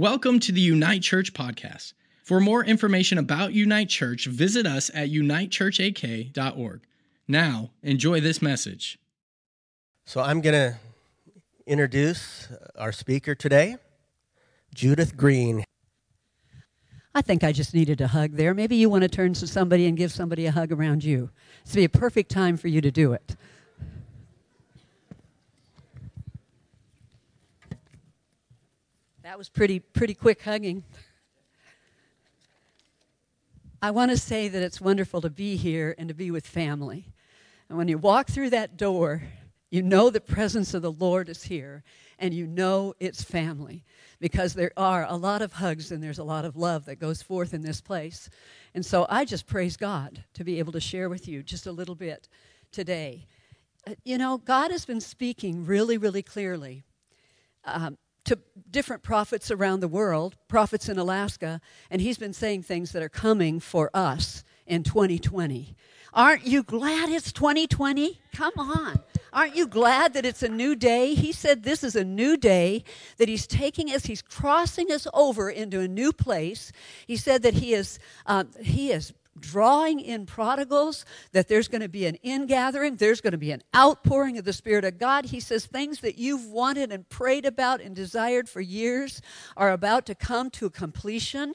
Welcome 0.00 0.40
to 0.40 0.52
the 0.52 0.62
Unite 0.62 1.02
Church 1.02 1.34
podcast. 1.34 1.92
For 2.22 2.40
more 2.40 2.64
information 2.64 3.18
about 3.18 3.52
Unite 3.52 3.90
Church, 3.90 4.24
visit 4.24 4.64
us 4.64 4.90
at 4.94 5.10
unitechurchak.org. 5.10 6.80
Now, 7.28 7.70
enjoy 7.82 8.22
this 8.22 8.40
message. 8.40 8.98
So, 10.06 10.22
I'm 10.22 10.40
going 10.40 10.54
to 10.54 10.78
introduce 11.66 12.48
our 12.78 12.92
speaker 12.92 13.34
today, 13.34 13.76
Judith 14.74 15.18
Green. 15.18 15.64
I 17.14 17.20
think 17.20 17.44
I 17.44 17.52
just 17.52 17.74
needed 17.74 18.00
a 18.00 18.08
hug 18.08 18.36
there. 18.36 18.54
Maybe 18.54 18.76
you 18.76 18.88
want 18.88 19.02
to 19.02 19.08
turn 19.08 19.34
to 19.34 19.46
somebody 19.46 19.84
and 19.84 19.98
give 19.98 20.12
somebody 20.12 20.46
a 20.46 20.50
hug 20.50 20.72
around 20.72 21.04
you. 21.04 21.28
It's 21.60 21.74
be 21.74 21.84
a 21.84 21.90
perfect 21.90 22.30
time 22.30 22.56
for 22.56 22.68
you 22.68 22.80
to 22.80 22.90
do 22.90 23.12
it. 23.12 23.36
That 29.30 29.38
was 29.38 29.48
pretty 29.48 29.78
pretty 29.78 30.14
quick 30.14 30.42
hugging. 30.42 30.82
I 33.80 33.92
want 33.92 34.10
to 34.10 34.16
say 34.16 34.48
that 34.48 34.60
it's 34.60 34.80
wonderful 34.80 35.20
to 35.20 35.30
be 35.30 35.54
here 35.54 35.94
and 35.96 36.08
to 36.08 36.14
be 36.14 36.32
with 36.32 36.44
family. 36.44 37.06
And 37.68 37.78
when 37.78 37.86
you 37.86 37.96
walk 37.96 38.26
through 38.26 38.50
that 38.50 38.76
door, 38.76 39.22
you 39.70 39.82
know 39.82 40.10
the 40.10 40.20
presence 40.20 40.74
of 40.74 40.82
the 40.82 40.90
Lord 40.90 41.28
is 41.28 41.44
here 41.44 41.84
and 42.18 42.34
you 42.34 42.44
know 42.44 42.94
it's 42.98 43.22
family 43.22 43.84
because 44.18 44.54
there 44.54 44.72
are 44.76 45.06
a 45.08 45.14
lot 45.14 45.42
of 45.42 45.52
hugs 45.52 45.92
and 45.92 46.02
there's 46.02 46.18
a 46.18 46.24
lot 46.24 46.44
of 46.44 46.56
love 46.56 46.84
that 46.86 46.98
goes 46.98 47.22
forth 47.22 47.54
in 47.54 47.62
this 47.62 47.80
place. 47.80 48.28
And 48.74 48.84
so 48.84 49.06
I 49.08 49.24
just 49.24 49.46
praise 49.46 49.76
God 49.76 50.24
to 50.34 50.42
be 50.42 50.58
able 50.58 50.72
to 50.72 50.80
share 50.80 51.08
with 51.08 51.28
you 51.28 51.44
just 51.44 51.68
a 51.68 51.72
little 51.72 51.94
bit 51.94 52.28
today. 52.72 53.28
Uh, 53.86 53.94
you 54.02 54.18
know, 54.18 54.38
God 54.38 54.72
has 54.72 54.84
been 54.84 55.00
speaking 55.00 55.64
really, 55.64 55.98
really 55.98 56.24
clearly 56.24 56.82
um, 57.64 57.96
to 58.30 58.38
different 58.70 59.02
prophets 59.02 59.50
around 59.50 59.80
the 59.80 59.88
world, 59.88 60.36
prophets 60.46 60.88
in 60.88 61.00
Alaska, 61.00 61.60
and 61.90 62.00
He's 62.00 62.16
been 62.16 62.32
saying 62.32 62.62
things 62.62 62.92
that 62.92 63.02
are 63.02 63.08
coming 63.08 63.58
for 63.58 63.90
us 63.92 64.44
in 64.68 64.84
2020. 64.84 65.74
Aren't 66.14 66.46
you 66.46 66.62
glad 66.62 67.08
it's 67.08 67.32
2020? 67.32 68.20
Come 68.32 68.52
on. 68.56 69.00
Aren't 69.32 69.56
you 69.56 69.66
glad 69.66 70.14
that 70.14 70.24
it's 70.24 70.44
a 70.44 70.48
new 70.48 70.76
day? 70.76 71.14
He 71.14 71.32
said 71.32 71.64
this 71.64 71.82
is 71.82 71.96
a 71.96 72.04
new 72.04 72.36
day, 72.36 72.84
that 73.16 73.28
He's 73.28 73.48
taking 73.48 73.88
us, 73.88 74.06
He's 74.06 74.22
crossing 74.22 74.92
us 74.92 75.08
over 75.12 75.50
into 75.50 75.80
a 75.80 75.88
new 75.88 76.12
place. 76.12 76.70
He 77.08 77.16
said 77.16 77.42
that 77.42 77.54
He 77.54 77.74
is, 77.74 77.98
uh, 78.26 78.44
he 78.60 78.92
is 78.92 79.12
drawing 79.38 80.00
in 80.00 80.26
prodigals, 80.26 81.04
that 81.32 81.48
there's 81.48 81.68
going 81.68 81.80
to 81.80 81.88
be 81.88 82.06
an 82.06 82.16
ingathering, 82.16 82.96
there's 82.96 83.20
going 83.20 83.32
to 83.32 83.38
be 83.38 83.52
an 83.52 83.62
outpouring 83.74 84.38
of 84.38 84.44
the 84.44 84.52
Spirit 84.52 84.84
of 84.84 84.98
God. 84.98 85.26
He 85.26 85.40
says 85.40 85.66
things 85.66 86.00
that 86.00 86.18
you've 86.18 86.46
wanted 86.46 86.92
and 86.92 87.08
prayed 87.08 87.46
about 87.46 87.80
and 87.80 87.94
desired 87.94 88.48
for 88.48 88.60
years 88.60 89.22
are 89.56 89.70
about 89.70 90.06
to 90.06 90.14
come 90.14 90.50
to 90.50 90.68
completion. 90.70 91.54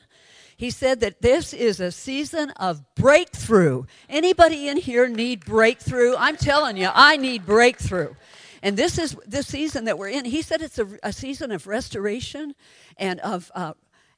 He 0.57 0.69
said 0.69 1.01
that 1.01 1.21
this 1.21 1.53
is 1.53 1.79
a 1.79 1.91
season 1.91 2.51
of 2.51 2.83
breakthrough. 2.95 3.83
Anybody 4.07 4.69
in 4.69 4.77
here 4.77 5.07
need 5.07 5.43
breakthrough? 5.45 6.15
I'm 6.17 6.37
telling 6.37 6.77
you, 6.77 6.89
I 6.93 7.17
need 7.17 7.45
breakthrough. 7.45 8.15
And 8.63 8.77
this 8.77 8.97
is 8.97 9.15
the 9.27 9.43
season 9.43 9.85
that 9.85 9.99
we're 9.99 10.09
in. 10.09 10.25
He 10.25 10.41
said 10.41 10.61
it's 10.61 10.79
a, 10.79 10.87
a 11.03 11.13
season 11.13 11.51
of 11.51 11.67
restoration 11.67 12.55
and 12.97 13.19
of, 13.19 13.51
uh, 13.53 13.73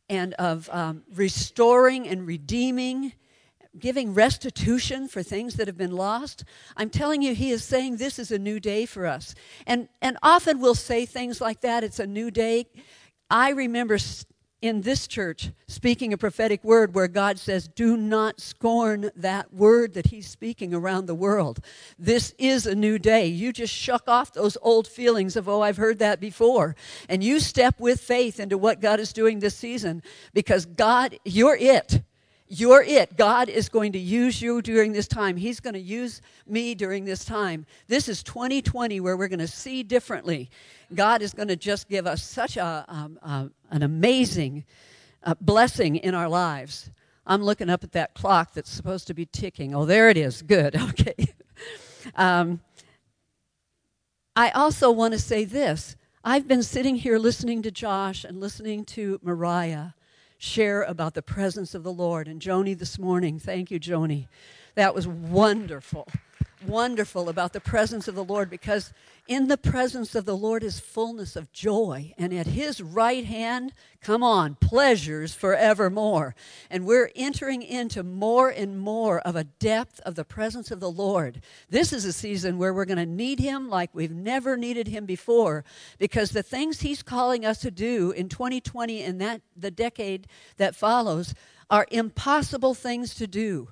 and 0.09 0.33
of 0.35 0.69
um, 0.71 1.03
restoring 1.13 2.07
and 2.07 2.25
redeeming 2.25 3.13
giving 3.79 4.13
restitution 4.13 5.07
for 5.07 5.23
things 5.23 5.55
that 5.55 5.67
have 5.67 5.77
been 5.77 5.95
lost. 5.95 6.43
I'm 6.75 6.89
telling 6.89 7.21
you, 7.21 7.33
he 7.33 7.51
is 7.51 7.63
saying 7.63 7.97
this 7.97 8.19
is 8.19 8.31
a 8.31 8.39
new 8.39 8.59
day 8.59 8.85
for 8.85 9.05
us. 9.05 9.35
And, 9.65 9.89
and 10.01 10.17
often 10.21 10.59
we'll 10.59 10.75
say 10.75 11.05
things 11.05 11.41
like 11.41 11.61
that 11.61 11.83
it's 11.83 11.99
a 11.99 12.07
new 12.07 12.31
day. 12.31 12.67
I 13.29 13.49
remember 13.51 13.97
in 14.61 14.81
this 14.81 15.07
church 15.07 15.51
speaking 15.67 16.13
a 16.13 16.17
prophetic 16.17 16.63
word 16.63 16.95
where 16.95 17.07
God 17.07 17.37
says, 17.37 17.67
Do 17.67 17.95
not 17.95 18.39
scorn 18.39 19.11
that 19.15 19.53
word 19.53 19.93
that 19.93 20.07
He's 20.07 20.27
speaking 20.27 20.73
around 20.73 21.05
the 21.05 21.15
world. 21.15 21.59
This 21.99 22.33
is 22.39 22.65
a 22.65 22.75
new 22.75 22.97
day. 22.97 23.27
You 23.27 23.53
just 23.53 23.73
shuck 23.73 24.07
off 24.07 24.33
those 24.33 24.57
old 24.61 24.87
feelings 24.87 25.35
of, 25.35 25.47
Oh, 25.47 25.61
I've 25.61 25.77
heard 25.77 25.99
that 25.99 26.19
before. 26.19 26.75
And 27.07 27.23
you 27.23 27.39
step 27.39 27.79
with 27.79 28.01
faith 28.01 28.39
into 28.39 28.57
what 28.57 28.81
God 28.81 28.99
is 28.99 29.13
doing 29.13 29.39
this 29.39 29.55
season 29.55 30.01
because 30.33 30.65
God, 30.65 31.17
you're 31.23 31.57
it. 31.57 32.01
You're 32.49 32.81
it. 32.81 33.17
God 33.17 33.49
is 33.49 33.67
going 33.67 33.91
to 33.91 33.99
use 33.99 34.41
you 34.41 34.61
during 34.61 34.93
this 34.93 35.07
time. 35.07 35.35
He's 35.35 35.59
going 35.59 35.73
to 35.73 35.79
use 35.79 36.21
me 36.47 36.75
during 36.75 37.03
this 37.03 37.25
time. 37.25 37.65
This 37.87 38.07
is 38.07 38.23
2020 38.23 39.01
where 39.01 39.17
we're 39.17 39.27
going 39.27 39.39
to 39.39 39.47
see 39.47 39.83
differently. 39.83 40.49
God 40.95 41.21
is 41.21 41.33
going 41.33 41.49
to 41.49 41.57
just 41.57 41.89
give 41.89 42.07
us 42.07 42.23
such 42.23 42.55
a, 42.55 42.85
um, 42.87 43.19
uh, 43.21 43.47
an 43.69 43.83
amazing 43.83 44.63
uh, 45.23 45.35
blessing 45.41 45.97
in 45.97 46.15
our 46.15 46.29
lives. 46.29 46.89
I'm 47.25 47.43
looking 47.43 47.69
up 47.69 47.83
at 47.83 47.91
that 47.91 48.13
clock 48.13 48.53
that's 48.53 48.69
supposed 48.69 49.07
to 49.07 49.13
be 49.13 49.25
ticking. 49.25 49.75
Oh, 49.75 49.83
there 49.83 50.09
it 50.09 50.17
is. 50.17 50.41
Good. 50.41 50.75
Okay. 50.89 51.33
um, 52.15 52.61
I 54.35 54.51
also 54.51 54.89
want 54.91 55.13
to 55.13 55.19
say 55.19 55.43
this. 55.43 55.95
I've 56.23 56.47
been 56.47 56.63
sitting 56.63 56.95
here 56.95 57.17
listening 57.17 57.61
to 57.63 57.71
Josh 57.71 58.23
and 58.23 58.39
listening 58.39 58.85
to 58.85 59.19
Mariah 59.21 59.89
share 60.37 60.83
about 60.83 61.13
the 61.13 61.21
presence 61.21 61.73
of 61.73 61.83
the 61.83 61.91
Lord. 61.91 62.27
And 62.27 62.41
Joni 62.41 62.77
this 62.77 62.99
morning, 62.99 63.39
thank 63.39 63.71
you, 63.71 63.79
Joni. 63.79 64.27
That 64.75 64.93
was 64.93 65.07
wonderful, 65.07 66.07
wonderful 66.65 67.29
about 67.29 67.53
the 67.53 67.59
presence 67.59 68.07
of 68.07 68.15
the 68.15 68.23
Lord 68.23 68.49
because 68.49 68.93
in 69.27 69.47
the 69.47 69.57
presence 69.57 70.15
of 70.15 70.25
the 70.25 70.35
Lord 70.35 70.63
is 70.63 70.79
fullness 70.79 71.35
of 71.35 71.51
joy, 71.51 72.13
and 72.17 72.33
at 72.33 72.47
his 72.47 72.81
right 72.81 73.25
hand, 73.25 73.73
come 74.01 74.23
on, 74.23 74.55
pleasures 74.55 75.33
forevermore. 75.33 76.33
And 76.69 76.85
we're 76.85 77.11
entering 77.15 77.61
into 77.61 78.03
more 78.03 78.49
and 78.49 78.79
more 78.79 79.19
of 79.19 79.35
a 79.35 79.43
depth 79.43 79.99
of 80.01 80.15
the 80.15 80.23
presence 80.23 80.71
of 80.71 80.79
the 80.79 80.91
Lord. 80.91 81.41
This 81.69 81.91
is 81.91 82.05
a 82.05 82.13
season 82.13 82.57
where 82.57 82.73
we're 82.73 82.85
going 82.85 82.97
to 82.97 83.05
need 83.05 83.39
him 83.39 83.69
like 83.69 83.89
we've 83.93 84.11
never 84.11 84.55
needed 84.55 84.87
him 84.87 85.05
before 85.05 85.65
because 85.97 86.31
the 86.31 86.43
things 86.43 86.81
he's 86.81 87.03
calling 87.03 87.45
us 87.45 87.59
to 87.59 87.71
do 87.71 88.11
in 88.11 88.29
2020 88.29 89.01
and 89.03 89.19
that 89.19 89.41
the 89.55 89.71
decade 89.71 90.27
that 90.55 90.75
follows 90.75 91.33
are 91.69 91.85
impossible 91.91 92.73
things 92.73 93.13
to 93.15 93.27
do. 93.27 93.69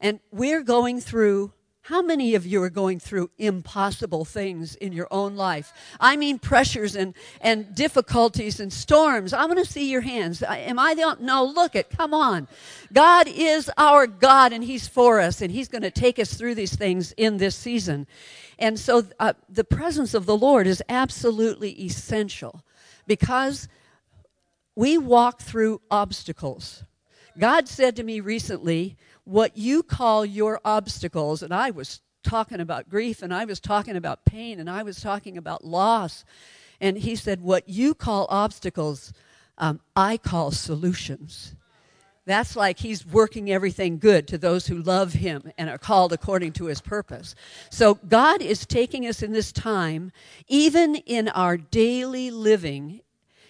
And 0.00 0.18
we're 0.32 0.64
going 0.64 1.00
through 1.00 1.52
how 1.86 2.00
many 2.00 2.36
of 2.36 2.46
you 2.46 2.62
are 2.62 2.70
going 2.70 3.00
through 3.00 3.30
impossible 3.38 4.24
things 4.24 4.76
in 4.76 4.92
your 4.92 5.08
own 5.10 5.34
life? 5.34 5.72
I 5.98 6.16
mean, 6.16 6.38
pressures 6.38 6.94
and, 6.94 7.12
and 7.40 7.74
difficulties 7.74 8.60
and 8.60 8.72
storms. 8.72 9.32
I 9.32 9.46
want 9.46 9.58
to 9.58 9.64
see 9.64 9.90
your 9.90 10.02
hands. 10.02 10.44
Am 10.44 10.78
I 10.78 10.94
the 10.94 11.16
no? 11.18 11.44
Look 11.44 11.74
it. 11.74 11.90
Come 11.90 12.14
on. 12.14 12.46
God 12.92 13.26
is 13.26 13.68
our 13.76 14.06
God, 14.06 14.52
and 14.52 14.62
He's 14.62 14.86
for 14.86 15.18
us, 15.20 15.42
and 15.42 15.50
He's 15.50 15.66
going 15.66 15.82
to 15.82 15.90
take 15.90 16.20
us 16.20 16.34
through 16.34 16.54
these 16.54 16.76
things 16.76 17.10
in 17.16 17.38
this 17.38 17.56
season. 17.56 18.06
And 18.60 18.78
so, 18.78 19.04
uh, 19.18 19.32
the 19.48 19.64
presence 19.64 20.14
of 20.14 20.24
the 20.24 20.36
Lord 20.36 20.68
is 20.68 20.84
absolutely 20.88 21.72
essential 21.82 22.64
because 23.08 23.66
we 24.76 24.98
walk 24.98 25.42
through 25.42 25.80
obstacles. 25.90 26.84
God 27.38 27.66
said 27.66 27.96
to 27.96 28.02
me 28.02 28.20
recently, 28.20 28.96
what 29.24 29.56
you 29.56 29.82
call 29.82 30.24
your 30.24 30.60
obstacles, 30.64 31.42
and 31.42 31.52
I 31.52 31.70
was 31.70 32.00
talking 32.22 32.60
about 32.60 32.88
grief, 32.88 33.22
and 33.22 33.32
I 33.32 33.44
was 33.44 33.60
talking 33.60 33.96
about 33.96 34.24
pain, 34.24 34.60
and 34.60 34.70
I 34.70 34.82
was 34.82 35.00
talking 35.00 35.36
about 35.36 35.64
loss. 35.64 36.24
And 36.80 36.98
he 36.98 37.14
said, 37.14 37.40
What 37.40 37.68
you 37.68 37.94
call 37.94 38.26
obstacles, 38.28 39.12
um, 39.58 39.80
I 39.94 40.16
call 40.16 40.50
solutions. 40.50 41.54
That's 42.24 42.54
like 42.54 42.78
he's 42.78 43.04
working 43.04 43.50
everything 43.50 43.98
good 43.98 44.28
to 44.28 44.38
those 44.38 44.68
who 44.68 44.80
love 44.80 45.12
him 45.12 45.50
and 45.58 45.68
are 45.68 45.78
called 45.78 46.12
according 46.12 46.52
to 46.52 46.66
his 46.66 46.80
purpose. 46.80 47.34
So 47.68 47.94
God 47.94 48.40
is 48.40 48.64
taking 48.64 49.06
us 49.06 49.22
in 49.22 49.32
this 49.32 49.50
time, 49.50 50.12
even 50.46 50.96
in 50.96 51.28
our 51.28 51.56
daily 51.56 52.30
living, 52.30 53.00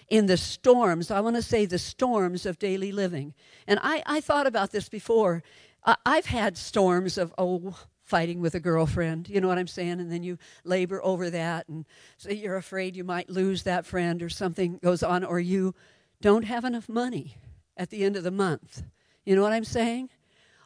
in 0.09 0.25
the 0.25 0.37
storms. 0.37 1.11
I 1.11 1.19
want 1.19 1.35
to 1.35 1.43
say 1.43 1.65
the 1.65 1.77
storms 1.77 2.47
of 2.47 2.57
daily 2.57 2.91
living. 2.91 3.35
And 3.67 3.79
I, 3.81 4.01
I 4.07 4.21
thought 4.21 4.47
about 4.47 4.71
this 4.71 4.89
before. 4.89 5.43
I've 5.85 6.25
had 6.25 6.57
storms 6.57 7.17
of, 7.17 7.33
oh, 7.37 7.77
fighting 8.03 8.41
with 8.41 8.53
a 8.53 8.59
girlfriend, 8.59 9.29
you 9.29 9.41
know 9.41 9.47
what 9.47 9.57
I'm 9.57 9.67
saying? 9.67 9.99
And 9.99 10.11
then 10.11 10.23
you 10.23 10.37
labor 10.63 11.03
over 11.03 11.29
that, 11.29 11.67
and 11.67 11.85
so 12.17 12.29
you're 12.29 12.57
afraid 12.57 12.95
you 12.95 13.03
might 13.03 13.29
lose 13.29 13.63
that 13.63 13.85
friend 13.85 14.21
or 14.21 14.29
something 14.29 14.77
goes 14.83 15.03
on, 15.03 15.23
or 15.23 15.39
you 15.39 15.73
don't 16.21 16.43
have 16.43 16.65
enough 16.65 16.89
money 16.89 17.37
at 17.77 17.89
the 17.89 18.03
end 18.03 18.15
of 18.15 18.23
the 18.23 18.31
month. 18.31 18.83
You 19.25 19.35
know 19.35 19.41
what 19.41 19.53
I'm 19.53 19.63
saying? 19.63 20.09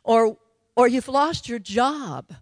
Or, 0.03 0.37
or 0.75 0.87
you've 0.87 1.07
lost 1.07 1.47
your 1.47 1.59
job, 1.59 2.33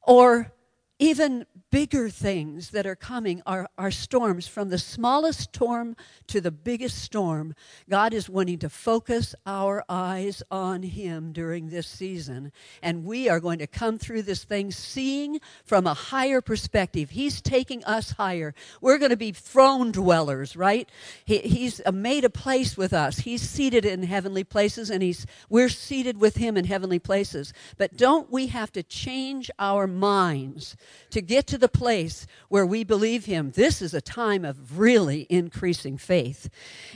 or 0.00 0.52
even 0.98 1.46
bigger 1.74 2.08
things 2.08 2.70
that 2.70 2.86
are 2.86 2.94
coming 2.94 3.42
are, 3.46 3.68
are 3.76 3.90
storms. 3.90 4.46
From 4.46 4.68
the 4.68 4.78
smallest 4.78 5.40
storm 5.40 5.96
to 6.28 6.40
the 6.40 6.52
biggest 6.52 7.02
storm, 7.02 7.52
God 7.90 8.14
is 8.14 8.28
wanting 8.28 8.60
to 8.60 8.68
focus 8.68 9.34
our 9.44 9.84
eyes 9.88 10.40
on 10.52 10.84
Him 10.84 11.32
during 11.32 11.70
this 11.70 11.88
season. 11.88 12.52
And 12.80 13.04
we 13.04 13.28
are 13.28 13.40
going 13.40 13.58
to 13.58 13.66
come 13.66 13.98
through 13.98 14.22
this 14.22 14.44
thing 14.44 14.70
seeing 14.70 15.40
from 15.64 15.84
a 15.84 15.94
higher 15.94 16.40
perspective. 16.40 17.10
He's 17.10 17.40
taking 17.40 17.82
us 17.82 18.12
higher. 18.12 18.54
We're 18.80 18.98
going 18.98 19.10
to 19.10 19.16
be 19.16 19.32
throne 19.32 19.90
dwellers, 19.90 20.54
right? 20.54 20.88
He, 21.24 21.38
he's 21.38 21.80
made 21.92 22.24
a 22.24 22.30
place 22.30 22.76
with 22.76 22.92
us. 22.92 23.18
He's 23.18 23.42
seated 23.42 23.84
in 23.84 24.04
heavenly 24.04 24.44
places, 24.44 24.90
and 24.90 25.02
he's, 25.02 25.26
we're 25.48 25.68
seated 25.68 26.20
with 26.20 26.36
Him 26.36 26.56
in 26.56 26.66
heavenly 26.66 27.00
places. 27.00 27.52
But 27.76 27.96
don't 27.96 28.30
we 28.30 28.46
have 28.46 28.70
to 28.74 28.84
change 28.84 29.50
our 29.58 29.88
minds 29.88 30.76
to 31.10 31.20
get 31.20 31.48
to 31.48 31.58
the 31.63 31.63
place 31.68 32.26
where 32.48 32.66
we 32.66 32.84
believe 32.84 33.24
Him? 33.24 33.52
This 33.52 33.82
is 33.82 33.94
a 33.94 34.00
time 34.00 34.44
of 34.44 34.78
really 34.78 35.26
increasing 35.30 35.98
faith. 35.98 36.48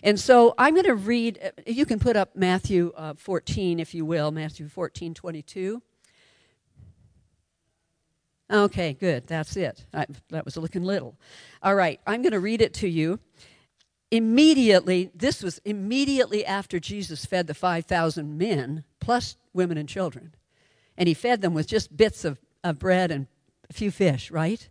And 0.03 0.19
so 0.19 0.55
I'm 0.59 0.75
going 0.75 0.87
to 0.87 0.95
read, 0.95 1.39
uh, 1.43 1.51
you 1.67 1.87
can 1.87 1.99
put 1.99 2.17
up 2.17 2.37
Matthew 2.37 2.93
uh, 2.97 3.15
14, 3.15 3.81
if 3.81 3.95
you 3.95 4.05
will, 4.05 4.31
Matthew 4.31 4.69
14, 4.69 5.15
22. 5.15 5.83
Okay, 8.51 8.95
good. 8.95 9.27
That's 9.27 9.57
it. 9.57 9.85
I, 9.93 10.07
that 10.31 10.45
was 10.45 10.57
looking 10.57 10.83
little. 10.83 11.17
All 11.63 11.75
right, 11.75 12.01
I'm 12.07 12.23
going 12.23 12.33
to 12.33 12.41
read 12.41 12.63
it 12.63 12.73
to 12.75 12.89
you. 12.89 13.21
Immediately, 14.11 15.11
this 15.15 15.43
was 15.43 15.61
immediately 15.67 16.47
after 16.47 16.81
Jesus 16.81 17.27
fed 17.27 17.47
the 17.47 17.55
5,000 17.55 18.39
men, 18.39 18.85
plus 19.01 19.37
women 19.53 19.77
and 19.77 19.89
children. 19.89 20.35
And 20.97 21.09
he 21.09 21.15
fed 21.15 21.43
them 21.43 21.53
with 21.53 21.67
just 21.67 21.95
bits 21.95 22.25
of, 22.25 22.41
of 22.65 22.79
bread 22.79 23.11
and 23.11 23.27
a 23.71 23.73
few 23.73 23.91
fish, 23.91 24.31
right? 24.31 24.69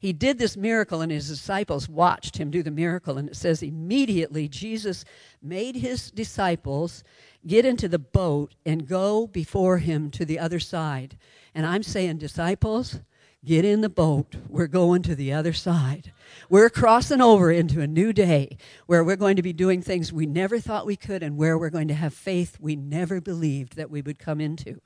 He 0.00 0.14
did 0.14 0.38
this 0.38 0.56
miracle, 0.56 1.02
and 1.02 1.12
his 1.12 1.28
disciples 1.28 1.86
watched 1.86 2.38
him 2.38 2.50
do 2.50 2.62
the 2.62 2.70
miracle. 2.70 3.18
And 3.18 3.28
it 3.28 3.36
says, 3.36 3.62
immediately 3.62 4.48
Jesus 4.48 5.04
made 5.42 5.76
his 5.76 6.10
disciples 6.10 7.04
get 7.46 7.66
into 7.66 7.86
the 7.86 7.98
boat 7.98 8.54
and 8.64 8.88
go 8.88 9.26
before 9.26 9.78
him 9.78 10.10
to 10.12 10.24
the 10.24 10.38
other 10.38 10.58
side. 10.58 11.18
And 11.54 11.66
I'm 11.66 11.82
saying, 11.82 12.16
disciples, 12.16 13.00
get 13.44 13.64
in 13.66 13.82
the 13.82 13.90
boat. 13.90 14.36
We're 14.48 14.66
going 14.66 15.02
to 15.02 15.14
the 15.14 15.34
other 15.34 15.52
side. 15.52 16.12
We're 16.48 16.70
crossing 16.70 17.20
over 17.20 17.50
into 17.50 17.82
a 17.82 17.86
new 17.86 18.14
day 18.14 18.56
where 18.86 19.04
we're 19.04 19.16
going 19.16 19.36
to 19.36 19.42
be 19.42 19.52
doing 19.52 19.82
things 19.82 20.12
we 20.12 20.26
never 20.26 20.58
thought 20.58 20.86
we 20.86 20.96
could 20.96 21.22
and 21.22 21.36
where 21.36 21.58
we're 21.58 21.70
going 21.70 21.88
to 21.88 21.94
have 21.94 22.14
faith 22.14 22.56
we 22.58 22.74
never 22.76 23.20
believed 23.20 23.76
that 23.76 23.90
we 23.90 24.00
would 24.00 24.18
come 24.18 24.40
into. 24.40 24.80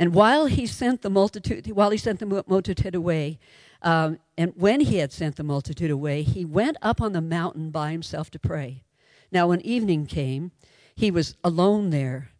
And 0.00 0.14
while 0.14 0.46
he 0.46 0.66
sent 0.66 1.02
the 1.02 1.10
multitude, 1.10 1.70
while 1.72 1.90
he 1.90 1.98
sent 1.98 2.20
the 2.20 2.42
multitude 2.46 2.94
away, 2.94 3.38
um, 3.82 4.18
and 4.38 4.54
when 4.56 4.80
he 4.80 4.96
had 4.96 5.12
sent 5.12 5.36
the 5.36 5.44
multitude 5.44 5.90
away, 5.90 6.22
he 6.22 6.42
went 6.42 6.78
up 6.80 7.02
on 7.02 7.12
the 7.12 7.20
mountain 7.20 7.70
by 7.70 7.92
himself 7.92 8.30
to 8.30 8.38
pray. 8.38 8.82
Now, 9.30 9.48
when 9.48 9.60
evening 9.60 10.06
came, 10.06 10.52
he 10.94 11.10
was 11.10 11.36
alone 11.44 11.90
there. 11.90 12.30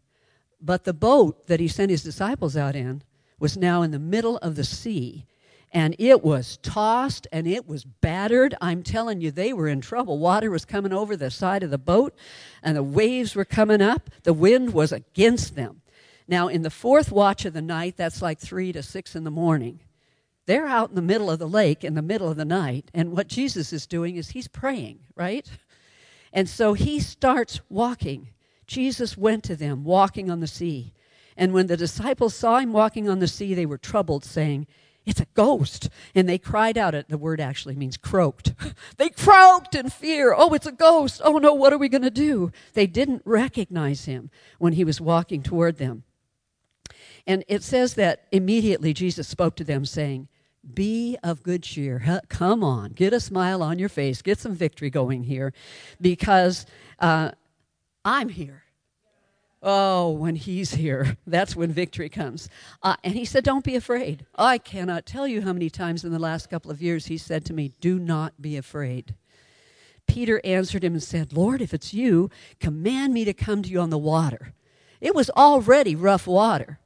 But 0.59 0.85
the 0.85 0.93
boat 0.93 1.45
that 1.45 1.59
he 1.59 1.67
sent 1.67 1.91
his 1.91 2.01
disciples 2.01 2.57
out 2.57 2.75
in 2.75 3.03
was 3.37 3.55
now 3.55 3.83
in 3.83 3.91
the 3.91 3.99
middle 3.99 4.37
of 4.37 4.55
the 4.55 4.63
sea. 4.63 5.27
And 5.71 5.95
it 5.99 6.23
was 6.23 6.57
tossed 6.63 7.27
and 7.31 7.45
it 7.45 7.67
was 7.67 7.85
battered. 7.85 8.55
I'm 8.59 8.81
telling 8.81 9.21
you, 9.21 9.29
they 9.29 9.53
were 9.53 9.67
in 9.67 9.81
trouble. 9.81 10.17
Water 10.17 10.49
was 10.49 10.65
coming 10.65 10.93
over 10.93 11.15
the 11.15 11.29
side 11.29 11.61
of 11.61 11.69
the 11.69 11.77
boat 11.77 12.15
and 12.63 12.75
the 12.75 12.83
waves 12.83 13.35
were 13.35 13.45
coming 13.45 13.83
up. 13.83 14.09
The 14.23 14.33
wind 14.33 14.73
was 14.73 14.91
against 14.91 15.55
them. 15.55 15.80
Now, 16.31 16.47
in 16.47 16.61
the 16.61 16.69
fourth 16.69 17.11
watch 17.11 17.43
of 17.43 17.51
the 17.51 17.61
night, 17.61 17.97
that's 17.97 18.21
like 18.21 18.39
three 18.39 18.71
to 18.71 18.81
six 18.81 19.17
in 19.17 19.25
the 19.25 19.29
morning, 19.29 19.81
they're 20.45 20.65
out 20.65 20.89
in 20.89 20.95
the 20.95 21.01
middle 21.01 21.29
of 21.29 21.39
the 21.39 21.47
lake 21.47 21.83
in 21.83 21.93
the 21.93 22.01
middle 22.01 22.29
of 22.29 22.37
the 22.37 22.45
night, 22.45 22.89
and 22.93 23.11
what 23.11 23.27
Jesus 23.27 23.73
is 23.73 23.85
doing 23.85 24.15
is 24.15 24.29
he's 24.29 24.47
praying, 24.47 24.99
right? 25.13 25.49
And 26.31 26.47
so 26.47 26.73
he 26.73 27.01
starts 27.01 27.59
walking. 27.67 28.29
Jesus 28.65 29.17
went 29.17 29.43
to 29.43 29.57
them, 29.57 29.83
walking 29.83 30.31
on 30.31 30.39
the 30.39 30.47
sea. 30.47 30.93
And 31.35 31.51
when 31.51 31.67
the 31.67 31.75
disciples 31.75 32.33
saw 32.33 32.59
him 32.59 32.71
walking 32.71 33.09
on 33.09 33.19
the 33.19 33.27
sea, 33.27 33.53
they 33.53 33.65
were 33.65 33.77
troubled, 33.77 34.23
saying, 34.23 34.67
It's 35.05 35.19
a 35.19 35.27
ghost. 35.33 35.89
And 36.15 36.29
they 36.29 36.37
cried 36.37 36.77
out. 36.77 36.95
at 36.95 37.09
The 37.09 37.17
word 37.17 37.41
actually 37.41 37.75
means 37.75 37.97
croaked. 37.97 38.53
they 38.97 39.09
croaked 39.09 39.75
in 39.75 39.89
fear. 39.89 40.33
Oh, 40.35 40.53
it's 40.53 40.65
a 40.65 40.71
ghost. 40.71 41.19
Oh, 41.25 41.39
no, 41.39 41.53
what 41.53 41.73
are 41.73 41.77
we 41.77 41.89
going 41.89 42.03
to 42.03 42.09
do? 42.09 42.53
They 42.73 42.87
didn't 42.87 43.21
recognize 43.25 44.05
him 44.05 44.29
when 44.59 44.73
he 44.73 44.85
was 44.85 45.01
walking 45.01 45.43
toward 45.43 45.77
them. 45.77 46.03
And 47.27 47.43
it 47.47 47.63
says 47.63 47.95
that 47.95 48.27
immediately 48.31 48.93
Jesus 48.93 49.27
spoke 49.27 49.55
to 49.57 49.63
them, 49.63 49.85
saying, 49.85 50.27
Be 50.73 51.17
of 51.23 51.43
good 51.43 51.63
cheer. 51.63 52.21
Come 52.29 52.63
on, 52.63 52.91
get 52.91 53.13
a 53.13 53.19
smile 53.19 53.61
on 53.61 53.79
your 53.79 53.89
face, 53.89 54.21
get 54.21 54.39
some 54.39 54.55
victory 54.55 54.89
going 54.89 55.23
here, 55.23 55.53
because 55.99 56.65
uh, 56.99 57.31
I'm 58.03 58.29
here. 58.29 58.63
Oh, 59.63 60.09
when 60.09 60.35
he's 60.35 60.73
here, 60.73 61.17
that's 61.27 61.55
when 61.55 61.71
victory 61.71 62.09
comes. 62.09 62.49
Uh, 62.81 62.95
and 63.03 63.13
he 63.13 63.25
said, 63.25 63.43
Don't 63.43 63.63
be 63.63 63.75
afraid. 63.75 64.25
I 64.35 64.57
cannot 64.57 65.05
tell 65.05 65.27
you 65.27 65.41
how 65.41 65.53
many 65.53 65.69
times 65.69 66.03
in 66.03 66.11
the 66.11 66.19
last 66.19 66.49
couple 66.49 66.71
of 66.71 66.81
years 66.81 67.05
he 67.05 67.17
said 67.17 67.45
to 67.45 67.53
me, 67.53 67.71
Do 67.79 67.99
not 67.99 68.41
be 68.41 68.57
afraid. 68.57 69.15
Peter 70.07 70.41
answered 70.43 70.83
him 70.83 70.93
and 70.93 71.03
said, 71.03 71.31
Lord, 71.31 71.61
if 71.61 71.73
it's 71.73 71.93
you, 71.93 72.29
command 72.59 73.13
me 73.13 73.23
to 73.23 73.33
come 73.33 73.61
to 73.61 73.69
you 73.69 73.79
on 73.79 73.91
the 73.91 73.97
water. 73.97 74.53
It 74.99 75.15
was 75.15 75.29
already 75.31 75.95
rough 75.95 76.27
water. 76.27 76.79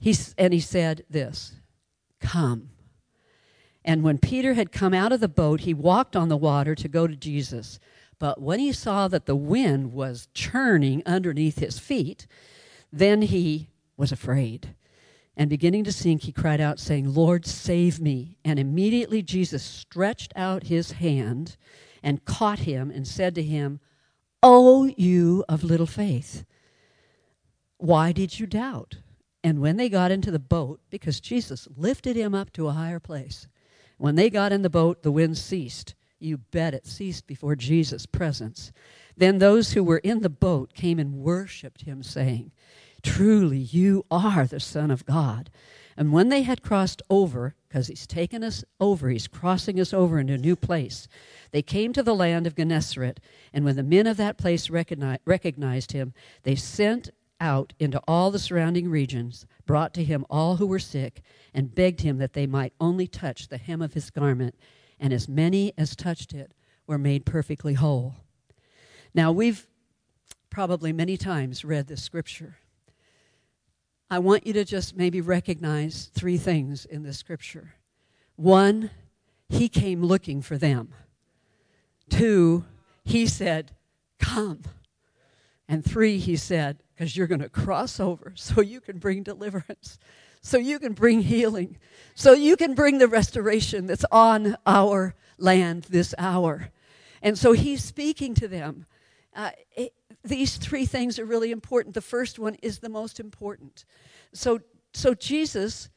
He, 0.00 0.16
and 0.36 0.52
he 0.52 0.60
said 0.60 1.04
this 1.08 1.52
Come. 2.20 2.70
And 3.84 4.02
when 4.02 4.18
Peter 4.18 4.54
had 4.54 4.72
come 4.72 4.92
out 4.92 5.12
of 5.12 5.20
the 5.20 5.28
boat, 5.28 5.60
he 5.60 5.72
walked 5.72 6.16
on 6.16 6.28
the 6.28 6.36
water 6.36 6.74
to 6.74 6.88
go 6.88 7.06
to 7.06 7.16
Jesus. 7.16 7.78
But 8.18 8.40
when 8.40 8.58
he 8.58 8.72
saw 8.72 9.08
that 9.08 9.26
the 9.26 9.36
wind 9.36 9.92
was 9.92 10.28
churning 10.34 11.02
underneath 11.06 11.58
his 11.58 11.78
feet, 11.78 12.26
then 12.92 13.22
he 13.22 13.68
was 13.96 14.12
afraid. 14.12 14.74
And 15.36 15.48
beginning 15.48 15.84
to 15.84 15.92
sink, 15.92 16.22
he 16.22 16.32
cried 16.32 16.60
out, 16.60 16.78
saying, 16.78 17.14
Lord, 17.14 17.46
save 17.46 17.98
me. 17.98 18.36
And 18.44 18.58
immediately 18.58 19.22
Jesus 19.22 19.62
stretched 19.62 20.34
out 20.36 20.64
his 20.64 20.92
hand 20.92 21.56
and 22.02 22.24
caught 22.26 22.60
him 22.60 22.90
and 22.90 23.08
said 23.08 23.34
to 23.36 23.42
him, 23.42 23.80
O 24.42 24.84
you 24.96 25.44
of 25.48 25.64
little 25.64 25.86
faith, 25.86 26.44
why 27.78 28.12
did 28.12 28.38
you 28.38 28.46
doubt? 28.46 28.96
And 29.42 29.60
when 29.60 29.76
they 29.76 29.88
got 29.88 30.10
into 30.10 30.30
the 30.30 30.38
boat, 30.38 30.80
because 30.90 31.20
Jesus 31.20 31.66
lifted 31.76 32.16
him 32.16 32.34
up 32.34 32.52
to 32.52 32.68
a 32.68 32.72
higher 32.72 33.00
place, 33.00 33.48
when 33.96 34.14
they 34.14 34.30
got 34.30 34.52
in 34.52 34.62
the 34.62 34.70
boat, 34.70 35.02
the 35.02 35.12
wind 35.12 35.38
ceased. 35.38 35.94
You 36.18 36.38
bet 36.38 36.74
it 36.74 36.86
ceased 36.86 37.26
before 37.26 37.56
Jesus' 37.56 38.06
presence. 38.06 38.72
Then 39.16 39.38
those 39.38 39.72
who 39.72 39.82
were 39.82 39.98
in 39.98 40.20
the 40.20 40.30
boat 40.30 40.74
came 40.74 40.98
and 40.98 41.14
worshiped 41.14 41.82
him, 41.82 42.02
saying, 42.02 42.52
Truly, 43.02 43.58
you 43.58 44.04
are 44.10 44.46
the 44.46 44.60
Son 44.60 44.90
of 44.90 45.06
God. 45.06 45.50
And 45.96 46.12
when 46.12 46.28
they 46.28 46.42
had 46.42 46.62
crossed 46.62 47.02
over, 47.10 47.54
because 47.68 47.88
he's 47.88 48.06
taken 48.06 48.42
us 48.42 48.64
over, 48.80 49.10
he's 49.10 49.28
crossing 49.28 49.78
us 49.78 49.92
over 49.92 50.18
into 50.18 50.34
a 50.34 50.38
new 50.38 50.56
place, 50.56 51.08
they 51.50 51.62
came 51.62 51.92
to 51.92 52.02
the 52.02 52.14
land 52.14 52.46
of 52.46 52.56
Gennesaret. 52.56 53.20
And 53.52 53.64
when 53.64 53.76
the 53.76 53.82
men 53.82 54.06
of 54.06 54.16
that 54.16 54.38
place 54.38 54.70
recognized 54.70 55.92
him, 55.92 56.14
they 56.42 56.54
sent 56.54 57.10
out 57.40 57.72
into 57.78 58.00
all 58.06 58.30
the 58.30 58.38
surrounding 58.38 58.88
regions, 58.88 59.46
brought 59.66 59.94
to 59.94 60.04
him 60.04 60.24
all 60.28 60.56
who 60.56 60.66
were 60.66 60.78
sick, 60.78 61.22
and 61.54 61.74
begged 61.74 62.02
him 62.02 62.18
that 62.18 62.34
they 62.34 62.46
might 62.46 62.72
only 62.80 63.06
touch 63.06 63.48
the 63.48 63.58
hem 63.58 63.80
of 63.80 63.94
his 63.94 64.10
garment, 64.10 64.54
and 64.98 65.12
as 65.12 65.28
many 65.28 65.72
as 65.78 65.96
touched 65.96 66.34
it 66.34 66.52
were 66.86 66.98
made 66.98 67.24
perfectly 67.24 67.74
whole. 67.74 68.16
Now, 69.14 69.32
we've 69.32 69.66
probably 70.50 70.92
many 70.92 71.16
times 71.16 71.64
read 71.64 71.86
this 71.86 72.02
scripture. 72.02 72.58
I 74.10 74.18
want 74.18 74.46
you 74.46 74.52
to 74.54 74.64
just 74.64 74.96
maybe 74.96 75.20
recognize 75.20 76.10
three 76.12 76.36
things 76.36 76.84
in 76.84 77.04
this 77.04 77.16
scripture. 77.16 77.74
One, 78.36 78.90
he 79.48 79.68
came 79.68 80.02
looking 80.02 80.42
for 80.42 80.58
them. 80.58 80.92
Two, 82.08 82.64
he 83.04 83.26
said, 83.26 83.72
Come. 84.18 84.62
And 85.68 85.84
three, 85.84 86.18
he 86.18 86.36
said, 86.36 86.82
because 87.00 87.16
you're 87.16 87.26
going 87.26 87.40
to 87.40 87.48
cross 87.48 87.98
over 87.98 88.30
so 88.36 88.60
you 88.60 88.78
can 88.78 88.98
bring 88.98 89.22
deliverance, 89.22 89.98
so 90.42 90.58
you 90.58 90.78
can 90.78 90.92
bring 90.92 91.22
healing, 91.22 91.78
so 92.14 92.34
you 92.34 92.58
can 92.58 92.74
bring 92.74 92.98
the 92.98 93.08
restoration 93.08 93.86
that's 93.86 94.04
on 94.12 94.54
our 94.66 95.14
land 95.38 95.84
this 95.84 96.14
hour. 96.18 96.68
And 97.22 97.38
so 97.38 97.52
he's 97.52 97.82
speaking 97.82 98.34
to 98.34 98.46
them. 98.46 98.84
Uh, 99.34 99.52
it, 99.74 99.94
these 100.22 100.58
three 100.58 100.84
things 100.84 101.18
are 101.18 101.24
really 101.24 101.50
important. 101.50 101.94
The 101.94 102.02
first 102.02 102.38
one 102.38 102.56
is 102.56 102.80
the 102.80 102.90
most 102.90 103.18
important. 103.18 103.86
So, 104.34 104.60
so 104.92 105.14
Jesus 105.14 105.88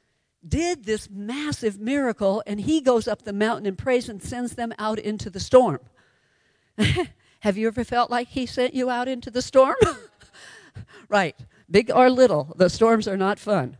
did 0.47 0.85
this 0.85 1.09
massive 1.09 1.81
miracle, 1.81 2.41
and 2.47 2.61
he 2.61 2.79
goes 2.79 3.09
up 3.09 3.23
the 3.23 3.33
mountain 3.33 3.65
and 3.65 3.77
prays 3.77 4.07
and 4.07 4.23
sends 4.23 4.55
them 4.55 4.73
out 4.79 4.99
into 4.99 5.29
the 5.29 5.41
storm. 5.41 5.81
Have 7.41 7.57
you 7.57 7.67
ever 7.67 7.83
felt 7.83 8.09
like 8.09 8.29
he 8.29 8.45
sent 8.45 8.73
you 8.73 8.89
out 8.89 9.09
into 9.09 9.29
the 9.29 9.41
storm? 9.41 9.75
right, 11.09 11.35
big 11.69 11.91
or 11.91 12.09
little, 12.09 12.53
the 12.55 12.69
storms 12.69 13.07
are 13.07 13.17
not 13.17 13.39
fun. 13.39 13.77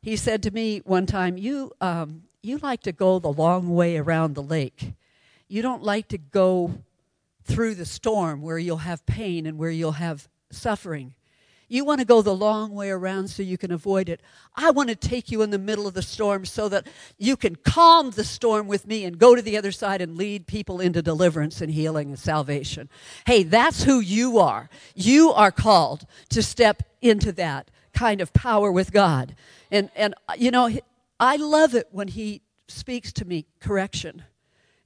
He 0.00 0.16
said 0.16 0.42
to 0.44 0.50
me 0.50 0.78
one 0.84 1.06
time, 1.06 1.36
"You, 1.36 1.72
um, 1.80 2.22
you 2.42 2.58
like 2.58 2.82
to 2.82 2.92
go 2.92 3.18
the 3.18 3.32
long 3.32 3.74
way 3.74 3.96
around 3.96 4.34
the 4.34 4.42
lake. 4.42 4.92
You 5.48 5.62
don't 5.62 5.82
like 5.82 6.08
to 6.08 6.18
go 6.18 6.82
through 7.44 7.74
the 7.76 7.86
storm 7.86 8.42
where 8.42 8.58
you'll 8.58 8.78
have 8.78 9.06
pain 9.06 9.46
and 9.46 9.58
where 9.58 9.70
you'll 9.70 9.92
have 9.92 10.28
suffering. 10.50 11.14
You 11.68 11.84
want 11.84 12.00
to 12.00 12.06
go 12.06 12.22
the 12.22 12.34
long 12.34 12.72
way 12.72 12.90
around 12.90 13.28
so 13.28 13.42
you 13.42 13.58
can 13.58 13.72
avoid 13.72 14.08
it. 14.08 14.20
I 14.54 14.70
want 14.70 14.88
to 14.88 14.94
take 14.94 15.30
you 15.30 15.42
in 15.42 15.50
the 15.50 15.58
middle 15.58 15.86
of 15.86 15.94
the 15.94 16.02
storm 16.02 16.44
so 16.44 16.68
that 16.68 16.86
you 17.18 17.36
can 17.36 17.56
calm 17.56 18.10
the 18.10 18.22
storm 18.22 18.68
with 18.68 18.86
me 18.86 19.04
and 19.04 19.18
go 19.18 19.34
to 19.34 19.42
the 19.42 19.56
other 19.56 19.72
side 19.72 20.00
and 20.00 20.16
lead 20.16 20.46
people 20.46 20.80
into 20.80 21.02
deliverance 21.02 21.60
and 21.60 21.72
healing 21.72 22.10
and 22.10 22.18
salvation. 22.18 22.88
Hey, 23.26 23.42
that's 23.42 23.82
who 23.82 23.98
you 23.98 24.38
are. 24.38 24.70
You 24.94 25.32
are 25.32 25.50
called 25.50 26.06
to 26.30 26.42
step 26.42 26.84
into 27.02 27.32
that 27.32 27.70
kind 27.92 28.20
of 28.20 28.32
power 28.32 28.70
with 28.70 28.92
God. 28.92 29.34
And, 29.70 29.90
and 29.96 30.14
you 30.38 30.52
know, 30.52 30.70
I 31.18 31.36
love 31.36 31.74
it 31.74 31.88
when 31.90 32.08
He 32.08 32.42
speaks 32.68 33.12
to 33.14 33.24
me 33.24 33.46
correction. 33.58 34.22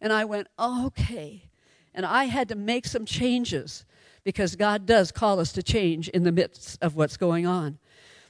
And 0.01 0.13
I 0.13 0.25
went, 0.25 0.49
oh, 0.59 0.87
okay. 0.87 1.51
And 1.93 2.07
I 2.07 2.25
had 2.25 2.49
to 2.49 2.55
make 2.55 2.87
some 2.87 3.05
changes 3.05 3.85
because 4.25 4.57
God 4.57 4.87
does 4.87 5.13
call 5.13 5.41
us 5.41 5.53
to 5.53 5.63
change 5.63 6.09
in 6.09 6.25
the 6.25 6.33
midst 6.33 6.79
of 6.83 6.97
what's 6.97 7.17
going 7.17 7.47
on. 7.47 7.79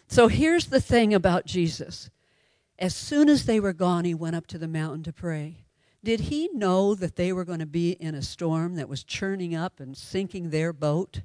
So 0.09 0.29
here's 0.29 0.67
the 0.67 0.81
thing 0.81 1.15
about 1.15 1.47
Jesus. 1.47 2.11
As 2.79 2.95
soon 2.95 3.29
as 3.29 3.45
they 3.45 3.61
were 3.61 3.73
gone, 3.73 4.05
he 4.05 4.15
went 4.15 4.37
up 4.37 4.47
to 4.49 4.59
the 4.59 4.69
mountain 4.69 5.03
to 5.05 5.13
pray. 5.13 5.59
Did 6.03 6.21
he 6.21 6.49
know 6.55 6.95
that 6.95 7.17
they 7.17 7.33
were 7.33 7.45
going 7.45 7.59
to 7.59 7.67
be 7.67 7.93
in 7.93 8.15
a 8.15 8.23
storm 8.23 8.77
that 8.77 8.89
was 8.89 9.05
churning 9.05 9.55
up 9.55 9.81
and 9.81 9.97
sinking 9.97 10.51
their 10.51 10.73
boat? 10.73 11.21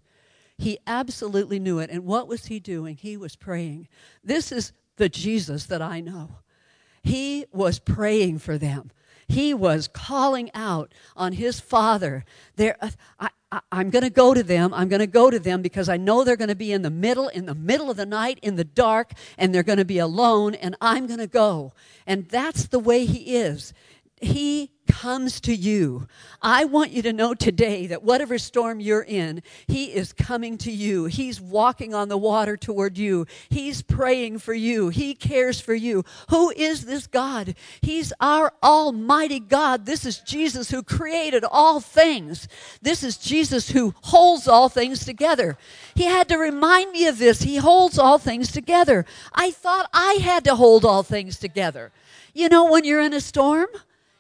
He 0.58 0.78
absolutely 0.86 1.60
knew 1.60 1.80
it. 1.80 1.90
And 1.90 2.06
what 2.06 2.28
was 2.28 2.46
he 2.46 2.60
doing? 2.60 2.98
He 2.98 3.16
was 3.16 3.36
praying. 3.36 3.88
This 4.24 4.52
is 4.52 4.74
the 4.98 5.10
Jesus 5.10 5.66
that 5.68 5.82
I 5.82 6.02
know. 6.02 6.38
He 7.04 7.46
was 7.52 7.80
praying 7.80 8.40
for 8.40 8.58
them. 8.58 8.92
He 9.28 9.54
was 9.54 9.88
calling 9.88 10.52
out 10.54 10.94
on 11.16 11.34
his 11.34 11.60
father. 11.60 12.26
There, 12.56 12.78
uh, 12.82 12.92
I, 13.52 13.62
am 13.72 13.90
going 13.90 14.04
to 14.04 14.10
go 14.10 14.34
to 14.34 14.44
them. 14.44 14.74
I'm 14.74 14.88
going 14.88 15.00
to 15.00 15.08
go 15.08 15.30
to 15.30 15.40
them 15.40 15.62
because 15.62 15.90
I 15.90 15.98
know 15.98 16.24
they're 16.24 16.36
going 16.36 16.50
to 16.50 16.56
be 16.56 16.72
in 16.72 16.82
the 16.82 16.90
middle, 16.90 17.28
in 17.30 17.46
the 17.46 17.56
middle 17.56 17.90
of 17.90 17.98
the 17.98 18.06
night, 18.06 18.40
in 18.42 18.56
the 18.56 18.64
dark, 18.64 19.14
and 19.38 19.54
they're 19.54 19.64
going 19.64 19.80
to 19.80 19.86
be 19.86 20.00
alone, 20.00 20.54
and 20.56 20.76
I'm 20.80 21.08
going 21.08 21.20
to 21.20 21.28
go. 21.28 21.74
And 22.06 22.28
that's 22.30 22.68
the 22.68 22.80
way 22.80 23.06
he 23.06 23.36
is. 23.36 23.74
He 24.22 24.72
comes 25.02 25.42
to 25.42 25.54
you. 25.54 26.08
I 26.42 26.64
want 26.64 26.92
you 26.92 27.02
to 27.02 27.12
know 27.12 27.34
today 27.34 27.86
that 27.88 28.04
whatever 28.04 28.38
storm 28.38 28.80
you're 28.80 29.04
in, 29.04 29.44
He 29.68 29.94
is 29.94 30.14
coming 30.14 30.58
to 30.60 30.72
you. 30.72 31.06
He's 31.06 31.42
walking 31.42 31.94
on 31.94 32.08
the 32.08 32.18
water 32.18 32.56
toward 32.56 32.98
you. 32.98 33.28
He's 33.50 33.82
praying 33.82 34.40
for 34.40 34.54
you. 34.54 34.88
He 34.88 35.14
cares 35.14 35.60
for 35.60 35.74
you. 35.74 36.06
Who 36.30 36.50
is 36.52 36.86
this 36.86 37.08
God? 37.08 37.56
He's 37.82 38.14
our 38.22 38.54
Almighty 38.64 39.42
God. 39.42 39.86
This 39.86 40.06
is 40.06 40.20
Jesus 40.20 40.72
who 40.72 40.82
created 40.82 41.44
all 41.44 41.82
things. 41.82 42.48
This 42.82 43.04
is 43.04 43.18
Jesus 43.18 43.72
who 43.72 43.94
holds 44.02 44.48
all 44.48 44.70
things 44.70 45.04
together. 45.04 45.58
He 45.94 46.06
had 46.06 46.30
to 46.30 46.38
remind 46.38 46.94
me 46.94 47.06
of 47.08 47.18
this. 47.18 47.42
He 47.42 47.58
holds 47.58 48.00
all 48.00 48.18
things 48.18 48.50
together. 48.50 49.06
I 49.34 49.52
thought 49.52 49.90
I 49.94 50.20
had 50.22 50.46
to 50.46 50.56
hold 50.56 50.86
all 50.86 51.04
things 51.04 51.38
together. 51.38 51.92
You 52.34 52.48
know, 52.48 52.72
when 52.72 52.86
you're 52.86 53.02
in 53.02 53.14
a 53.14 53.22
storm, 53.22 53.68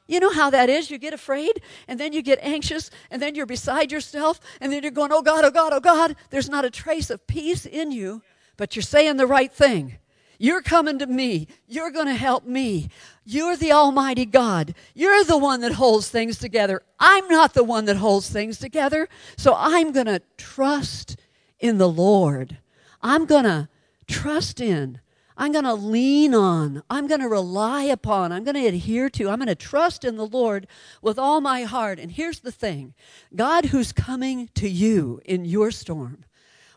you 0.07 0.19
know 0.19 0.31
how 0.31 0.49
that 0.49 0.69
is. 0.69 0.91
You 0.91 0.97
get 0.97 1.13
afraid, 1.13 1.61
and 1.87 1.99
then 1.99 2.13
you 2.13 2.21
get 2.21 2.39
anxious, 2.41 2.91
and 3.09 3.21
then 3.21 3.35
you're 3.35 3.45
beside 3.45 3.91
yourself, 3.91 4.39
and 4.61 4.71
then 4.71 4.83
you're 4.83 4.91
going, 4.91 5.11
Oh 5.11 5.21
God, 5.21 5.45
oh 5.45 5.51
God, 5.51 5.73
oh 5.73 5.79
God. 5.79 6.15
There's 6.29 6.49
not 6.49 6.65
a 6.65 6.69
trace 6.69 7.09
of 7.09 7.25
peace 7.27 7.65
in 7.65 7.91
you, 7.91 8.21
but 8.57 8.75
you're 8.75 8.83
saying 8.83 9.17
the 9.17 9.27
right 9.27 9.51
thing. 9.51 9.97
You're 10.37 10.61
coming 10.61 10.99
to 10.99 11.07
me. 11.07 11.47
You're 11.67 11.91
going 11.91 12.07
to 12.07 12.13
help 12.13 12.45
me. 12.45 12.89
You're 13.23 13.55
the 13.55 13.71
Almighty 13.71 14.25
God. 14.25 14.75
You're 14.93 15.23
the 15.23 15.37
one 15.37 15.61
that 15.61 15.73
holds 15.73 16.09
things 16.09 16.37
together. 16.37 16.81
I'm 16.99 17.27
not 17.27 17.53
the 17.53 17.63
one 17.63 17.85
that 17.85 17.97
holds 17.97 18.29
things 18.29 18.59
together. 18.59 19.07
So 19.37 19.55
I'm 19.57 19.91
going 19.91 20.07
to 20.07 20.21
trust 20.37 21.17
in 21.59 21.77
the 21.77 21.89
Lord. 21.89 22.57
I'm 23.01 23.25
going 23.25 23.45
to 23.45 23.69
trust 24.07 24.59
in 24.59 24.99
I'm 25.37 25.51
going 25.51 25.65
to 25.65 25.73
lean 25.73 26.33
on, 26.33 26.81
I'm 26.89 27.07
going 27.07 27.19
to 27.19 27.27
rely 27.27 27.83
upon, 27.83 28.31
I'm 28.31 28.45
going 28.45 28.55
to 28.55 28.67
adhere 28.67 29.09
to, 29.11 29.29
I'm 29.29 29.39
going 29.39 29.47
to 29.47 29.55
trust 29.55 30.05
in 30.05 30.15
the 30.15 30.25
Lord 30.25 30.65
with 31.01 31.19
all 31.19 31.41
my 31.41 31.63
heart. 31.63 31.99
And 31.99 32.11
here's 32.11 32.39
the 32.39 32.51
thing 32.51 32.93
God, 33.35 33.65
who's 33.65 33.91
coming 33.91 34.49
to 34.55 34.69
you 34.69 35.19
in 35.25 35.43
your 35.43 35.71
storm, 35.71 36.23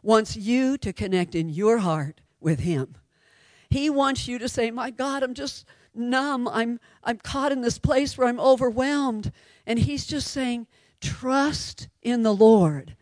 wants 0.03 0.37
you 0.37 0.77
to 0.79 0.93
connect 0.93 1.35
in 1.35 1.49
your 1.49 1.79
heart 1.79 2.21
with 2.41 2.61
Him. 2.61 2.97
He 3.71 3.91
wants 3.91 4.27
you 4.27 4.39
to 4.39 4.49
say, 4.49 4.71
My 4.71 4.91
God, 4.91 5.23
I'm 5.23 5.35
just 5.35 5.65
numb. 5.95 6.49
I'm, 6.49 6.81
I'm 7.05 7.19
caught 7.19 7.53
in 7.53 7.61
this 7.61 7.79
place 7.79 8.17
where 8.17 8.27
I'm 8.27 8.41
overwhelmed. 8.41 9.33
And 9.67 9.79
He's 9.79 10.07
just 10.07 10.29
saying, 10.29 10.67
Trust 11.01 11.89
in 12.03 12.23
the 12.23 12.35
Lord. 12.35 12.97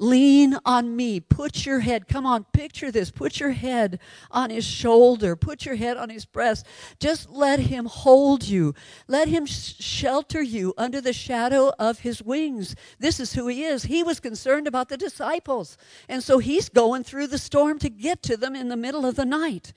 Lean 0.00 0.56
on 0.64 0.96
me. 0.96 1.20
Put 1.20 1.66
your 1.66 1.80
head, 1.80 2.08
come 2.08 2.24
on, 2.24 2.44
picture 2.54 2.90
this. 2.90 3.10
Put 3.10 3.38
your 3.38 3.50
head 3.50 4.00
on 4.30 4.48
his 4.48 4.64
shoulder. 4.64 5.36
Put 5.36 5.66
your 5.66 5.74
head 5.74 5.98
on 5.98 6.08
his 6.08 6.24
breast. 6.24 6.66
Just 6.98 7.28
let 7.28 7.60
him 7.60 7.84
hold 7.84 8.42
you. 8.42 8.74
Let 9.08 9.28
him 9.28 9.44
sh- 9.44 9.74
shelter 9.78 10.40
you 10.40 10.72
under 10.78 11.02
the 11.02 11.12
shadow 11.12 11.70
of 11.78 11.98
his 11.98 12.22
wings. 12.22 12.74
This 12.98 13.20
is 13.20 13.34
who 13.34 13.46
he 13.48 13.62
is. 13.62 13.82
He 13.84 14.02
was 14.02 14.20
concerned 14.20 14.66
about 14.66 14.88
the 14.88 14.96
disciples. 14.96 15.76
And 16.08 16.22
so 16.24 16.38
he's 16.38 16.70
going 16.70 17.04
through 17.04 17.26
the 17.26 17.36
storm 17.38 17.78
to 17.80 17.90
get 17.90 18.22
to 18.22 18.38
them 18.38 18.56
in 18.56 18.70
the 18.70 18.78
middle 18.78 19.04
of 19.04 19.16
the 19.16 19.26
night. 19.26 19.74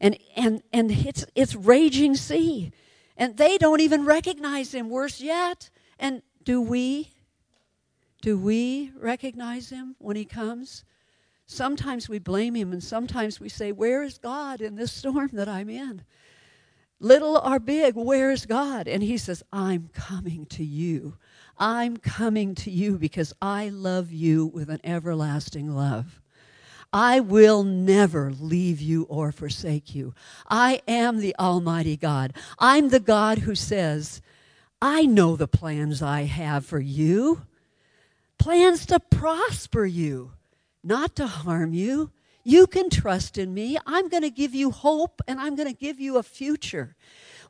And, 0.00 0.16
and, 0.36 0.62
and 0.72 0.90
it's, 0.90 1.26
it's 1.34 1.54
raging 1.54 2.16
sea. 2.16 2.72
And 3.14 3.36
they 3.36 3.58
don't 3.58 3.80
even 3.82 4.06
recognize 4.06 4.72
him. 4.72 4.88
Worse 4.88 5.20
yet. 5.20 5.68
And 5.98 6.22
do 6.42 6.62
we? 6.62 7.12
Do 8.20 8.38
we 8.38 8.92
recognize 8.96 9.70
him 9.70 9.96
when 9.98 10.16
he 10.16 10.24
comes? 10.24 10.84
Sometimes 11.46 12.08
we 12.08 12.18
blame 12.18 12.54
him, 12.54 12.72
and 12.72 12.82
sometimes 12.82 13.40
we 13.40 13.48
say, 13.48 13.72
Where 13.72 14.02
is 14.02 14.18
God 14.18 14.60
in 14.60 14.76
this 14.76 14.92
storm 14.92 15.30
that 15.32 15.48
I'm 15.48 15.70
in? 15.70 16.02
Little 17.00 17.38
or 17.38 17.58
big, 17.58 17.96
where 17.96 18.30
is 18.30 18.44
God? 18.44 18.86
And 18.86 19.02
he 19.02 19.16
says, 19.16 19.42
I'm 19.52 19.88
coming 19.94 20.44
to 20.46 20.62
you. 20.62 21.16
I'm 21.58 21.96
coming 21.96 22.54
to 22.56 22.70
you 22.70 22.98
because 22.98 23.32
I 23.40 23.70
love 23.70 24.12
you 24.12 24.46
with 24.46 24.68
an 24.68 24.80
everlasting 24.84 25.74
love. 25.74 26.20
I 26.92 27.20
will 27.20 27.62
never 27.62 28.32
leave 28.32 28.80
you 28.80 29.04
or 29.04 29.32
forsake 29.32 29.94
you. 29.94 30.14
I 30.48 30.82
am 30.86 31.20
the 31.20 31.34
Almighty 31.38 31.96
God. 31.96 32.34
I'm 32.58 32.90
the 32.90 33.00
God 33.00 33.38
who 33.38 33.54
says, 33.54 34.20
I 34.82 35.06
know 35.06 35.36
the 35.36 35.48
plans 35.48 36.02
I 36.02 36.22
have 36.22 36.66
for 36.66 36.80
you 36.80 37.42
plans 38.40 38.86
to 38.86 38.98
prosper 38.98 39.84
you, 39.84 40.32
not 40.82 41.14
to 41.14 41.26
harm 41.26 41.74
you. 41.74 42.10
You 42.42 42.66
can 42.66 42.88
trust 42.88 43.36
in 43.36 43.52
me. 43.52 43.76
I'm 43.86 44.08
going 44.08 44.22
to 44.22 44.30
give 44.30 44.54
you 44.54 44.70
hope 44.70 45.20
and 45.28 45.38
I'm 45.38 45.54
going 45.56 45.68
to 45.68 45.74
give 45.74 46.00
you 46.00 46.16
a 46.16 46.22
future. 46.22 46.96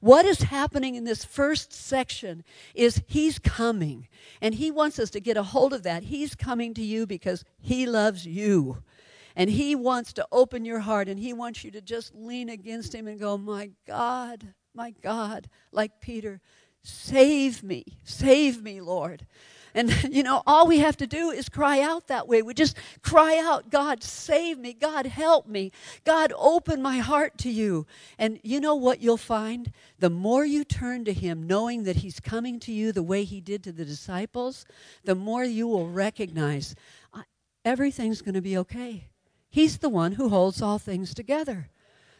What 0.01 0.25
is 0.25 0.43
happening 0.43 0.97
in 0.97 1.05
this 1.05 1.25
first 1.25 1.73
section 1.73 2.43
is 2.75 3.03
He's 3.07 3.39
coming, 3.39 4.09
and 4.41 4.55
He 4.55 4.71
wants 4.71 4.99
us 4.99 5.11
to 5.11 5.21
get 5.21 5.37
a 5.37 5.43
hold 5.43 5.73
of 5.75 5.85
that. 5.85 6.05
He's 6.05 6.35
coming 6.35 6.75
to 6.75 6.83
you 6.83 7.07
because 7.07 7.45
He 7.61 7.87
loves 7.87 8.27
you. 8.27 8.83
And 9.37 9.51
He 9.51 9.77
wants 9.77 10.13
to 10.15 10.27
open 10.33 10.65
your 10.65 10.81
heart, 10.81 11.07
and 11.07 11.21
He 11.21 11.35
wants 11.35 11.63
you 11.63 11.71
to 11.73 11.83
just 11.83 12.15
lean 12.15 12.49
against 12.49 12.95
Him 12.95 13.07
and 13.07 13.21
go, 13.21 13.37
My 13.37 13.71
God, 13.87 14.55
my 14.75 14.93
God, 15.03 15.51
like 15.71 16.01
Peter, 16.01 16.41
save 16.83 17.63
me, 17.63 17.85
save 18.03 18.63
me, 18.63 18.81
Lord. 18.81 19.27
And, 19.75 19.91
you 20.11 20.23
know, 20.23 20.43
all 20.47 20.67
we 20.67 20.79
have 20.79 20.97
to 20.99 21.07
do 21.07 21.31
is 21.31 21.49
cry 21.49 21.81
out 21.81 22.09
that 22.09 22.29
way. 22.29 22.43
We 22.43 22.55
just 22.55 22.77
cry 23.03 23.39
out, 23.39 23.71
God, 23.71 24.03
save 24.03 24.59
me. 24.59 24.73
God, 24.73 25.07
help 25.07 25.47
me. 25.47 25.73
God, 26.05 26.33
open 26.37 26.83
my 26.83 26.99
heart 26.99 27.39
to 27.39 27.51
you. 27.51 27.87
And 28.19 28.41
you 28.43 28.61
know 28.61 28.75
what 28.75 29.01
you'll 29.01 29.17
find? 29.17 29.73
The 29.99 30.11
more 30.11 30.45
you 30.45 30.65
turn 30.65 31.05
to 31.05 31.13
Him, 31.13 31.47
knowing 31.47 31.85
that 31.85 31.97
He's 31.97 32.21
coming 32.21 32.61
to 32.61 32.73
you 32.73 32.93
the 32.93 33.03
way 33.03 33.25
He 33.25 33.41
did 33.41 33.63
to 33.65 33.73
the 33.73 33.85
disciples, 33.85 34.65
the 35.05 35.15
more 35.15 35.45
you 35.45 35.67
will 35.67 35.89
recognize 35.89 36.75
everything's 37.65 38.23
going 38.23 38.35
to 38.35 38.41
be 38.41 38.57
okay. 38.57 39.09
He's 39.49 39.79
the 39.79 39.89
one 39.89 40.13
who 40.13 40.29
holds 40.29 40.63
all 40.63 40.79
things 40.79 41.15
together. 41.15 41.69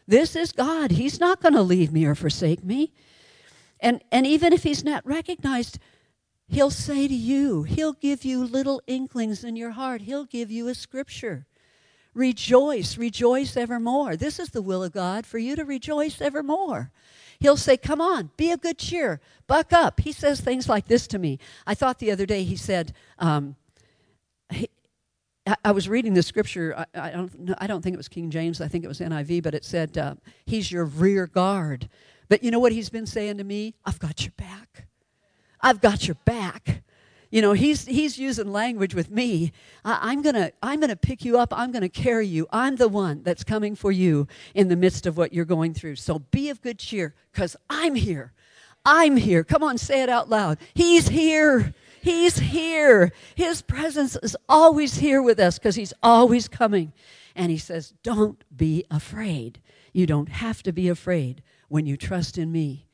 This 0.07 0.35
is 0.35 0.51
God. 0.51 0.91
He's 0.91 1.19
not 1.19 1.41
going 1.41 1.53
to 1.53 1.61
leave 1.61 1.91
me 1.91 2.05
or 2.05 2.15
forsake 2.15 2.63
me. 2.63 2.91
And, 3.79 4.03
and 4.11 4.27
even 4.27 4.53
if 4.53 4.63
he's 4.63 4.83
not 4.83 5.05
recognized, 5.05 5.79
He'll 6.51 6.69
say 6.69 7.07
to 7.07 7.13
you, 7.13 7.63
He'll 7.63 7.93
give 7.93 8.25
you 8.25 8.43
little 8.43 8.81
inklings 8.85 9.45
in 9.45 9.55
your 9.55 9.71
heart. 9.71 10.01
He'll 10.01 10.25
give 10.25 10.51
you 10.51 10.67
a 10.67 10.75
scripture. 10.75 11.47
Rejoice, 12.13 12.97
rejoice 12.97 13.55
evermore. 13.55 14.17
This 14.17 14.37
is 14.37 14.49
the 14.49 14.61
will 14.61 14.83
of 14.83 14.91
God 14.91 15.25
for 15.25 15.37
you 15.37 15.55
to 15.55 15.63
rejoice 15.63 16.19
evermore. 16.19 16.91
He'll 17.39 17.55
say, 17.55 17.77
Come 17.77 18.01
on, 18.01 18.31
be 18.35 18.51
of 18.51 18.61
good 18.61 18.77
cheer, 18.77 19.21
buck 19.47 19.71
up. 19.71 20.01
He 20.01 20.11
says 20.11 20.41
things 20.41 20.67
like 20.67 20.87
this 20.87 21.07
to 21.07 21.19
me. 21.19 21.39
I 21.65 21.73
thought 21.73 21.99
the 21.99 22.11
other 22.11 22.25
day 22.25 22.43
he 22.43 22.57
said, 22.57 22.93
um, 23.17 23.55
he, 24.51 24.69
I 25.63 25.71
was 25.71 25.87
reading 25.87 26.13
the 26.13 26.21
scripture. 26.21 26.75
I, 26.77 26.85
I, 26.93 27.11
don't, 27.11 27.55
I 27.59 27.67
don't 27.67 27.81
think 27.81 27.93
it 27.93 27.97
was 27.97 28.09
King 28.09 28.29
James. 28.29 28.59
I 28.59 28.67
think 28.67 28.83
it 28.83 28.89
was 28.89 28.99
NIV, 28.99 29.41
but 29.43 29.55
it 29.55 29.63
said, 29.63 29.97
uh, 29.97 30.15
He's 30.45 30.69
your 30.69 30.83
rear 30.85 31.27
guard 31.27 31.87
But 32.27 32.43
you 32.43 32.51
know 32.51 32.59
what 32.59 32.73
he's 32.73 32.89
been 32.89 33.07
saying 33.07 33.37
to 33.37 33.45
me? 33.45 33.75
I've 33.85 33.99
got 33.99 34.23
your 34.23 34.33
back. 34.37 34.87
I've 35.61 35.81
got 35.81 36.07
your 36.07 36.15
back. 36.25 36.83
You 37.31 37.41
know, 37.41 37.53
he's, 37.53 37.85
he's 37.85 38.19
using 38.19 38.51
language 38.51 38.93
with 38.93 39.09
me. 39.09 39.53
I, 39.85 40.11
am 40.11 40.21
going 40.21 40.35
to 40.35 40.51
I'm 40.61 40.81
gonna 40.81 40.97
pick 40.97 41.23
you 41.23 41.39
up. 41.39 41.53
I'm 41.57 41.71
going 41.71 41.81
to 41.81 41.89
carry 41.89 42.27
you. 42.27 42.45
I'm 42.51 42.75
the 42.75 42.89
one 42.89 43.23
that's 43.23 43.45
coming 43.45 43.75
for 43.75 43.91
you 43.91 44.27
in 44.53 44.67
the 44.67 44.75
midst 44.75 45.05
of 45.05 45.15
what 45.15 45.31
you're 45.31 45.45
going 45.45 45.73
through. 45.73 45.95
So 45.95 46.19
be 46.19 46.49
of 46.49 46.61
good 46.61 46.77
cheer 46.77 47.15
because 47.31 47.55
I'm 47.69 47.95
here. 47.95 48.33
I'm 48.85 49.15
here. 49.15 49.43
Come 49.43 49.63
on, 49.63 49.77
say 49.77 50.03
it 50.03 50.09
out 50.09 50.29
loud. 50.29 50.57
He's 50.73 51.07
here. 51.07 51.73
He's 52.01 52.39
here. 52.39 53.11
His 53.35 53.61
presence 53.61 54.17
is 54.17 54.35
always 54.49 54.95
here 54.95 55.21
with 55.21 55.39
us 55.39 55.57
because 55.57 55.75
he's 55.75 55.93
always 56.01 56.47
coming. 56.47 56.91
And 57.35 57.51
he 57.51 57.57
says, 57.57 57.93
Don't 58.03 58.43
be 58.55 58.85
afraid. 58.89 59.59
You 59.93 60.05
don't 60.05 60.29
have 60.29 60.63
to 60.63 60.73
be 60.73 60.89
afraid 60.89 61.43
when 61.69 61.85
you 61.85 61.95
trust 61.95 62.37
in 62.37 62.51
me. 62.51 62.87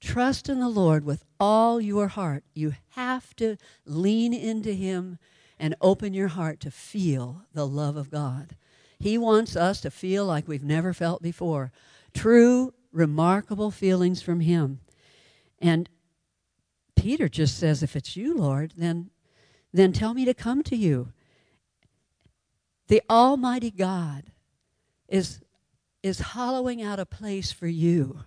Trust 0.00 0.48
in 0.48 0.60
the 0.60 0.68
Lord 0.68 1.04
with 1.04 1.24
all 1.38 1.80
your 1.80 2.08
heart. 2.08 2.44
You 2.54 2.74
have 2.90 3.36
to 3.36 3.56
lean 3.84 4.32
into 4.32 4.72
Him 4.72 5.18
and 5.58 5.74
open 5.80 6.14
your 6.14 6.28
heart 6.28 6.58
to 6.60 6.70
feel 6.70 7.42
the 7.52 7.66
love 7.66 7.96
of 7.96 8.10
God. 8.10 8.56
He 8.98 9.18
wants 9.18 9.56
us 9.56 9.80
to 9.82 9.90
feel 9.90 10.24
like 10.24 10.48
we've 10.48 10.64
never 10.64 10.94
felt 10.94 11.22
before. 11.22 11.70
True, 12.14 12.72
remarkable 12.92 13.70
feelings 13.70 14.22
from 14.22 14.40
Him. 14.40 14.80
And 15.58 15.88
Peter 16.96 17.28
just 17.28 17.58
says, 17.58 17.82
If 17.82 17.94
it's 17.94 18.16
you, 18.16 18.34
Lord, 18.34 18.72
then, 18.76 19.10
then 19.72 19.92
tell 19.92 20.14
me 20.14 20.24
to 20.24 20.34
come 20.34 20.62
to 20.64 20.76
you. 20.76 21.12
The 22.88 23.02
Almighty 23.08 23.70
God 23.70 24.32
is, 25.08 25.40
is 26.02 26.20
hollowing 26.20 26.82
out 26.82 26.98
a 26.98 27.06
place 27.06 27.52
for 27.52 27.68
you 27.68 28.24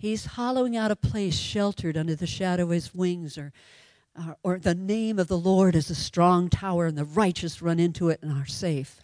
He's 0.00 0.24
hollowing 0.24 0.78
out 0.78 0.90
a 0.90 0.96
place 0.96 1.36
sheltered 1.36 1.94
under 1.94 2.14
the 2.14 2.26
shadow 2.26 2.62
of 2.62 2.70
his 2.70 2.94
wings, 2.94 3.36
or, 3.36 3.52
uh, 4.18 4.32
or 4.42 4.58
the 4.58 4.74
name 4.74 5.18
of 5.18 5.28
the 5.28 5.36
Lord 5.36 5.76
is 5.76 5.90
a 5.90 5.94
strong 5.94 6.48
tower, 6.48 6.86
and 6.86 6.96
the 6.96 7.04
righteous 7.04 7.60
run 7.60 7.78
into 7.78 8.08
it 8.08 8.22
and 8.22 8.32
are 8.32 8.46
safe. 8.46 9.02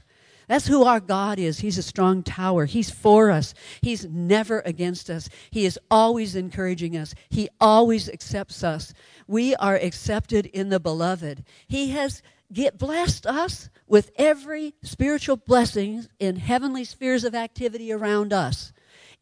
That's 0.49 0.69
who 0.69 0.85
our 0.85 1.01
God 1.01 1.39
is. 1.39 1.59
He's 1.59 1.77
a 1.77 1.83
strong 1.83 2.23
tower. 2.23 2.65
He's 2.65 2.89
for 2.89 3.31
us. 3.31 3.53
He's 3.83 4.07
never 4.07 4.61
against 4.61 5.11
us. 5.11 5.29
He 5.51 5.67
is 5.67 5.79
always 5.91 6.35
encouraging 6.35 6.97
us. 6.97 7.15
He 7.29 7.51
always 7.61 8.09
accepts 8.09 8.65
us. 8.65 8.95
We 9.27 9.55
are 9.57 9.77
accepted 9.77 10.47
in 10.47 10.71
the 10.71 10.81
beloved. 10.81 11.45
He 11.69 11.91
has 11.91 12.23
get 12.51 12.79
blessed 12.79 13.27
us 13.27 13.69
with 13.87 14.13
every 14.17 14.73
spiritual 14.83 15.37
blessing 15.37 16.07
in 16.19 16.37
heavenly 16.37 16.85
spheres 16.85 17.25
of 17.25 17.35
activity 17.35 17.93
around 17.93 18.33
us 18.33 18.73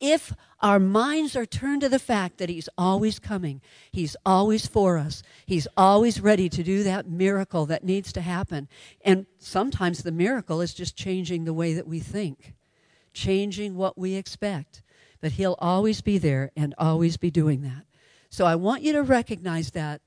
if 0.01 0.33
our 0.61 0.79
minds 0.79 1.37
are 1.37 1.47
turned 1.47 1.83
to 1.83 1.89
the 1.89 1.99
fact 1.99 2.39
that 2.39 2.49
He's 2.49 2.69
always 2.77 3.19
coming, 3.19 3.61
He's 3.91 4.17
always 4.25 4.67
for 4.67 4.99
us, 4.99 5.23
He's 5.47 5.69
always 5.77 6.21
ready 6.21 6.49
to 6.49 6.63
do 6.63 6.83
that 6.83 7.09
miracle 7.09 7.67
that 7.67 7.85
needs 7.85 8.13
to 8.15 8.21
happen. 8.21 8.69
And 9.05 9.27
sometimes 9.39 10.03
the 10.03 10.13
miracle 10.13 10.61
is 10.61 10.75
just 10.75 10.97
changing 10.97 11.45
the 11.45 11.55
way 11.55 11.75
that 11.75 11.87
we 11.87 12.01
think, 12.01 12.55
changing 13.13 13.77
what 13.77 13.99
we 13.99 14.15
expect. 14.15 14.83
But 15.21 15.33
He'll 15.33 15.57
always 15.59 16.01
be 16.01 16.19
there 16.19 16.51
and 16.57 16.75
always 16.79 17.17
be 17.17 17.31
doing 17.31 17.63
that. 17.63 17.85
So 18.31 18.47
I 18.47 18.57
want 18.57 18.83
you 18.83 18.93
to 18.95 19.03
recognize 19.03 19.71
that, 19.71 20.01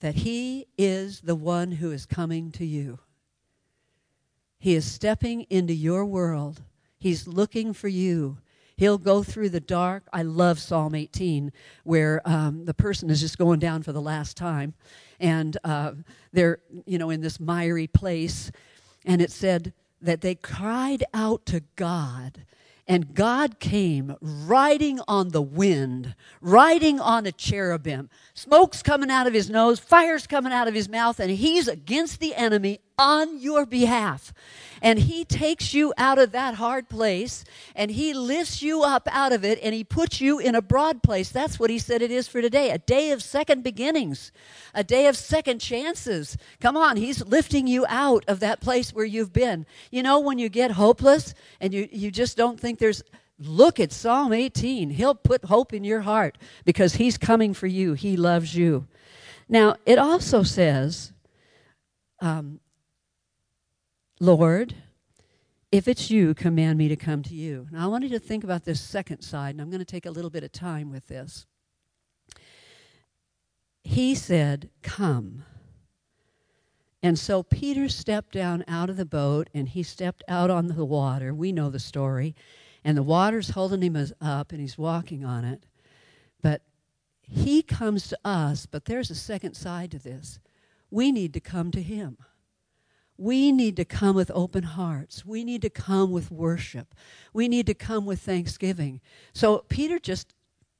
that 0.00 0.16
He 0.16 0.66
is 0.78 1.20
the 1.20 1.36
one 1.36 1.72
who 1.72 1.90
is 1.90 2.06
coming 2.06 2.50
to 2.52 2.64
you. 2.64 2.98
He 4.58 4.74
is 4.74 4.90
stepping 4.90 5.42
into 5.50 5.74
your 5.74 6.06
world. 6.06 6.62
He's 6.98 7.28
looking 7.28 7.74
for 7.74 7.88
you. 7.88 8.38
He'll 8.76 8.98
go 8.98 9.22
through 9.22 9.50
the 9.50 9.60
dark. 9.60 10.04
I 10.12 10.22
love 10.22 10.58
Psalm 10.58 10.94
18, 10.94 11.52
where 11.84 12.20
um, 12.24 12.64
the 12.64 12.74
person 12.74 13.10
is 13.10 13.20
just 13.20 13.38
going 13.38 13.60
down 13.60 13.82
for 13.82 13.92
the 13.92 14.00
last 14.00 14.36
time, 14.36 14.74
and 15.20 15.56
uh, 15.64 15.92
they're, 16.32 16.58
you 16.86 16.98
know, 16.98 17.10
in 17.10 17.20
this 17.20 17.38
miry 17.38 17.86
place. 17.86 18.50
And 19.04 19.22
it 19.22 19.30
said 19.30 19.72
that 20.00 20.22
they 20.22 20.34
cried 20.34 21.04
out 21.14 21.46
to 21.46 21.62
God, 21.76 22.44
and 22.86 23.14
God 23.14 23.60
came 23.60 24.16
riding 24.20 25.00
on 25.06 25.30
the 25.30 25.40
wind, 25.40 26.14
riding 26.40 27.00
on 27.00 27.26
a 27.26 27.32
cherubim. 27.32 28.10
Smoke's 28.34 28.82
coming 28.82 29.10
out 29.10 29.26
of 29.26 29.32
his 29.32 29.48
nose, 29.48 29.78
fire's 29.78 30.26
coming 30.26 30.52
out 30.52 30.68
of 30.68 30.74
his 30.74 30.88
mouth, 30.88 31.20
and 31.20 31.30
he's 31.30 31.68
against 31.68 32.20
the 32.20 32.34
enemy 32.34 32.80
on 32.98 33.38
your 33.38 33.66
behalf. 33.66 34.32
And 34.82 34.98
He 34.98 35.24
takes 35.24 35.72
you 35.72 35.92
out 35.96 36.18
of 36.18 36.32
that 36.32 36.54
hard 36.54 36.88
place 36.88 37.44
and 37.74 37.90
He 37.90 38.12
lifts 38.12 38.62
you 38.62 38.82
up 38.82 39.08
out 39.10 39.32
of 39.32 39.44
it 39.44 39.58
and 39.62 39.74
He 39.74 39.84
puts 39.84 40.20
you 40.20 40.38
in 40.38 40.54
a 40.54 40.62
broad 40.62 41.02
place. 41.02 41.30
That's 41.30 41.58
what 41.58 41.70
He 41.70 41.78
said 41.78 42.02
it 42.02 42.10
is 42.10 42.28
for 42.28 42.42
today 42.42 42.70
a 42.70 42.78
day 42.78 43.10
of 43.10 43.22
second 43.22 43.62
beginnings, 43.62 44.32
a 44.74 44.84
day 44.84 45.06
of 45.06 45.16
second 45.16 45.60
chances. 45.60 46.36
Come 46.60 46.76
on, 46.76 46.96
He's 46.96 47.24
lifting 47.24 47.66
you 47.66 47.86
out 47.88 48.24
of 48.28 48.40
that 48.40 48.60
place 48.60 48.92
where 48.92 49.04
you've 49.04 49.32
been. 49.32 49.66
You 49.90 50.02
know, 50.02 50.20
when 50.20 50.38
you 50.38 50.48
get 50.48 50.72
hopeless 50.72 51.34
and 51.60 51.72
you, 51.72 51.88
you 51.90 52.10
just 52.10 52.36
don't 52.36 52.60
think 52.60 52.78
there's 52.78 53.02
look 53.38 53.80
at 53.80 53.92
Psalm 53.92 54.32
18. 54.32 54.90
He'll 54.90 55.14
put 55.14 55.46
hope 55.46 55.72
in 55.72 55.84
your 55.84 56.02
heart 56.02 56.38
because 56.64 56.94
He's 56.94 57.18
coming 57.18 57.54
for 57.54 57.66
you. 57.66 57.94
He 57.94 58.16
loves 58.16 58.54
you. 58.54 58.86
Now, 59.48 59.76
it 59.84 59.98
also 59.98 60.42
says, 60.42 61.12
um, 62.20 62.60
Lord, 64.20 64.74
if 65.72 65.88
it's 65.88 66.10
you, 66.10 66.34
command 66.34 66.78
me 66.78 66.88
to 66.88 66.96
come 66.96 67.22
to 67.24 67.34
you. 67.34 67.66
Now, 67.72 67.84
I 67.84 67.86
want 67.88 68.04
you 68.04 68.10
to 68.10 68.18
think 68.18 68.44
about 68.44 68.64
this 68.64 68.80
second 68.80 69.22
side, 69.22 69.54
and 69.54 69.60
I'm 69.60 69.70
going 69.70 69.80
to 69.80 69.84
take 69.84 70.06
a 70.06 70.10
little 70.10 70.30
bit 70.30 70.44
of 70.44 70.52
time 70.52 70.90
with 70.90 71.08
this. 71.08 71.46
He 73.82 74.14
said, 74.14 74.70
Come. 74.82 75.44
And 77.02 77.18
so 77.18 77.42
Peter 77.42 77.88
stepped 77.88 78.32
down 78.32 78.64
out 78.66 78.88
of 78.88 78.96
the 78.96 79.04
boat 79.04 79.50
and 79.52 79.68
he 79.68 79.82
stepped 79.82 80.24
out 80.26 80.48
on 80.48 80.68
the 80.68 80.86
water. 80.86 81.34
We 81.34 81.52
know 81.52 81.68
the 81.68 81.78
story. 81.78 82.34
And 82.82 82.96
the 82.96 83.02
water's 83.02 83.50
holding 83.50 83.82
him 83.82 84.06
up 84.22 84.52
and 84.52 84.60
he's 84.60 84.78
walking 84.78 85.22
on 85.22 85.44
it. 85.44 85.66
But 86.40 86.62
he 87.20 87.62
comes 87.62 88.08
to 88.08 88.18
us, 88.24 88.64
but 88.64 88.86
there's 88.86 89.10
a 89.10 89.14
second 89.14 89.52
side 89.52 89.90
to 89.90 89.98
this. 89.98 90.38
We 90.90 91.12
need 91.12 91.34
to 91.34 91.40
come 91.40 91.70
to 91.72 91.82
him. 91.82 92.16
We 93.16 93.52
need 93.52 93.76
to 93.76 93.84
come 93.84 94.16
with 94.16 94.30
open 94.34 94.64
hearts. 94.64 95.24
We 95.24 95.44
need 95.44 95.62
to 95.62 95.70
come 95.70 96.10
with 96.10 96.30
worship. 96.30 96.94
We 97.32 97.48
need 97.48 97.66
to 97.66 97.74
come 97.74 98.06
with 98.06 98.20
thanksgiving. 98.20 99.00
So 99.32 99.58
Peter 99.68 99.98
just, 99.98 100.34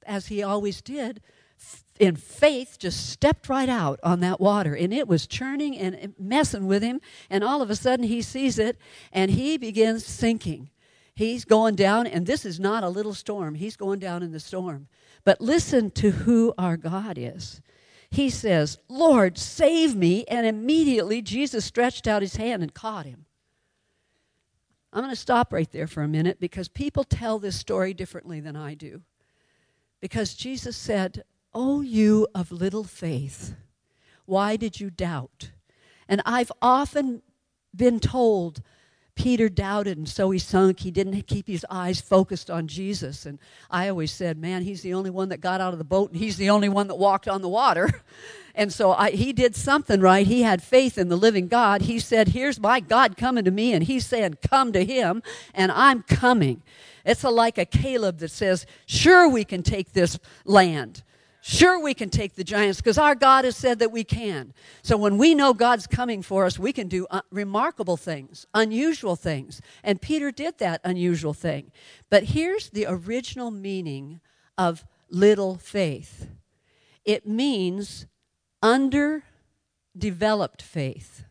as 0.05 0.27
he 0.27 0.43
always 0.43 0.83
did, 0.83 1.21
in 2.01 2.17
faith, 2.17 2.77
just 2.79 3.09
stepped 3.11 3.49
right 3.49 3.69
out 3.69 4.01
on 4.03 4.21
that 4.21 4.41
water. 4.41 4.75
And 4.75 4.93
it 4.93 5.07
was 5.07 5.27
churning 5.29 5.79
and 5.79 6.15
messing 6.19 6.67
with 6.67 6.83
him. 6.83 7.01
And 7.31 7.45
all 7.45 7.63
of 7.63 7.71
a 7.71 7.77
sudden, 7.77 8.07
he 8.07 8.21
sees 8.21 8.59
it 8.59 8.79
and 9.13 9.31
he 9.31 9.57
begins 9.57 10.05
sinking. 10.05 10.71
He's 11.17 11.45
going 11.45 11.77
down, 11.77 12.09
and 12.09 12.27
this 12.27 12.45
is 12.45 12.59
not 12.59 12.83
a 12.83 12.89
little 12.89 13.15
storm. 13.15 13.55
He's 13.55 13.77
going 13.77 14.01
down 14.01 14.25
in 14.25 14.33
the 14.33 14.41
storm. 14.41 14.89
But 15.25 15.41
listen 15.41 15.93
to 15.93 16.11
who 16.11 16.53
our 16.59 16.77
God 16.77 17.17
is 17.17 17.63
he 18.15 18.31
says, 18.31 18.79
Lord, 18.89 19.39
save 19.39 19.95
me. 19.95 20.25
And 20.27 20.47
immediately 20.47 21.23
Jesus 21.23 21.65
stretched 21.65 22.07
out 22.07 22.23
his 22.23 22.37
hand 22.37 22.63
and 22.63 22.73
caught 22.73 23.07
him. 23.07 23.27
I'm 24.93 25.03
going 25.03 25.11
to 25.11 25.21
stop 25.21 25.53
right 25.53 25.71
there 25.73 25.89
for 25.89 26.03
a 26.03 26.09
minute 26.09 26.39
because 26.39 26.69
people 26.69 27.03
tell 27.03 27.39
this 27.39 27.59
story 27.59 27.93
differently 27.93 28.39
than 28.41 28.55
I 28.55 28.75
do. 28.75 29.03
Because 30.01 30.35
Jesus 30.35 30.77
said, 30.77 31.25
Oh, 31.53 31.81
you 31.81 32.29
of 32.35 32.53
little 32.53 32.85
faith, 32.85 33.55
why 34.27 34.57
did 34.57 34.81
you 34.81 34.91
doubt? 34.91 35.51
And 36.09 36.23
I've 36.25 36.53
often 36.63 37.23
been 37.75 38.01
told 38.01 38.63
Peter 39.15 39.49
doubted 39.49 39.97
and 39.97 40.09
so 40.09 40.31
he 40.31 40.39
sunk. 40.39 40.81
He 40.81 40.91
didn't 40.91 41.23
keep 41.23 41.47
his 41.47 41.65
eyes 41.71 42.01
focused 42.01 42.51
on 42.51 42.67
Jesus. 42.67 43.27
And 43.27 43.39
I 43.71 43.89
always 43.89 44.11
said, 44.11 44.39
man, 44.39 44.63
he's 44.63 44.83
the 44.83 44.95
only 44.95 45.11
one 45.11 45.29
that 45.29 45.41
got 45.41 45.61
out 45.61 45.73
of 45.73 45.79
the 45.79 45.85
boat 45.85 46.11
and 46.11 46.19
he's 46.19 46.37
the 46.37 46.51
only 46.51 46.69
one 46.69 46.89
that 46.89 46.97
walked 46.97 47.29
on 47.29 47.43
the 47.43 47.49
water. 47.49 47.91
And 48.55 48.73
so 48.73 48.93
I, 48.93 49.11
he 49.11 49.33
did 49.33 49.57
something 49.57 50.01
right. 50.01 50.27
He 50.27 50.43
had 50.43 50.63
faith 50.63 50.97
in 50.97 51.09
the 51.09 51.17
living 51.17 51.49
God. 51.49 51.83
He 51.83 51.99
said, 51.99 52.29
Here's 52.29 52.61
my 52.61 52.79
God 52.79 53.17
coming 53.17 53.45
to 53.45 53.51
me. 53.51 53.73
And 53.73 53.83
he's 53.83 54.07
saying, 54.07 54.39
Come 54.49 54.73
to 54.73 54.85
him. 54.85 55.23
And 55.55 55.73
I'm 55.73 56.03
coming. 56.05 56.63
It's 57.05 57.25
a, 57.25 57.31
like 57.31 57.59
a 57.59 57.65
Caleb 57.65 58.19
that 58.19 58.31
says, 58.31 58.65
Sure, 58.87 59.29
we 59.29 59.45
can 59.45 59.65
take 59.65 59.93
this 59.93 60.19
land. 60.45 61.03
Sure, 61.47 61.79
we 61.79 61.93
can 61.93 62.09
take 62.09 62.37
the 62.37 62.43
giants 62.43 62.81
because 62.81 62.97
our 62.97 63.15
God 63.15 63.45
has 63.45 63.55
said 63.55 63.79
that 63.81 63.93
we 63.93 64.03
can. 64.03 64.55
So 64.83 64.97
when 64.97 65.19
we 65.19 65.35
know 65.35 65.53
God's 65.53 65.87
coming 65.87 66.23
for 66.23 66.47
us, 66.47 66.59
we 66.59 66.73
can 66.73 66.89
do 66.89 67.07
uh, 67.11 67.21
remarkable 67.31 67.99
things, 67.99 68.47
unusual 68.55 69.15
things. 69.15 69.61
And 69.83 70.01
Peter 70.01 70.31
did 70.31 70.57
that 70.57 70.81
unusual 70.85 71.35
thing. 71.35 71.71
But 72.09 72.25
here's 72.25 72.71
the 72.71 72.87
original 72.89 73.51
meaning 73.51 74.23
of 74.57 74.87
little 75.11 75.57
faith 75.57 76.29
it 77.05 77.27
means 77.27 78.07
underdeveloped 78.63 80.63
faith. 80.63 81.25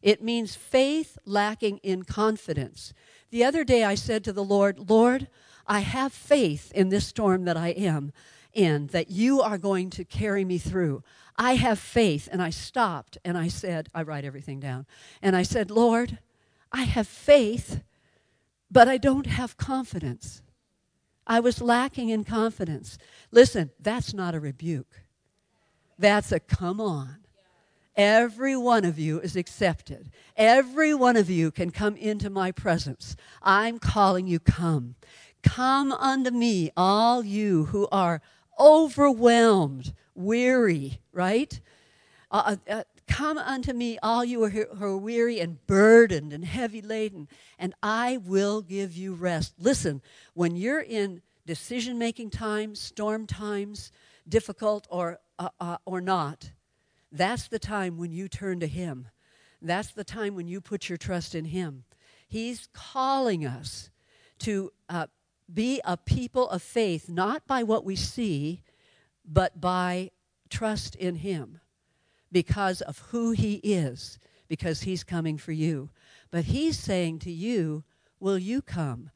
It 0.00 0.24
means 0.24 0.54
faith 0.54 1.18
lacking 1.26 1.76
in 1.82 2.04
confidence. 2.04 2.94
The 3.30 3.44
other 3.44 3.64
day 3.64 3.84
I 3.84 3.96
said 3.96 4.24
to 4.24 4.32
the 4.32 4.42
Lord, 4.42 4.88
Lord, 4.88 5.28
I 5.66 5.80
have 5.80 6.14
faith 6.14 6.72
in 6.72 6.88
this 6.88 7.06
storm 7.06 7.44
that 7.44 7.58
I 7.58 7.68
am 7.68 8.14
in, 8.52 8.88
that 8.88 9.10
you 9.10 9.40
are 9.40 9.58
going 9.58 9.90
to 9.90 10.04
carry 10.04 10.44
me 10.44 10.58
through. 10.58 11.02
I 11.36 11.54
have 11.54 11.78
faith. 11.78 12.28
And 12.30 12.42
I 12.42 12.50
stopped 12.50 13.18
and 13.24 13.38
I 13.38 13.48
said, 13.48 13.88
I 13.94 14.02
write 14.02 14.24
everything 14.24 14.60
down. 14.60 14.86
And 15.22 15.34
I 15.34 15.42
said, 15.42 15.70
Lord, 15.70 16.18
I 16.72 16.82
have 16.82 17.06
faith, 17.08 17.82
but 18.70 18.88
I 18.88 18.98
don't 18.98 19.26
have 19.26 19.56
confidence. 19.56 20.42
I 21.26 21.40
was 21.40 21.60
lacking 21.60 22.08
in 22.08 22.24
confidence. 22.24 22.98
Listen, 23.30 23.70
that's 23.80 24.12
not 24.12 24.34
a 24.34 24.40
rebuke. 24.40 25.02
That's 25.98 26.32
a 26.32 26.40
come 26.40 26.80
on. 26.80 27.16
Every 27.96 28.56
one 28.56 28.84
of 28.84 28.98
you 28.98 29.20
is 29.20 29.36
accepted. 29.36 30.10
Every 30.36 30.94
one 30.94 31.16
of 31.16 31.28
you 31.28 31.50
can 31.50 31.70
come 31.70 31.96
into 31.96 32.30
my 32.30 32.52
presence. 32.52 33.16
I'm 33.42 33.78
calling 33.78 34.26
you, 34.26 34.40
come. 34.40 34.94
Come 35.42 35.92
unto 35.92 36.30
me, 36.30 36.70
all 36.76 37.24
you 37.24 37.66
who 37.66 37.88
are 37.90 38.22
overwhelmed, 38.60 39.94
weary, 40.14 41.00
right? 41.12 41.60
Uh, 42.30 42.56
uh, 42.68 42.72
uh 42.72 42.82
come 43.08 43.38
unto 43.38 43.72
me, 43.72 43.98
all 44.02 44.24
you 44.24 44.46
who 44.48 44.66
are 44.80 44.96
weary 44.96 45.40
and 45.40 45.66
burdened 45.66 46.32
and 46.32 46.44
heavy 46.44 46.80
laden, 46.80 47.26
and 47.58 47.74
I 47.82 48.18
will 48.18 48.62
give 48.62 48.96
you 48.96 49.14
rest. 49.14 49.54
Listen, 49.58 50.00
when 50.34 50.54
you're 50.54 50.80
in 50.80 51.22
decision 51.44 51.98
making 51.98 52.30
times, 52.30 52.78
storm 52.78 53.26
times, 53.26 53.90
difficult 54.28 54.86
or, 54.90 55.18
uh, 55.38 55.48
uh, 55.58 55.78
or 55.84 56.00
not, 56.00 56.52
that's 57.10 57.48
the 57.48 57.58
time 57.58 57.98
when 57.98 58.12
you 58.12 58.28
turn 58.28 58.60
to 58.60 58.68
Him. 58.68 59.08
That's 59.60 59.90
the 59.90 60.04
time 60.04 60.36
when 60.36 60.46
you 60.46 60.60
put 60.60 60.88
your 60.88 60.98
trust 60.98 61.34
in 61.34 61.46
Him. 61.46 61.84
He's 62.28 62.68
calling 62.72 63.44
us 63.44 63.90
to 64.40 64.72
uh, 64.88 65.08
be 65.54 65.80
a 65.84 65.96
people 65.96 66.48
of 66.48 66.62
faith, 66.62 67.08
not 67.08 67.46
by 67.46 67.62
what 67.62 67.84
we 67.84 67.96
see, 67.96 68.62
but 69.24 69.60
by 69.60 70.10
trust 70.48 70.94
in 70.96 71.16
Him 71.16 71.60
because 72.32 72.80
of 72.80 72.98
who 73.10 73.32
He 73.32 73.54
is, 73.56 74.18
because 74.48 74.82
He's 74.82 75.04
coming 75.04 75.38
for 75.38 75.52
you. 75.52 75.90
But 76.30 76.46
He's 76.46 76.78
saying 76.78 77.20
to 77.20 77.30
you, 77.30 77.84
Will 78.20 78.38
you 78.38 78.60
come? 78.60 79.10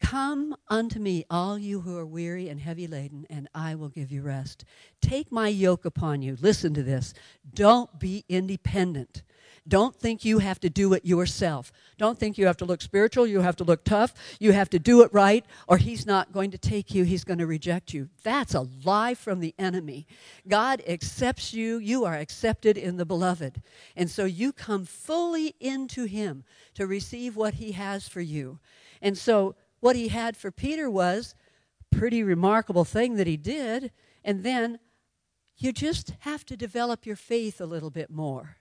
Come 0.00 0.56
unto 0.68 0.98
me, 0.98 1.26
all 1.28 1.58
you 1.58 1.82
who 1.82 1.96
are 1.98 2.06
weary 2.06 2.48
and 2.48 2.58
heavy 2.58 2.86
laden, 2.86 3.26
and 3.28 3.48
I 3.54 3.74
will 3.74 3.90
give 3.90 4.10
you 4.10 4.22
rest. 4.22 4.64
Take 5.02 5.30
my 5.30 5.48
yoke 5.48 5.84
upon 5.84 6.22
you. 6.22 6.38
Listen 6.40 6.72
to 6.72 6.82
this. 6.82 7.12
Don't 7.52 8.00
be 8.00 8.24
independent. 8.26 9.22
Don't 9.70 9.96
think 9.96 10.24
you 10.24 10.40
have 10.40 10.60
to 10.60 10.68
do 10.68 10.92
it 10.92 11.06
yourself. 11.06 11.72
Don't 11.96 12.18
think 12.18 12.36
you 12.36 12.44
have 12.44 12.58
to 12.58 12.66
look 12.66 12.82
spiritual, 12.82 13.26
you 13.26 13.40
have 13.40 13.56
to 13.56 13.64
look 13.64 13.84
tough, 13.84 14.12
you 14.38 14.52
have 14.52 14.68
to 14.70 14.78
do 14.78 15.02
it 15.02 15.10
right, 15.14 15.46
or 15.66 15.78
He's 15.78 16.04
not 16.04 16.32
going 16.32 16.50
to 16.50 16.58
take 16.58 16.94
you, 16.94 17.04
He's 17.04 17.24
going 17.24 17.38
to 17.38 17.46
reject 17.46 17.94
you. 17.94 18.10
That's 18.22 18.54
a 18.54 18.66
lie 18.84 19.14
from 19.14 19.40
the 19.40 19.54
enemy. 19.58 20.06
God 20.46 20.82
accepts 20.86 21.54
you, 21.54 21.78
you 21.78 22.04
are 22.04 22.16
accepted 22.16 22.76
in 22.76 22.98
the 22.98 23.06
beloved. 23.06 23.62
And 23.96 24.10
so 24.10 24.26
you 24.26 24.52
come 24.52 24.84
fully 24.84 25.54
into 25.58 26.04
Him 26.04 26.44
to 26.74 26.86
receive 26.86 27.34
what 27.34 27.54
He 27.54 27.72
has 27.72 28.08
for 28.08 28.20
you. 28.20 28.58
And 29.00 29.16
so 29.16 29.54
what 29.80 29.96
he 29.96 30.08
had 30.08 30.36
for 30.36 30.50
Peter 30.50 30.90
was 30.90 31.34
pretty 31.90 32.22
remarkable 32.22 32.84
thing 32.84 33.16
that 33.16 33.26
he 33.26 33.36
did. 33.36 33.90
And 34.24 34.44
then 34.44 34.78
you 35.56 35.72
just 35.72 36.14
have 36.20 36.44
to 36.46 36.56
develop 36.56 37.04
your 37.04 37.16
faith 37.16 37.60
a 37.60 37.66
little 37.66 37.90
bit 37.90 38.10
more. 38.10 38.56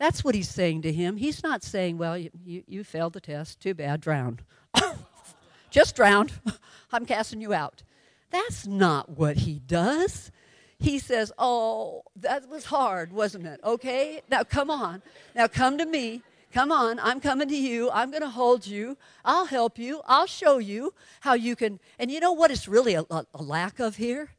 That's 0.00 0.24
what 0.24 0.34
he's 0.34 0.48
saying 0.48 0.80
to 0.82 0.92
him. 0.92 1.18
He's 1.18 1.42
not 1.42 1.62
saying, 1.62 1.98
well, 1.98 2.16
you, 2.16 2.30
you, 2.66 2.84
failed 2.84 3.12
the 3.12 3.20
test. 3.20 3.60
Too 3.60 3.74
bad. 3.74 4.00
Drowned. 4.00 4.42
just 5.70 5.94
drowned. 5.94 6.32
I'm 6.92 7.04
casting 7.04 7.42
you 7.42 7.52
out. 7.52 7.82
That's 8.30 8.66
not 8.66 9.10
what 9.18 9.36
he 9.36 9.58
does. 9.58 10.32
He 10.78 10.98
says, 10.98 11.32
Oh, 11.36 12.04
that 12.16 12.48
was 12.48 12.64
hard, 12.64 13.12
wasn't 13.12 13.46
it? 13.46 13.60
Okay, 13.62 14.22
now 14.30 14.42
come 14.42 14.70
on. 14.70 15.02
Now 15.36 15.48
come 15.48 15.76
to 15.76 15.84
me. 15.84 16.22
Come 16.50 16.72
on, 16.72 16.98
I'm 16.98 17.20
coming 17.20 17.48
to 17.48 17.56
you. 17.56 17.90
I'm 17.92 18.10
going 18.10 18.22
to 18.22 18.30
hold 18.30 18.66
you. 18.66 18.96
I'll 19.24 19.44
help 19.44 19.78
you. 19.78 20.00
I'll 20.06 20.26
show 20.26 20.56
you 20.58 20.94
how 21.20 21.34
you 21.34 21.54
can. 21.54 21.78
And 21.98 22.10
you 22.10 22.20
know 22.20 22.32
what 22.32 22.50
it's 22.50 22.66
really 22.66 22.94
a, 22.94 23.04
a 23.10 23.42
lack 23.42 23.78
of 23.78 23.96
here? 23.96 24.30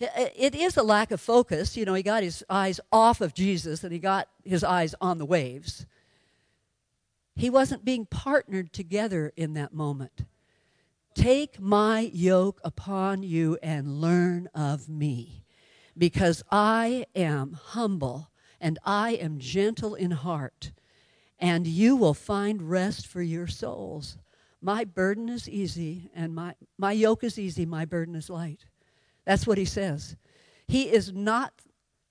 It 0.00 0.54
is 0.54 0.76
a 0.76 0.82
lack 0.82 1.10
of 1.10 1.20
focus. 1.20 1.76
You 1.76 1.84
know, 1.84 1.94
he 1.94 2.02
got 2.02 2.22
his 2.22 2.42
eyes 2.48 2.80
off 2.90 3.20
of 3.20 3.34
Jesus 3.34 3.84
and 3.84 3.92
he 3.92 3.98
got 3.98 4.28
his 4.44 4.64
eyes 4.64 4.94
on 5.00 5.18
the 5.18 5.26
waves. 5.26 5.86
He 7.36 7.50
wasn't 7.50 7.84
being 7.84 8.06
partnered 8.06 8.72
together 8.72 9.32
in 9.36 9.54
that 9.54 9.74
moment. 9.74 10.24
Take 11.14 11.60
my 11.60 12.10
yoke 12.12 12.60
upon 12.64 13.22
you 13.22 13.58
and 13.62 14.00
learn 14.00 14.48
of 14.54 14.88
me, 14.88 15.44
because 15.98 16.42
I 16.50 17.06
am 17.14 17.52
humble 17.52 18.30
and 18.60 18.78
I 18.84 19.12
am 19.12 19.38
gentle 19.38 19.94
in 19.94 20.12
heart 20.12 20.72
and 21.40 21.66
you 21.66 21.96
will 21.96 22.14
find 22.14 22.70
rest 22.70 23.06
for 23.06 23.22
your 23.22 23.46
souls. 23.46 24.18
My 24.60 24.84
burden 24.84 25.30
is 25.30 25.48
easy, 25.48 26.10
and 26.14 26.34
my, 26.34 26.54
my 26.76 26.92
yoke 26.92 27.24
is 27.24 27.38
easy, 27.38 27.64
my 27.64 27.86
burden 27.86 28.14
is 28.14 28.28
light. 28.28 28.66
That's 29.30 29.46
what 29.46 29.58
he 29.58 29.64
says. 29.64 30.16
He 30.66 30.90
is 30.90 31.12
not 31.12 31.52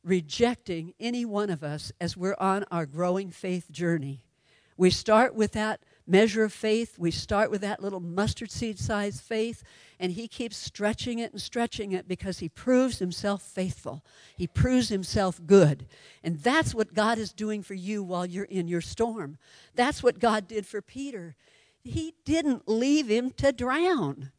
rejecting 0.05 0.93
any 1.01 1.25
one 1.25 1.49
of 1.49 1.65
us 1.65 1.91
as 1.99 2.15
we're 2.15 2.38
on 2.39 2.63
our 2.71 2.86
growing 2.86 3.29
faith 3.29 3.69
journey. 3.69 4.23
We 4.77 4.89
start 4.89 5.36
with 5.36 5.51
that 5.51 5.82
measure 6.08 6.45
of 6.45 6.53
faith. 6.53 6.97
We 6.97 7.12
start 7.12 7.51
with 7.51 7.60
that 7.60 7.84
little 7.84 7.99
mustard 7.99 8.51
seed 8.51 8.79
sized 8.79 9.21
faith, 9.21 9.63
and 9.99 10.13
He 10.13 10.29
keeps 10.29 10.55
stretching 10.55 11.19
it 11.19 11.34
and 11.34 11.41
stretching 11.41 11.91
it 11.91 12.08
because 12.08 12.39
He 12.39 12.47
proves 12.47 12.99
Himself 12.99 13.41
faithful. 13.41 14.01
He 14.38 14.47
proves 14.47 14.88
Himself 14.88 15.41
good. 15.45 15.88
And 16.23 16.39
that's 16.39 16.73
what 16.73 16.93
God 16.93 17.17
is 17.17 17.34
doing 17.34 17.63
for 17.63 17.73
you 17.73 18.01
while 18.01 18.25
you're 18.25 18.45
in 18.45 18.69
your 18.69 18.79
storm. 18.79 19.38
That's 19.75 20.01
what 20.01 20.19
God 20.19 20.47
did 20.47 20.65
for 20.65 20.82
Peter. 20.82 21.36
He 21.84 22.13
didn't 22.23 22.69
leave 22.69 23.10
him 23.10 23.32
to 23.32 23.51
drown, 23.51 24.32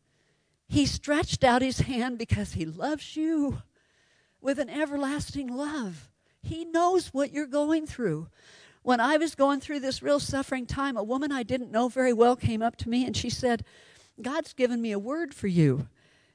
He 0.71 0.87
stretched 0.87 1.45
out 1.45 1.63
His 1.63 1.81
hand 1.81 2.17
because 2.17 2.53
He 2.53 2.65
loves 2.65 3.17
you 3.17 3.63
with 4.41 4.59
an 4.59 4.71
everlasting 4.71 5.49
love. 5.49 6.09
He 6.43 6.65
knows 6.65 7.09
what 7.09 7.33
you're 7.33 7.47
going 7.47 7.87
through 7.87 8.29
when 8.83 9.01
I 9.01 9.17
was 9.19 9.35
going 9.35 9.61
through 9.61 9.81
this 9.81 10.03
real 10.03 10.21
suffering 10.21 10.67
time, 10.67 10.97
a 10.97 11.03
woman 11.03 11.33
I 11.33 11.43
didn't 11.43 11.71
know 11.71 11.89
very 11.89 12.13
well 12.13 12.37
came 12.37 12.63
up 12.63 12.77
to 12.77 12.89
me 12.89 13.05
and 13.05 13.17
she 13.17 13.29
said, 13.29 13.65
God's 14.21 14.53
given 14.53 14.81
me 14.81 14.93
a 14.93 14.99
word 14.99 15.35
for 15.35 15.49
you. 15.49 15.89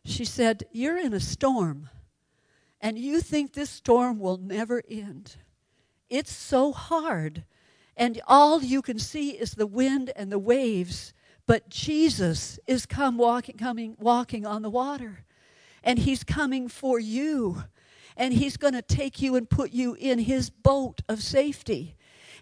She 0.03 0.25
said, 0.25 0.63
You're 0.71 0.97
in 0.97 1.13
a 1.13 1.19
storm, 1.19 1.89
and 2.79 2.99
you 2.99 3.19
think 3.21 3.53
this 3.53 3.71
storm 3.71 4.19
will 4.19 4.37
never 4.37 4.83
end. 4.89 5.37
It's 6.09 6.31
so 6.31 6.71
hard, 6.71 7.45
and 7.97 8.21
all 8.27 8.61
you 8.63 8.83
can 8.83 8.99
see 8.99 9.31
is 9.31 9.53
the 9.55 9.65
wind 9.65 10.11
and 10.15 10.31
the 10.31 10.39
waves, 10.39 11.13
but 11.47 11.69
Jesus 11.69 12.59
is 12.67 12.85
come 12.85 13.17
walking, 13.17 13.57
coming, 13.57 13.95
walking 13.99 14.45
on 14.45 14.61
the 14.61 14.69
water, 14.69 15.25
and 15.83 15.99
He's 15.99 16.23
coming 16.23 16.67
for 16.67 16.99
you, 16.99 17.63
and 18.17 18.33
He's 18.33 18.57
going 18.57 18.73
to 18.73 18.81
take 18.81 19.21
you 19.21 19.35
and 19.35 19.49
put 19.49 19.71
you 19.71 19.95
in 19.99 20.19
His 20.19 20.49
boat 20.49 21.01
of 21.07 21.21
safety. 21.21 21.95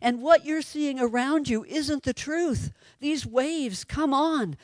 And 0.04 0.22
what 0.22 0.46
you're 0.46 0.62
seeing 0.62 1.00
around 1.00 1.48
you 1.48 1.64
isn't 1.64 2.04
the 2.04 2.14
truth. 2.14 2.74
These 3.00 3.26
waves, 3.26 3.86
come 3.86 4.14
on. 4.14 4.58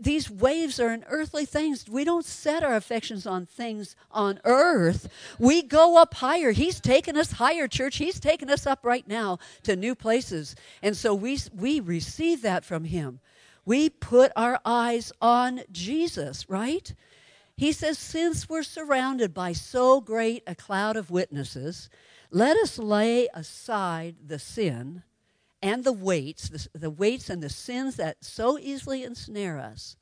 These 0.00 0.30
waves 0.30 0.80
are 0.80 0.88
an 0.88 1.04
earthly 1.08 1.44
things. 1.44 1.84
We 1.88 2.04
don't 2.04 2.24
set 2.24 2.64
our 2.64 2.74
affections 2.74 3.26
on 3.26 3.44
things 3.44 3.94
on 4.10 4.40
earth. 4.44 5.10
We 5.38 5.60
go 5.60 5.98
up 5.98 6.14
higher. 6.14 6.52
He's 6.52 6.80
taken 6.80 7.18
us 7.18 7.32
higher, 7.32 7.68
church. 7.68 7.98
He's 7.98 8.18
taken 8.18 8.48
us 8.48 8.66
up 8.66 8.80
right 8.82 9.06
now 9.06 9.38
to 9.64 9.76
new 9.76 9.94
places. 9.94 10.56
And 10.82 10.96
so 10.96 11.14
we, 11.14 11.38
we 11.54 11.80
receive 11.80 12.40
that 12.42 12.64
from 12.64 12.84
Him. 12.84 13.20
We 13.68 13.90
put 13.90 14.32
our 14.34 14.58
eyes 14.64 15.12
on 15.20 15.60
Jesus, 15.70 16.48
right? 16.48 16.94
He 17.54 17.70
says, 17.72 17.98
since 17.98 18.48
we're 18.48 18.62
surrounded 18.62 19.34
by 19.34 19.52
so 19.52 20.00
great 20.00 20.42
a 20.46 20.54
cloud 20.54 20.96
of 20.96 21.10
witnesses, 21.10 21.90
let 22.30 22.56
us 22.56 22.78
lay 22.78 23.28
aside 23.34 24.16
the 24.26 24.38
sin 24.38 25.02
and 25.60 25.84
the 25.84 25.92
weights, 25.92 26.48
the, 26.48 26.78
the 26.78 26.88
weights 26.88 27.28
and 27.28 27.42
the 27.42 27.50
sins 27.50 27.96
that 27.96 28.24
so 28.24 28.58
easily 28.58 29.04
ensnare 29.04 29.58
us. 29.58 29.98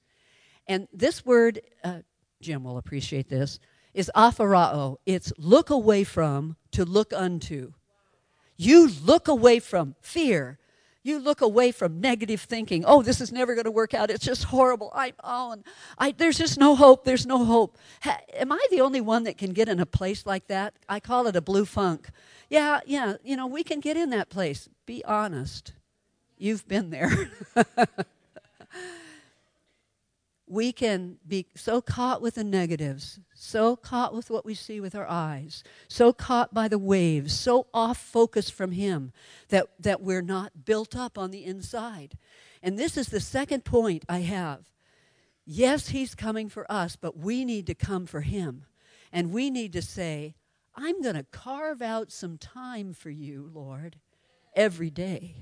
And 0.69 0.87
this 0.93 1.27
word, 1.27 1.61
uh, 1.83 2.03
Jim 2.41 2.63
will 2.63 2.79
appreciate 2.79 3.29
this, 3.29 3.59
is 3.95 4.13
aphorao. 4.15 4.99
It's 5.07 5.33
look 5.39 5.71
away 5.71 6.05
from 6.05 6.55
to 6.71 6.85
look 6.85 7.13
unto. 7.13 7.73
You 8.57 8.93
look 9.03 9.27
away 9.27 9.59
from 9.59 9.97
fear, 10.01 10.61
you 11.07 11.19
look 11.21 11.41
away 11.41 11.71
from 11.71 12.01
negative 12.01 12.41
thinking. 12.41 12.85
Oh, 12.85 13.01
this 13.01 13.21
is 13.21 13.31
never 13.31 13.55
going 13.55 13.65
to 13.65 13.71
work 13.71 13.95
out. 13.95 14.11
It's 14.11 14.25
just 14.25 14.45
horrible. 14.45 14.91
I, 14.95 15.13
oh, 15.23 15.53
and 15.53 15.65
I, 15.99 16.11
there's 16.11 16.37
just 16.37 16.59
no 16.59 16.75
hope. 16.75 17.05
There's 17.05 17.27
no 17.27 17.45
hope. 17.45 17.79
Ha, 18.03 18.19
am 18.35 18.51
I 18.51 18.67
the 18.71 18.81
only 18.81 19.01
one 19.01 19.23
that 19.25 19.39
can 19.39 19.53
get 19.53 19.69
in 19.69 19.79
a 19.79 19.87
place 19.87 20.27
like 20.27 20.49
that? 20.49 20.75
I 20.89 20.99
call 20.99 21.27
it 21.29 21.37
a 21.37 21.41
blue 21.41 21.65
funk. 21.65 22.11
Yeah, 22.51 22.81
yeah, 22.87 23.15
you 23.23 23.37
know, 23.37 23.47
we 23.47 23.63
can 23.63 23.81
get 23.81 23.97
in 23.97 24.11
that 24.11 24.31
place. 24.31 24.69
Be 24.85 25.05
honest. 25.05 25.73
You've 26.39 26.67
been 26.67 26.91
there. 26.91 27.31
we 30.49 30.73
can 30.73 31.19
be 31.27 31.47
so 31.57 31.81
caught 31.81 32.23
with 32.23 32.37
the 32.37 32.45
negatives, 32.45 33.19
so 33.35 33.75
caught 33.75 34.15
with 34.15 34.31
what 34.31 34.45
we 34.45 34.55
see 34.55 34.81
with 34.81 34.95
our 34.95 35.09
eyes, 35.09 35.65
so 35.89 36.13
caught 36.13 36.55
by 36.55 36.69
the 36.69 36.79
waves, 36.79 37.39
so 37.39 37.67
off 37.75 37.99
focus 37.99 38.49
from 38.49 38.71
Him 38.73 39.13
that, 39.49 39.67
that 39.81 40.03
we're 40.03 40.23
not 40.23 40.65
built 40.65 40.95
up 40.95 41.19
on 41.19 41.33
the 41.33 41.45
inside. 41.45 42.17
And 42.63 42.79
this 42.79 42.97
is 42.97 43.09
the 43.09 43.21
second 43.21 43.65
point 43.65 44.05
I 44.09 44.21
have. 44.21 44.71
Yes, 45.45 45.89
He's 45.89 46.15
coming 46.15 46.49
for 46.49 46.71
us, 46.71 46.95
but 46.95 47.19
we 47.19 47.45
need 47.45 47.67
to 47.67 47.75
come 47.75 48.07
for 48.07 48.21
Him. 48.21 48.67
And 49.13 49.33
we 49.33 49.51
need 49.51 49.73
to 49.73 49.83
say, 49.83 50.35
I'm 50.77 51.03
going 51.03 51.17
to 51.17 51.25
carve 51.25 51.83
out 51.83 52.13
some 52.13 52.39
time 52.39 52.93
for 52.93 53.11
you, 53.11 53.51
Lord, 53.53 53.97
every 54.55 54.91
day. 54.91 55.35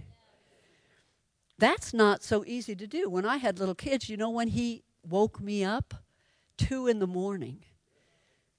That's 1.58 1.92
not 1.92 2.22
so 2.22 2.44
easy 2.46 2.74
to 2.76 2.86
do. 2.86 3.08
When 3.10 3.26
I 3.26 3.36
had 3.36 3.58
little 3.58 3.74
kids, 3.74 4.08
you 4.08 4.16
know, 4.16 4.30
when 4.30 4.48
He 4.48 4.82
woke 5.06 5.40
me 5.40 5.64
up 5.64 5.94
two 6.56 6.86
in 6.86 6.98
the 6.98 7.06
morning. 7.06 7.64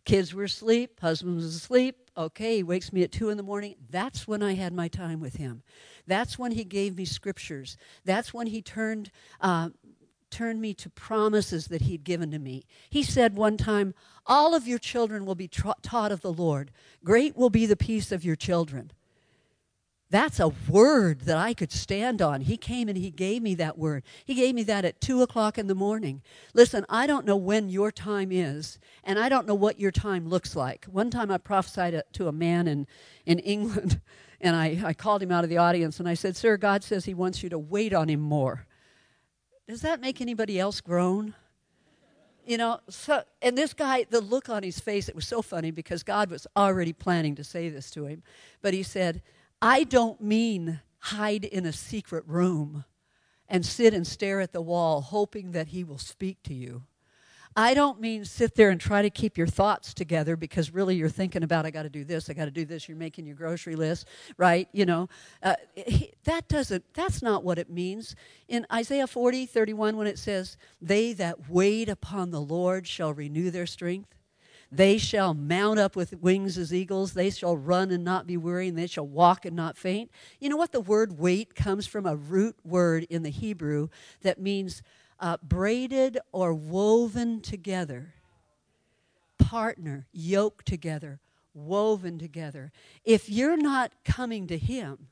Kids 0.06 0.34
were 0.34 0.44
asleep, 0.44 1.00
husband 1.00 1.36
was 1.36 1.56
asleep. 1.56 1.96
Okay, 2.18 2.58
he 2.58 2.64
wakes 2.64 2.94
me 2.94 3.04
at 3.04 3.12
two 3.12 3.30
in 3.30 3.38
the 3.38 3.44
morning. 3.44 3.76
That's 3.90 4.28
when 4.28 4.42
I 4.42 4.54
had 4.54 4.72
my 4.72 4.88
time 4.88 5.20
with 5.20 5.36
him. 5.36 5.64
That's 6.08 6.40
when 6.40 6.52
he 6.52 6.64
gave 6.64 6.96
me 6.96 7.06
scriptures. 7.06 7.76
That's 8.06 8.34
when 8.34 8.48
he 8.48 8.62
turned 8.62 9.12
uh, 9.42 9.70
turned 10.30 10.62
me 10.62 10.74
to 10.74 10.90
promises 10.90 11.68
that 11.68 11.84
he'd 11.84 12.04
given 12.04 12.32
to 12.32 12.40
me. 12.40 12.66
He 12.90 13.04
said 13.04 13.36
one 13.36 13.58
time, 13.58 13.94
"All 14.26 14.54
of 14.56 14.68
your 14.68 14.80
children 14.80 15.26
will 15.26 15.36
be 15.36 15.48
tra- 15.48 15.76
taught 15.82 16.12
of 16.12 16.22
the 16.22 16.32
Lord. 16.32 16.72
Great 17.04 17.36
will 17.36 17.50
be 17.50 17.66
the 17.66 17.76
peace 17.76 18.12
of 18.12 18.24
your 18.24 18.36
children." 18.36 18.92
That's 20.12 20.40
a 20.40 20.50
word 20.70 21.22
that 21.22 21.38
I 21.38 21.56
could 21.56 21.72
stand 21.72 22.22
on. 22.22 22.42
He 22.42 22.58
came 22.58 22.88
and 22.88 22.98
he 22.98 23.10
gave 23.10 23.42
me 23.42 23.56
that 23.56 23.78
word. 23.78 24.04
He 24.24 24.36
gave 24.36 24.54
me 24.54 24.62
that 24.64 24.86
at 24.86 25.02
2 25.02 25.24
o'clock 25.24 25.58
in 25.58 25.66
the 25.66 25.74
morning. 25.74 26.22
Listen, 26.54 26.86
I 26.90 27.08
don't 27.08 27.26
know 27.26 27.36
when 27.36 27.70
your 27.70 27.92
time 27.92 28.32
is, 28.32 28.78
and 29.04 29.18
I 29.18 29.30
don't 29.30 29.48
know 29.48 29.56
what 29.56 29.80
your 29.80 29.92
time 29.92 30.28
looks 30.28 30.56
like. 30.56 30.86
One 30.86 31.10
time 31.10 31.32
I 31.32 31.40
prophesied 31.40 32.02
to 32.14 32.28
a 32.28 32.32
man 32.32 32.68
in, 32.68 32.86
in 33.26 33.40
England, 33.40 34.00
and 34.42 34.56
I, 34.56 34.80
I 34.86 34.94
called 34.94 35.24
him 35.24 35.32
out 35.32 35.44
of 35.44 35.50
the 35.50 35.58
audience 35.58 36.00
and 36.00 36.08
I 36.08 36.14
said, 36.14 36.36
Sir, 36.38 36.56
God 36.58 36.84
says 36.84 37.06
he 37.06 37.16
wants 37.16 37.42
you 37.42 37.50
to 37.50 37.58
wait 37.58 37.94
on 37.94 38.08
him 38.08 38.20
more. 38.20 38.68
Does 39.68 39.82
that 39.82 40.02
make 40.02 40.22
anybody 40.22 40.60
else 40.60 40.82
groan? 40.82 41.34
You 42.46 42.58
know, 42.58 42.80
so, 42.90 43.24
and 43.42 43.58
this 43.58 43.74
guy, 43.74 44.06
the 44.08 44.22
look 44.22 44.50
on 44.50 44.62
his 44.62 44.80
face, 44.80 45.10
it 45.10 45.16
was 45.16 45.26
so 45.26 45.42
funny 45.42 45.72
because 45.72 46.04
God 46.04 46.30
was 46.30 46.46
already 46.56 46.94
planning 46.94 47.34
to 47.36 47.44
say 47.44 47.70
this 47.70 47.90
to 47.92 48.06
him. 48.06 48.22
But 48.62 48.76
he 48.76 48.84
said, 48.84 49.24
I 49.62 49.84
don't 49.84 50.22
mean 50.22 50.82
hide 51.00 51.46
in 51.46 51.66
a 51.66 51.74
secret 51.74 52.24
room 52.28 52.86
and 53.48 53.66
sit 53.66 53.94
and 53.94 54.06
stare 54.06 54.42
at 54.42 54.54
the 54.54 54.62
wall 54.62 55.02
hoping 55.02 55.52
that 55.52 55.68
he 55.68 55.84
will 55.84 55.98
speak 55.98 56.42
to 56.44 56.54
you. 56.54 56.84
I 57.58 57.74
don't 57.74 58.02
mean 58.02 58.26
sit 58.26 58.56
there 58.56 58.70
and 58.70 58.82
try 58.82 59.02
to 59.02 59.10
keep 59.10 59.38
your 59.38 59.48
thoughts 59.48 59.94
together 59.94 60.36
because 60.36 60.74
really 60.74 60.96
you're 60.96 61.08
thinking 61.08 61.42
about, 61.42 61.66
I 61.66 61.72
got 61.72 61.84
to 61.84 61.90
do 61.90 62.04
this, 62.04 62.30
I 62.30 62.34
got 62.34 62.46
to 62.46 62.52
do 62.52 62.66
this. 62.66 62.90
You're 62.90 62.98
making 62.98 63.26
your 63.26 63.36
grocery 63.36 63.78
list, 63.78 64.08
right? 64.38 64.68
You 64.74 64.86
know, 64.86 65.08
uh, 65.42 65.56
he, 65.74 66.12
that 66.26 66.50
doesn't, 66.50 66.84
that's 66.94 67.22
not 67.22 67.46
what 67.46 67.58
it 67.58 67.70
means. 67.70 68.14
In 68.50 68.68
Isaiah 68.74 69.08
40, 69.08 69.46
31, 69.46 69.96
when 69.96 70.06
it 70.06 70.20
says, 70.20 70.58
They 70.82 71.14
that 71.14 71.50
wait 71.50 71.88
upon 71.88 72.32
the 72.32 72.42
Lord 72.42 72.88
shall 72.88 73.14
renew 73.14 73.52
their 73.52 73.68
strength, 73.68 74.15
they 74.76 74.98
shall 74.98 75.34
mount 75.34 75.80
up 75.80 75.96
with 75.96 76.22
wings 76.22 76.58
as 76.58 76.74
eagles. 76.74 77.14
They 77.14 77.30
shall 77.30 77.56
run 77.56 77.92
and 77.92 78.04
not 78.04 78.28
be 78.28 78.38
weary, 78.38 78.68
and 78.68 78.78
they 78.78 78.88
shall 78.88 79.08
walk 79.08 79.46
and 79.46 79.56
not 79.56 79.78
faint. 79.78 80.12
You 80.40 80.50
know 80.50 80.58
what? 80.58 80.72
The 80.72 80.82
word 80.82 81.18
wait 81.18 81.56
comes 81.56 81.88
from 81.88 82.06
a 82.06 82.16
root 82.16 82.58
word 82.64 83.06
in 83.10 83.24
the 83.24 83.30
Hebrew 83.30 83.90
that 84.22 84.40
means 84.40 84.82
uh, 85.20 85.38
braided 85.42 86.18
or 86.32 86.54
woven 86.54 87.42
together, 87.42 88.14
partner, 89.38 90.08
yoked 90.12 90.66
together, 90.66 91.20
woven 91.54 92.20
together. 92.20 92.72
If 93.04 93.30
you're 93.30 93.58
not 93.58 93.94
coming 94.04 94.48
to 94.48 94.58
Him, 94.58 95.08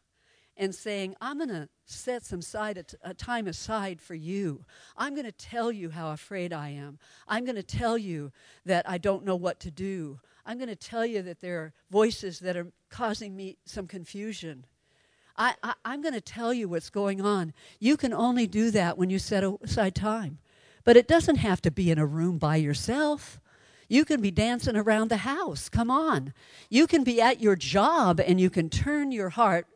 and 0.57 0.73
saying, 0.73 1.15
I'm 1.19 1.37
going 1.37 1.49
to 1.49 1.69
set 1.85 2.23
some 2.23 2.41
side, 2.41 2.83
time 3.17 3.47
aside 3.47 4.01
for 4.01 4.15
you. 4.15 4.65
I'm 4.95 5.13
going 5.13 5.25
to 5.25 5.31
tell 5.31 5.71
you 5.71 5.89
how 5.89 6.11
afraid 6.11 6.53
I 6.53 6.69
am. 6.69 6.99
I'm 7.27 7.45
going 7.45 7.55
to 7.55 7.63
tell 7.63 7.97
you 7.97 8.31
that 8.65 8.87
I 8.87 8.97
don't 8.97 9.25
know 9.25 9.35
what 9.35 9.59
to 9.61 9.71
do. 9.71 10.19
I'm 10.45 10.57
going 10.57 10.69
to 10.69 10.75
tell 10.75 11.05
you 11.05 11.21
that 11.23 11.41
there 11.41 11.59
are 11.59 11.73
voices 11.89 12.39
that 12.39 12.57
are 12.57 12.67
causing 12.89 13.35
me 13.35 13.57
some 13.65 13.87
confusion. 13.87 14.65
I, 15.37 15.55
I, 15.63 15.73
I'm 15.83 16.01
going 16.01 16.13
to 16.13 16.21
tell 16.21 16.53
you 16.53 16.69
what's 16.69 16.89
going 16.89 17.21
on. 17.21 17.53
You 17.79 17.97
can 17.97 18.13
only 18.13 18.45
do 18.45 18.69
that 18.71 18.97
when 18.97 19.09
you 19.09 19.19
set 19.19 19.43
aside 19.43 19.95
time. 19.95 20.39
But 20.83 20.97
it 20.97 21.07
doesn't 21.07 21.37
have 21.37 21.61
to 21.61 21.71
be 21.71 21.89
in 21.89 21.97
a 21.97 22.05
room 22.05 22.37
by 22.37 22.57
yourself. 22.57 23.39
You 23.87 24.05
can 24.05 24.21
be 24.21 24.31
dancing 24.31 24.75
around 24.75 25.09
the 25.09 25.17
house. 25.17 25.69
Come 25.69 25.89
on. 25.89 26.33
You 26.69 26.87
can 26.87 27.03
be 27.03 27.21
at 27.21 27.41
your 27.41 27.55
job 27.55 28.19
and 28.19 28.39
you 28.39 28.49
can 28.49 28.69
turn 28.69 29.11
your 29.11 29.29
heart 29.29 29.67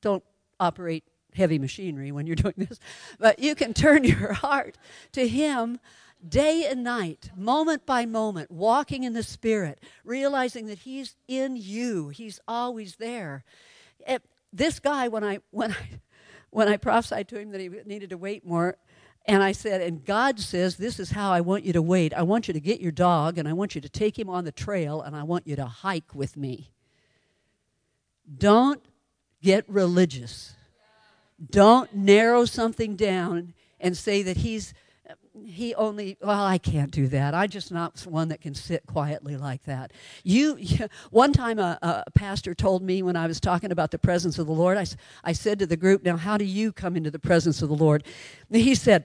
don't 0.00 0.24
operate 0.58 1.04
heavy 1.34 1.58
machinery 1.58 2.12
when 2.12 2.26
you're 2.26 2.36
doing 2.36 2.54
this, 2.56 2.78
but 3.18 3.38
you 3.38 3.54
can 3.54 3.74
turn 3.74 4.04
your 4.04 4.32
heart 4.32 4.78
to 5.12 5.28
Him 5.28 5.78
day 6.26 6.66
and 6.68 6.82
night, 6.82 7.30
moment 7.36 7.86
by 7.86 8.06
moment, 8.06 8.50
walking 8.50 9.04
in 9.04 9.12
the 9.12 9.22
Spirit, 9.22 9.80
realizing 10.04 10.66
that 10.66 10.78
He's 10.80 11.16
in 11.28 11.56
you. 11.56 12.08
He's 12.08 12.40
always 12.48 12.96
there. 12.96 13.44
It, 14.06 14.22
this 14.52 14.80
guy, 14.80 15.08
when 15.08 15.24
I 15.24 15.40
when 15.50 15.72
I 15.72 16.00
when 16.50 16.68
I 16.68 16.76
prophesied 16.76 17.28
to 17.28 17.38
him 17.38 17.50
that 17.50 17.60
he 17.60 17.68
needed 17.84 18.10
to 18.10 18.16
wait 18.16 18.46
more, 18.46 18.76
and 19.26 19.42
I 19.42 19.52
said, 19.52 19.82
and 19.82 20.04
God 20.04 20.40
says, 20.40 20.76
this 20.76 20.98
is 20.98 21.10
how 21.10 21.30
I 21.30 21.42
want 21.42 21.64
you 21.64 21.72
to 21.74 21.82
wait. 21.82 22.14
I 22.14 22.22
want 22.22 22.48
you 22.48 22.54
to 22.54 22.60
get 22.60 22.80
your 22.80 22.92
dog, 22.92 23.36
and 23.36 23.46
I 23.46 23.52
want 23.52 23.74
you 23.74 23.80
to 23.82 23.88
take 23.88 24.18
him 24.18 24.30
on 24.30 24.44
the 24.44 24.52
trail, 24.52 25.02
and 25.02 25.14
I 25.14 25.24
want 25.24 25.46
you 25.46 25.56
to 25.56 25.66
hike 25.66 26.14
with 26.14 26.36
me. 26.36 26.70
Don't 28.38 28.82
get 29.46 29.64
religious. 29.68 30.56
Don't 31.50 31.94
narrow 31.94 32.46
something 32.46 32.96
down 32.96 33.54
and 33.78 33.96
say 33.96 34.22
that 34.22 34.38
he's 34.38 34.74
he 35.44 35.74
only 35.74 36.16
well 36.20 36.44
i 36.44 36.58
can't 36.58 36.90
do 36.90 37.06
that. 37.08 37.32
I'm 37.32 37.48
just 37.48 37.70
not 37.70 38.00
one 38.00 38.28
that 38.28 38.40
can 38.40 38.54
sit 38.54 38.86
quietly 38.86 39.36
like 39.36 39.62
that. 39.64 39.92
You 40.24 40.58
one 41.10 41.32
time 41.32 41.60
a, 41.60 41.78
a, 41.80 42.10
pastor 42.10 42.54
told 42.54 42.82
me 42.82 43.02
when 43.02 43.14
i 43.14 43.26
was 43.26 43.38
talking 43.38 43.70
about 43.70 43.92
the 43.92 43.98
presence 43.98 44.38
of 44.40 44.46
the 44.46 44.52
lord 44.52 44.78
I, 44.78 44.86
I 45.22 45.32
said 45.32 45.60
to 45.60 45.66
the 45.66 45.76
group 45.76 46.02
now 46.02 46.16
how 46.16 46.36
do 46.36 46.44
you 46.44 46.72
come 46.72 46.96
into 46.96 47.12
the 47.12 47.20
presence 47.20 47.62
of 47.62 47.68
the 47.68 47.76
lord? 47.76 48.02
And 48.50 48.60
he 48.60 48.74
said 48.74 49.04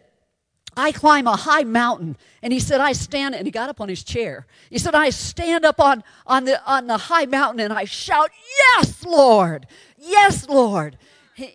I 0.75 0.91
climb 0.91 1.27
a 1.27 1.35
high 1.35 1.63
mountain. 1.63 2.17
And 2.41 2.53
he 2.53 2.59
said, 2.59 2.79
I 2.79 2.93
stand, 2.93 3.35
and 3.35 3.45
he 3.45 3.51
got 3.51 3.69
up 3.69 3.81
on 3.81 3.89
his 3.89 4.03
chair. 4.03 4.47
He 4.69 4.77
said, 4.77 4.95
I 4.95 5.09
stand 5.09 5.65
up 5.65 5.79
on, 5.79 6.03
on, 6.25 6.45
the, 6.45 6.63
on 6.65 6.87
the 6.87 6.97
high 6.97 7.25
mountain 7.25 7.59
and 7.59 7.73
I 7.73 7.85
shout, 7.85 8.31
Yes, 8.75 9.03
Lord! 9.05 9.67
Yes, 9.97 10.47
Lord! 10.47 10.97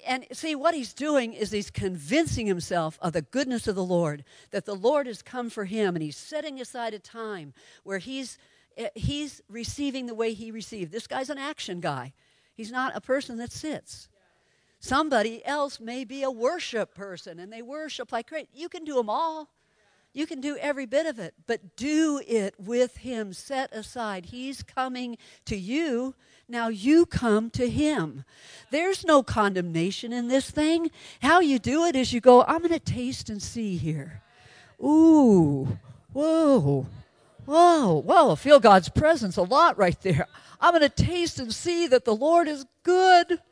And 0.07 0.27
see, 0.33 0.55
what 0.55 0.75
he's 0.75 0.93
doing 0.93 1.33
is 1.33 1.51
he's 1.51 1.71
convincing 1.71 2.47
himself 2.47 2.99
of 3.01 3.13
the 3.13 3.23
goodness 3.23 3.69
of 3.69 3.75
the 3.75 3.85
Lord, 3.85 4.25
that 4.51 4.65
the 4.65 4.75
Lord 4.75 5.07
has 5.07 5.23
come 5.23 5.51
for 5.51 5.65
him, 5.65 5.95
and 5.95 6.03
he's 6.03 6.17
setting 6.17 6.61
aside 6.61 6.95
a 6.95 6.99
time 6.99 7.53
where 7.85 7.99
he's, 7.99 8.39
eh, 8.77 8.89
he's 8.95 9.43
receiving 9.49 10.07
the 10.07 10.15
way 10.15 10.33
he 10.33 10.51
received. 10.51 10.93
This 10.93 11.07
guy's 11.07 11.31
an 11.31 11.39
action 11.39 11.81
guy, 11.81 12.15
he's 12.55 12.73
not 12.73 12.97
a 12.97 13.01
person 13.01 13.37
that 13.39 13.53
sits. 13.53 14.09
Somebody 14.79 15.45
else 15.45 15.81
may 15.81 16.05
be 16.05 16.23
a 16.23 16.31
worship 16.31 16.95
person 16.95 17.39
and 17.39 17.53
they 17.53 17.63
worship 17.63 18.13
like 18.13 18.29
crazy. 18.29 18.49
You 18.55 18.69
can 18.69 18.85
do 18.85 18.95
them 18.95 19.11
all. 19.11 19.49
You 20.17 20.27
can 20.27 20.41
do 20.41 20.57
every 20.57 20.87
bit 20.87 21.05
of 21.05 21.19
it, 21.19 21.35
but 21.47 21.77
do 21.77 22.23
it 22.27 22.55
with 22.59 22.97
Him 22.97 23.35
set 23.35 23.71
aside. 23.75 24.27
He's 24.27 24.63
coming 24.63 25.19
to 25.45 25.57
you. 25.57 26.15
Now 26.49 26.69
you 26.69 27.05
come 27.05 27.51
to 27.51 27.69
Him. 27.69 28.25
There's 28.71 29.05
no 29.05 29.23
condemnation 29.23 30.15
in 30.15 30.29
this 30.29 30.51
thing. 30.51 30.91
How 31.21 31.41
you 31.41 31.59
do 31.59 31.85
it 31.85 31.95
is 31.95 32.15
you 32.15 32.23
go, 32.23 32.45
I'm 32.45 32.61
going 32.61 32.71
to 32.71 32.79
taste 32.79 33.29
and 33.29 33.43
see 33.43 33.77
here. 33.77 34.23
Ooh, 34.83 35.77
whoa, 36.15 36.87
whoa, 37.45 38.01
whoa. 38.01 38.37
Feel 38.37 38.59
God's 38.59 38.89
presence 38.89 39.37
a 39.37 39.43
lot 39.43 39.77
right 39.77 40.01
there. 40.01 40.29
I'm 40.63 40.73
going 40.73 40.81
to 40.81 41.05
taste 41.05 41.39
and 41.39 41.53
see 41.55 41.87
that 41.89 42.07
the 42.07 42.17
Lord 42.17 42.49
is 42.49 42.65
good. 42.85 43.43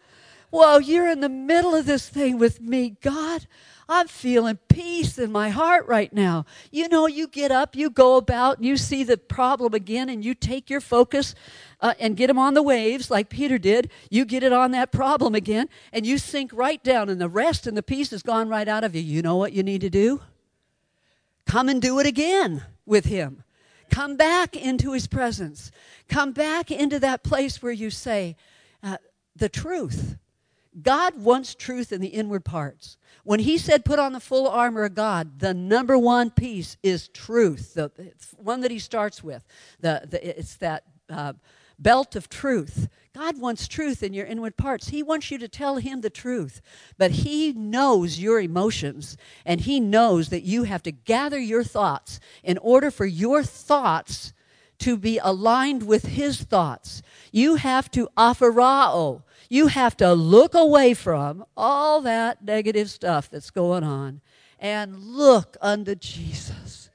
Whoa, 0.55 0.79
you're 0.79 1.09
in 1.09 1.19
the 1.19 1.29
middle 1.29 1.75
of 1.75 1.85
this 1.85 2.09
thing 2.09 2.39
with 2.39 2.61
me, 2.61 2.91
God. 3.03 3.49
I'm 3.89 4.07
feeling 4.07 4.61
peace 4.69 5.19
in 5.19 5.33
my 5.33 5.49
heart 5.49 5.85
right 5.89 6.13
now. 6.13 6.47
You 6.71 6.89
know, 6.89 7.09
you 7.09 7.27
get 7.27 7.51
up, 7.51 7.75
you 7.75 7.91
go 7.91 8.17
about, 8.19 8.59
and 8.59 8.65
you 8.65 8.77
see 8.77 9.03
the 9.03 9.19
problem 9.19 9.75
again, 9.75 10.09
and 10.09 10.25
you 10.25 10.33
take 10.33 10.71
your 10.71 10.81
focus 10.81 11.35
uh, 11.81 11.95
and 11.99 12.17
get 12.17 12.29
them 12.29 12.39
on 12.39 12.55
the 12.55 12.63
waves 12.63 13.11
like 13.11 13.31
Peter 13.31 13.59
did. 13.59 13.91
You 14.11 14.25
get 14.25 14.45
it 14.45 14.53
on 14.53 14.71
that 14.71 14.93
problem 14.93 15.35
again, 15.35 15.69
and 15.93 16.07
you 16.07 16.19
sink 16.19 16.53
right 16.55 16.81
down, 16.85 17.09
and 17.09 17.21
the 17.21 17.29
rest 17.29 17.67
and 17.67 17.77
the 17.77 17.83
peace 17.83 18.13
is 18.13 18.23
gone 18.23 18.49
right 18.49 18.69
out 18.69 18.85
of 18.85 18.95
you. 18.95 19.03
You 19.03 19.23
know 19.23 19.35
what 19.35 19.55
you 19.55 19.65
need 19.65 19.81
to 19.81 19.91
do? 19.91 20.23
Come 21.47 21.69
and 21.69 21.83
do 21.83 21.99
it 21.99 22.07
again 22.07 22.63
with 22.87 23.07
Him. 23.07 23.43
Come 23.91 24.17
back 24.17 24.55
into 24.55 24.93
His 24.93 25.09
presence. 25.09 25.73
Come 26.09 26.31
back 26.31 26.71
into 26.71 27.01
that 27.01 27.25
place 27.25 27.61
where 27.61 27.73
you 27.73 27.91
say, 27.91 28.37
uh, 28.85 28.99
the 29.35 29.49
truth 29.49 30.17
God 30.83 31.23
wants 31.23 31.55
truth 31.55 31.93
in 31.93 32.01
the 32.01 32.09
inward 32.09 32.45
parts. 32.45 32.97
When 33.23 33.41
he 33.41 33.59
said 33.59 33.85
put 33.85 33.99
on 33.99 34.13
the 34.13 34.21
full 34.21 34.49
armor 34.49 34.85
of 34.85 34.95
God, 34.95 35.39
the 35.39 35.55
number 35.55 35.97
one 35.97 36.31
piece 36.31 36.77
is 36.83 37.09
truth, 37.09 37.75
the 37.75 37.91
one 38.37 38.61
that 38.61 38.71
he 38.71 38.79
starts 38.79 39.23
with. 39.23 39.45
The, 39.81 40.07
the, 40.09 40.39
it's 40.39 40.57
that 40.57 40.85
uh, 41.09 41.35
belt 41.79 42.17
of 42.17 42.29
truth. 42.29 42.89
God 43.13 43.41
wants 43.41 43.69
truth 43.69 44.03
in 44.03 44.13
your 44.13 44.27
inward 44.27 44.57
parts. 44.57 44.89
He 44.89 45.03
wants 45.03 45.31
you 45.31 45.39
to 45.39 45.49
tell 45.49 45.77
Him 45.77 46.01
the 46.01 46.11
truth. 46.11 46.61
But 46.99 47.13
He 47.13 47.53
knows 47.53 48.19
your 48.19 48.41
emotions, 48.41 49.17
and 49.45 49.61
He 49.61 49.81
knows 49.81 50.31
that 50.31 50.43
you 50.43 50.65
have 50.65 50.83
to 50.83 50.93
gather 50.93 51.39
your 51.39 51.65
thoughts 51.65 52.19
in 52.43 52.59
order 52.59 52.91
for 52.91 53.07
your 53.07 53.43
thoughts 53.43 54.33
to 54.79 54.97
be 54.97 55.19
aligned 55.19 55.85
with 55.85 56.07
His 56.07 56.43
thoughts. 56.43 57.03
You 57.31 57.55
have 57.57 57.91
to 57.93 58.09
aphorao. 58.17 59.23
You 59.55 59.69
have 59.69 59.97
to 59.99 60.15
look 60.15 60.55
away 60.55 60.95
from 60.95 61.45
all 61.57 62.01
that 62.01 62.43
negative 62.43 62.91
stuff 62.91 63.31
that's 63.31 63.51
going 63.51 63.85
on 63.85 64.21
and 64.59 64.99
look 64.99 65.57
unto 65.63 65.95
Jesus 65.95 66.91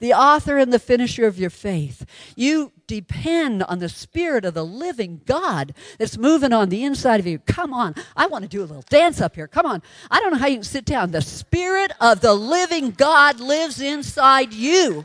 the 0.00 0.14
author 0.14 0.56
and 0.58 0.72
the 0.72 0.78
finisher 0.78 1.26
of 1.26 1.38
your 1.38 1.50
faith. 1.50 2.04
You 2.34 2.72
depend 2.86 3.62
on 3.62 3.78
the 3.78 3.88
Spirit 3.88 4.44
of 4.44 4.54
the 4.54 4.64
living 4.64 5.20
God 5.26 5.74
that's 5.98 6.18
moving 6.18 6.52
on 6.52 6.70
the 6.70 6.84
inside 6.84 7.20
of 7.20 7.26
you. 7.26 7.38
Come 7.38 7.72
on. 7.72 7.94
I 8.16 8.26
want 8.26 8.42
to 8.42 8.48
do 8.48 8.60
a 8.60 8.66
little 8.66 8.84
dance 8.88 9.20
up 9.20 9.36
here. 9.36 9.46
Come 9.46 9.66
on. 9.66 9.82
I 10.10 10.18
don't 10.20 10.32
know 10.32 10.38
how 10.38 10.46
you 10.46 10.56
can 10.56 10.64
sit 10.64 10.86
down. 10.86 11.12
The 11.12 11.20
Spirit 11.20 11.92
of 12.00 12.20
the 12.22 12.34
living 12.34 12.90
God 12.90 13.38
lives 13.38 13.80
inside 13.80 14.52
you 14.52 15.04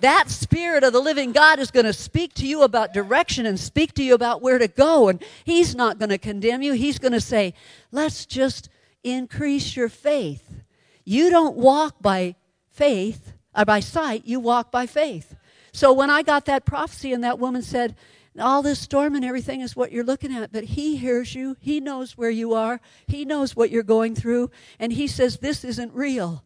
that 0.00 0.30
spirit 0.30 0.84
of 0.84 0.92
the 0.92 1.00
living 1.00 1.32
God 1.32 1.58
is 1.58 1.70
going 1.70 1.86
to 1.86 1.92
speak 1.92 2.34
to 2.34 2.46
you 2.46 2.62
about 2.62 2.92
direction 2.92 3.46
and 3.46 3.58
speak 3.58 3.94
to 3.94 4.02
you 4.02 4.14
about 4.14 4.42
where 4.42 4.58
to 4.58 4.68
go. 4.68 5.08
And 5.08 5.22
He's 5.44 5.74
not 5.74 5.98
going 5.98 6.10
to 6.10 6.18
condemn 6.18 6.62
you. 6.62 6.72
He's 6.72 6.98
going 6.98 7.12
to 7.12 7.20
say, 7.20 7.54
let's 7.90 8.26
just 8.26 8.68
increase 9.04 9.76
your 9.76 9.88
faith. 9.88 10.62
You 11.04 11.30
don't 11.30 11.56
walk 11.56 11.96
by 12.00 12.36
faith, 12.70 13.32
or 13.56 13.64
by 13.64 13.80
sight, 13.80 14.24
you 14.24 14.40
walk 14.40 14.70
by 14.70 14.86
faith. 14.86 15.34
So 15.72 15.92
when 15.92 16.10
I 16.10 16.22
got 16.22 16.44
that 16.46 16.64
prophecy 16.64 17.12
and 17.12 17.24
that 17.24 17.38
woman 17.38 17.62
said, 17.62 17.96
all 18.38 18.62
this 18.62 18.78
storm 18.78 19.14
and 19.14 19.24
everything 19.24 19.60
is 19.60 19.74
what 19.74 19.92
you're 19.92 20.04
looking 20.04 20.34
at, 20.34 20.52
but 20.52 20.64
he 20.64 20.96
hears 20.96 21.34
you. 21.34 21.56
He 21.60 21.80
knows 21.80 22.16
where 22.16 22.30
you 22.30 22.54
are. 22.54 22.80
He 23.06 23.24
knows 23.24 23.56
what 23.56 23.70
you're 23.70 23.82
going 23.82 24.14
through. 24.14 24.50
And 24.78 24.92
he 24.92 25.06
says, 25.06 25.38
This 25.38 25.64
isn't 25.64 25.92
real. 25.94 26.44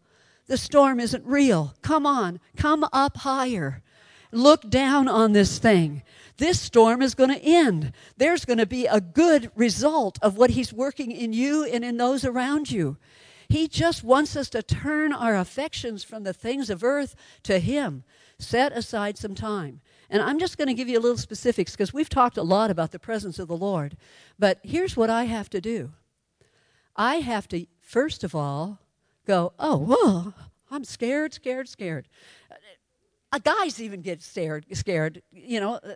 The 0.53 0.59
storm 0.59 1.01
isn't 1.01 1.25
real. 1.25 1.73
Come 1.81 2.05
on, 2.05 2.39
come 2.59 2.87
up 2.93 3.17
higher. 3.17 3.83
Look 4.33 4.69
down 4.69 5.09
on 5.09 5.33
this 5.33 5.59
thing. 5.59 6.03
This 6.37 6.61
storm 6.61 7.01
is 7.01 7.15
going 7.15 7.31
to 7.31 7.43
end. 7.43 7.93
There's 8.19 8.45
going 8.45 8.59
to 8.59 8.67
be 8.67 8.85
a 8.85 9.01
good 9.01 9.51
result 9.57 10.19
of 10.21 10.37
what 10.37 10.51
he's 10.51 10.71
working 10.71 11.11
in 11.11 11.33
you 11.33 11.65
and 11.65 11.83
in 11.83 11.97
those 11.97 12.23
around 12.23 12.71
you. 12.71 12.99
He 13.49 13.67
just 13.67 14.05
wants 14.05 14.37
us 14.37 14.51
to 14.51 14.63
turn 14.63 15.15
our 15.15 15.35
affections 15.37 16.05
from 16.05 16.23
the 16.23 16.35
things 16.35 16.69
of 16.69 16.85
earth 16.85 17.17
to 17.45 17.59
Him. 17.59 18.05
Set 18.39 18.77
aside 18.77 19.17
some 19.17 19.35
time. 19.35 19.81
And 20.11 20.21
I'm 20.21 20.39
just 20.39 20.59
going 20.59 20.69
to 20.69 20.75
give 20.75 20.87
you 20.87 20.99
a 20.99 21.01
little 21.01 21.17
specifics 21.17 21.73
because 21.73 21.95
we've 21.95 22.11
talked 22.11 22.37
a 22.37 22.43
lot 22.43 22.71
about 22.71 22.91
the 22.91 22.99
presence 22.99 23.39
of 23.39 23.49
the 23.49 23.57
Lord. 23.57 23.97
But 24.39 24.59
here's 24.63 24.99
what 24.99 25.09
I 25.09 25.25
have 25.25 25.49
to 25.49 25.63
do 25.63 25.93
I 26.95 27.21
have 27.21 27.49
to, 27.49 27.65
first 27.81 28.23
of 28.23 28.35
all, 28.35 28.82
go, 29.27 29.53
oh, 29.59 29.77
whoa, 29.77 30.35
I'm 30.71 30.85
scared, 30.85 31.35
scared, 31.35 31.69
scared. 31.69 32.09
Uh, 33.33 33.39
guys 33.39 33.81
even 33.81 34.03
get 34.03 34.23
scared, 34.23 34.67
scared. 34.73 35.23
You 35.33 35.61
know, 35.61 35.75
uh, 35.75 35.95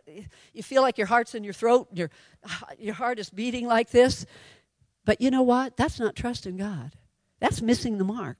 you 0.52 0.62
feel 0.62 0.82
like 0.82 0.96
your 0.96 1.06
heart's 1.06 1.34
in 1.34 1.44
your 1.44 1.52
throat, 1.52 1.88
your, 1.92 2.10
your 2.78 2.94
heart 2.94 3.18
is 3.18 3.30
beating 3.30 3.66
like 3.66 3.90
this. 3.90 4.26
But 5.04 5.20
you 5.20 5.30
know 5.30 5.42
what? 5.42 5.76
That's 5.76 6.00
not 6.00 6.16
trusting 6.16 6.56
God. 6.56 6.92
That's 7.40 7.62
missing 7.62 7.98
the 7.98 8.04
mark. 8.04 8.38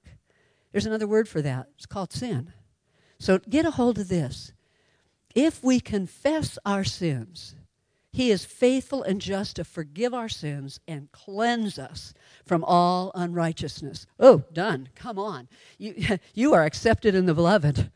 There's 0.71 0.85
another 0.85 1.07
word 1.07 1.29
for 1.29 1.41
that. 1.41 1.67
It's 1.75 1.85
called 1.85 2.11
sin. 2.11 2.53
So 3.19 3.39
get 3.39 3.65
a 3.65 3.71
hold 3.71 3.97
of 3.97 4.09
this. 4.09 4.51
If 5.33 5.63
we 5.63 5.79
confess 5.79 6.57
our 6.65 6.83
sins, 6.83 7.55
he 8.17 8.31
is 8.31 8.45
faithful 8.45 9.03
and 9.03 9.21
just 9.21 9.57
to 9.57 9.63
forgive 9.63 10.11
our 10.11 10.27
sins 10.27 10.79
and 10.87 11.11
cleanse 11.11 11.77
us 11.77 12.15
from 12.47 12.63
all 12.63 13.11
unrighteousness. 13.13 14.07
Oh, 14.19 14.43
done. 14.51 14.89
Come 14.95 15.19
on. 15.19 15.47
You, 15.77 16.17
you 16.33 16.55
are 16.55 16.63
accepted 16.63 17.13
in 17.13 17.27
the 17.27 17.35
beloved. 17.35 17.91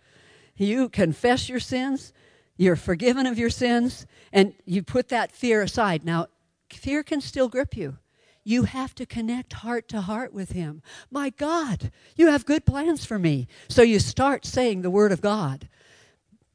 You 0.55 0.89
confess 0.89 1.49
your 1.49 1.59
sins, 1.59 2.13
you're 2.55 2.75
forgiven 2.75 3.25
of 3.25 3.39
your 3.39 3.49
sins, 3.49 4.05
and 4.31 4.53
you 4.63 4.83
put 4.83 5.09
that 5.09 5.31
fear 5.31 5.63
aside. 5.63 6.05
Now, 6.05 6.27
fear 6.69 7.01
can 7.01 7.19
still 7.19 7.49
grip 7.49 7.75
you. 7.75 7.97
You 8.43 8.65
have 8.65 8.93
to 8.95 9.07
connect 9.07 9.53
heart 9.53 9.87
to 9.87 10.01
heart 10.01 10.33
with 10.33 10.51
Him. 10.51 10.83
My 11.09 11.31
God, 11.31 11.91
you 12.15 12.27
have 12.27 12.45
good 12.45 12.67
plans 12.67 13.05
for 13.05 13.17
me. 13.17 13.47
So 13.69 13.81
you 13.81 13.97
start 13.97 14.45
saying 14.45 14.83
the 14.83 14.91
Word 14.91 15.11
of 15.11 15.21
God. 15.21 15.67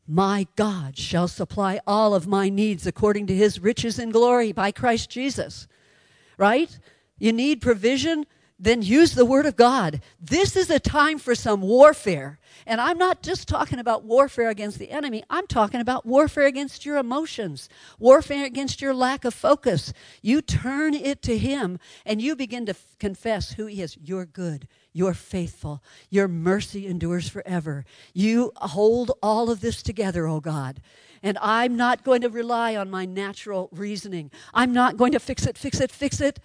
My 0.08 0.46
God 0.54 0.96
shall 0.96 1.26
supply 1.28 1.80
all 1.86 2.14
of 2.14 2.26
my 2.26 2.48
needs 2.48 2.86
according 2.86 3.26
to 3.26 3.34
His 3.34 3.60
riches 3.60 3.98
and 3.98 4.12
glory 4.12 4.52
by 4.52 4.70
Christ 4.70 5.10
Jesus. 5.10 5.66
Right? 6.38 6.78
You 7.18 7.32
need 7.32 7.60
provision? 7.60 8.26
Then 8.58 8.80
use 8.80 9.14
the 9.14 9.26
Word 9.26 9.44
of 9.44 9.56
God. 9.56 10.00
This 10.18 10.56
is 10.56 10.70
a 10.70 10.80
time 10.80 11.18
for 11.18 11.34
some 11.34 11.60
warfare. 11.60 12.38
And 12.66 12.80
I'm 12.80 12.96
not 12.96 13.22
just 13.22 13.48
talking 13.48 13.78
about 13.78 14.04
warfare 14.04 14.48
against 14.48 14.78
the 14.78 14.90
enemy, 14.90 15.22
I'm 15.28 15.46
talking 15.46 15.80
about 15.80 16.06
warfare 16.06 16.46
against 16.46 16.86
your 16.86 16.96
emotions, 16.96 17.68
warfare 17.98 18.44
against 18.46 18.80
your 18.80 18.94
lack 18.94 19.24
of 19.24 19.34
focus. 19.34 19.92
You 20.22 20.40
turn 20.40 20.94
it 20.94 21.22
to 21.22 21.36
Him 21.36 21.78
and 22.06 22.22
you 22.22 22.34
begin 22.34 22.66
to 22.66 22.70
f- 22.70 22.96
confess 22.98 23.52
who 23.52 23.66
He 23.66 23.82
is. 23.82 23.98
You're 24.02 24.24
good, 24.24 24.66
you're 24.92 25.14
faithful, 25.14 25.82
your 26.08 26.26
mercy 26.26 26.86
endures 26.86 27.28
forever. 27.28 27.84
You 28.14 28.52
hold 28.56 29.12
all 29.22 29.50
of 29.50 29.60
this 29.60 29.82
together, 29.82 30.26
oh 30.26 30.40
God. 30.40 30.80
And 31.22 31.38
I'm 31.40 31.76
not 31.76 32.04
going 32.04 32.22
to 32.22 32.30
rely 32.30 32.74
on 32.74 32.90
my 32.90 33.04
natural 33.04 33.68
reasoning. 33.72 34.30
I'm 34.54 34.72
not 34.72 34.96
going 34.96 35.12
to 35.12 35.20
fix 35.20 35.46
it, 35.46 35.58
fix 35.58 35.80
it, 35.80 35.92
fix 35.92 36.20
it. 36.20 36.40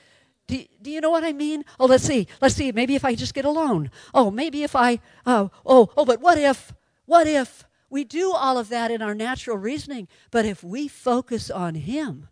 Do, 0.52 0.62
do 0.82 0.92
you 0.92 1.00
know 1.00 1.10
what 1.10 1.24
I 1.24 1.32
mean? 1.32 1.64
Oh, 1.80 1.86
let's 1.86 2.04
see. 2.04 2.28
Let's 2.42 2.56
see. 2.56 2.74
Maybe 2.74 2.94
if 2.94 3.06
I 3.06 3.16
just 3.16 3.34
get 3.34 3.46
a 3.46 3.50
loan. 3.50 3.90
Oh, 4.14 4.30
maybe 4.30 4.64
if 4.64 4.76
I, 4.76 5.00
oh, 5.26 5.50
oh, 5.66 5.90
oh, 5.96 6.04
but 6.04 6.20
what 6.20 6.38
if, 6.38 6.74
what 7.06 7.26
if? 7.26 7.64
We 7.90 8.04
do 8.04 8.34
all 8.34 8.58
of 8.58 8.68
that 8.68 8.92
in 8.92 9.02
our 9.02 9.16
natural 9.16 9.56
reasoning. 9.56 10.10
But 10.30 10.46
if 10.46 10.62
we 10.62 10.90
focus 10.90 11.50
on 11.50 11.76
Him 11.76 12.28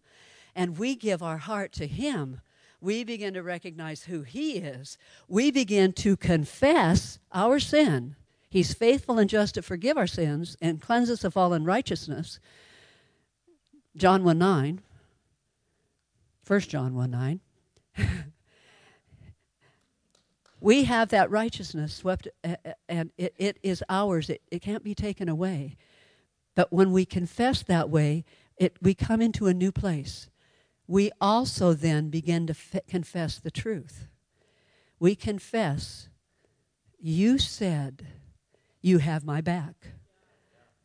and 0.53 0.77
we 0.77 0.95
give 0.95 1.23
our 1.23 1.37
heart 1.37 1.71
to 1.73 1.87
Him, 1.87 2.41
we 2.81 3.05
begin 3.05 3.33
to 3.35 3.41
recognize 3.41 4.03
who 4.03 4.23
He 4.23 4.57
is. 4.57 4.97
We 5.29 5.49
begin 5.49 5.93
to 5.93 6.17
confess 6.17 7.19
our 7.31 7.57
sin. 7.57 8.17
He's 8.49 8.73
faithful 8.73 9.17
and 9.17 9.29
just 9.29 9.55
to 9.55 9.61
forgive 9.61 9.97
our 9.97 10.07
sins 10.07 10.57
and 10.61 10.81
cleanse 10.81 11.09
us 11.09 11.23
of 11.23 11.37
all 11.37 11.53
unrighteousness. 11.53 12.41
John 13.95 14.25
1 14.25 14.37
9. 14.37 14.81
1 16.45 16.59
John 16.61 16.95
1 16.95 17.11
9. 17.11 17.39
we 20.61 20.85
have 20.85 21.09
that 21.09 21.31
righteousness 21.31 21.93
swept, 21.93 22.27
uh, 22.43 22.55
uh, 22.65 22.73
and 22.89 23.11
it, 23.17 23.35
it 23.37 23.57
is 23.63 23.83
ours. 23.89 24.29
It, 24.29 24.41
it 24.51 24.61
can't 24.61 24.83
be 24.83 24.95
taken 24.95 25.29
away. 25.29 25.77
But 26.55 26.73
when 26.73 26.91
we 26.91 27.05
confess 27.05 27.63
that 27.63 27.89
way, 27.89 28.25
it, 28.57 28.77
we 28.81 28.93
come 28.93 29.21
into 29.21 29.47
a 29.47 29.53
new 29.53 29.71
place. 29.71 30.29
We 30.87 31.11
also 31.21 31.73
then 31.73 32.09
begin 32.09 32.47
to 32.47 32.53
f- 32.53 32.81
confess 32.87 33.39
the 33.39 33.51
truth. 33.51 34.07
We 34.99 35.15
confess, 35.15 36.09
You 36.99 37.37
said 37.37 38.07
you 38.81 38.99
have 38.99 39.25
my 39.25 39.41
back. 39.41 39.75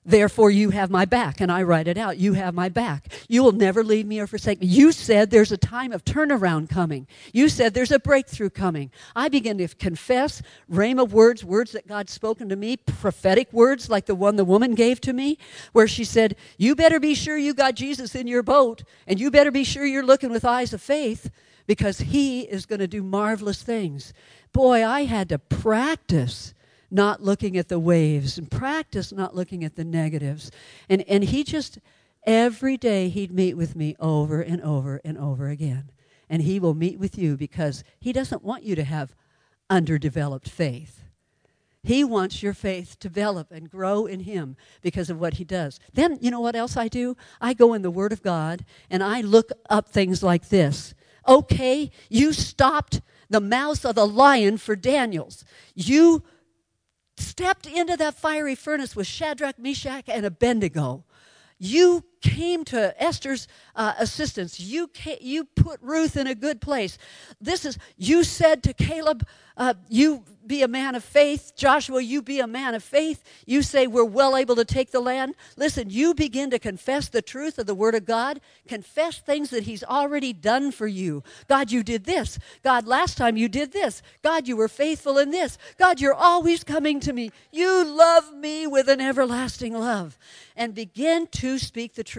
Therefore, 0.07 0.51
you 0.51 0.71
have 0.71 0.91
my 0.91 1.05
back. 1.05 1.41
And 1.41 1.51
I 1.51 1.63
write 1.63 1.89
it 1.89 1.97
out. 1.97 2.19
You 2.19 2.35
have 2.35 2.55
my 2.55 2.69
back. 2.69 3.13
You 3.29 3.43
will 3.43 3.53
never 3.53 3.83
leave 3.83 4.07
me 4.07 4.21
or 4.21 4.27
forsake 4.27 4.61
me. 4.61 4.67
You 4.67 4.93
said 4.93 5.31
there's 5.31 5.53
a 5.53 5.57
time 5.57 5.93
of 5.93 6.05
turnaround 6.05 6.69
coming. 6.69 7.07
You 7.33 7.49
said 7.49 7.73
there's 7.73 7.91
a 7.91 7.99
breakthrough 7.99 8.51
coming. 8.51 8.91
I 9.17 9.29
begin 9.29 9.59
to 9.59 9.69
confess 9.69 10.43
rhema 10.71 11.09
words, 11.09 11.45
words 11.45 11.73
that 11.73 11.87
God's 11.87 12.13
spoken 12.13 12.49
to 12.51 12.57
me, 12.57 12.77
prophetic 12.77 13.53
words 13.53 13.89
like 13.89 14.07
the 14.07 14.15
one 14.15 14.37
the 14.37 14.45
woman 14.45 14.75
gave 14.75 15.01
to 15.03 15.13
me, 15.13 15.39
where 15.73 15.89
she 15.89 16.05
said, 16.05 16.37
You 16.59 16.75
better 16.75 17.01
be 17.01 17.15
sure 17.15 17.39
you 17.39 17.55
got 17.55 17.75
Jesus 17.75 18.15
in 18.15 18.27
your 18.27 18.43
boat, 18.43 18.85
and 19.07 19.19
you 19.19 19.31
better 19.31 19.51
be 19.51 19.65
sure 19.65 19.87
you're 19.87 20.05
looking 20.05 20.31
with 20.31 20.45
eyes 20.45 20.73
of 20.73 20.83
faith 20.83 21.31
because 21.67 21.99
he 21.99 22.43
is 22.43 22.67
going 22.67 22.81
to 22.81 22.87
do 22.87 23.03
marvelous 23.03 23.63
things. 23.63 24.13
Boy, 24.53 24.87
I 24.87 25.05
had 25.05 25.29
to 25.31 25.39
practice 25.39 26.54
not 26.95 27.23
looking 27.23 27.57
at 27.57 27.69
the 27.69 27.79
waves 27.79 28.39
and 28.39 28.51
practice 28.51 29.13
not 29.13 29.35
looking 29.35 29.65
at 29.65 29.75
the 29.75 29.85
negatives. 29.85 30.51
And, 30.89 31.03
and 31.09 31.25
he 31.25 31.43
just, 31.43 31.79
every 32.25 32.77
day, 32.77 33.09
he'd 33.09 33.33
meet 33.33 33.57
with 33.57 33.75
me 33.75 33.97
over 33.99 34.41
and 34.41 34.63
over 34.63 35.01
and 35.05 35.19
over 35.19 35.49
again. 35.49 35.91
And 36.31 36.43
he 36.43 36.61
will 36.61 36.75
meet 36.75 36.99
with 36.99 37.19
you 37.19 37.37
because 37.37 37.83
he 37.99 38.13
doesn't 38.13 38.45
want 38.45 38.63
you 38.63 38.77
to 38.77 38.85
have 38.85 39.15
underdeveloped 39.69 40.49
faith. 40.49 41.01
He 41.83 42.03
wants 42.03 42.43
your 42.43 42.55
faith 42.55 42.99
to 43.01 43.09
develop 43.09 43.53
and 43.53 43.71
grow 43.71 44.07
in 44.07 44.21
Him 44.21 44.57
because 44.81 45.11
of 45.11 45.21
what 45.21 45.35
He 45.35 45.45
does. 45.45 45.79
Then, 45.93 46.17
you 46.19 46.31
know 46.31 46.41
what 46.41 46.57
else 46.57 46.79
I 46.79 46.89
do? 46.89 47.15
I 47.43 47.53
go 47.53 47.75
in 47.75 47.83
the 47.83 47.91
Word 47.91 48.11
of 48.11 48.23
God 48.23 48.65
and 48.89 49.05
I 49.05 49.21
look 49.21 49.51
up 49.69 49.91
things 49.91 50.23
like 50.23 50.49
this 50.49 50.95
Okay, 51.29 51.91
you 52.09 52.33
stopped 52.33 53.03
the 53.29 53.41
mouth 53.41 53.85
of 53.85 53.95
the 53.95 54.07
lion 54.07 54.57
for 54.59 54.77
Daniel's. 54.77 55.45
You 55.75 56.23
stepped 57.17 57.67
into 57.67 57.97
that 57.97 58.15
fiery 58.15 58.55
furnace 58.55 58.95
with 58.97 59.07
Shadrach, 59.07 59.59
Meshach, 59.59 60.09
and 60.09 60.27
Abednego. 60.27 61.05
You 61.59 62.05
came 62.25 62.65
to 62.65 63.03
Esther's 63.03 63.47
uh, 63.77 63.93
assistance. 63.99 64.59
You, 64.59 64.91
you 65.21 65.45
put 65.45 65.79
Ruth 65.83 66.17
in 66.17 66.27
a 66.27 66.35
good 66.35 66.61
place. 66.61 66.97
This 67.39 67.67
is, 67.67 67.79
you 67.99 68.25
said 68.25 68.63
to 68.63 68.73
Caleb, 68.73 69.27
uh, 69.57 69.75
you 69.89 70.25
be 70.47 70.63
a 70.63 70.69
man 70.69 70.95
of 70.95 71.05
faith. 71.05 71.53
Joshua, 71.57 72.03
you 72.03 72.21
be 72.21 72.41
a 72.41 72.47
man 72.47 72.75
of 72.75 72.83
faith. 72.83 73.23
You 73.47 73.63
say 73.63 73.87
we're 73.87 74.05
well 74.05 74.37
able 74.37 74.57
to 74.57 74.65
take 74.65 74.91
the 74.91 75.01
land. 75.01 75.35
Listen, 75.57 75.91
you 75.91 76.13
begin 76.13 76.51
to 76.51 76.59
confess 76.59 77.09
the 77.09 77.23
truth 77.23 77.59
of 77.59 77.67
the 77.67 77.75
Word 77.75 77.95
of 77.95 78.05
God. 78.05 78.41
Confess 78.67 79.19
things 79.19 79.51
that 79.51 79.63
He's 79.65 79.85
already 79.85 80.33
done 80.33 80.73
for 80.73 80.87
you. 80.87 81.23
God, 81.49 81.71
you 81.71 81.83
did 81.83 82.05
this. 82.05 82.39
God, 82.63 82.87
last 82.87 83.17
time 83.17 83.37
you 83.37 83.49
did 83.49 83.73
this. 83.73 84.03
God, 84.23 84.49
you 84.49 84.57
were 84.57 84.69
faithful 84.69 85.19
in 85.19 85.31
this. 85.31 85.57
God, 85.79 86.01
you're 86.01 86.15
always 86.15 86.65
coming 86.65 87.01
to 87.01 87.13
me. 87.13 87.31
You 87.53 87.85
love 87.85 88.35
me 88.35 88.67
with 88.67 88.89
an 88.89 89.01
everlasting 89.01 89.75
love. 89.75 90.19
And 90.57 90.75
begin 90.75 91.27
to 91.29 91.59
speak 91.59 91.95
the 91.95 92.05
truth. 92.05 92.14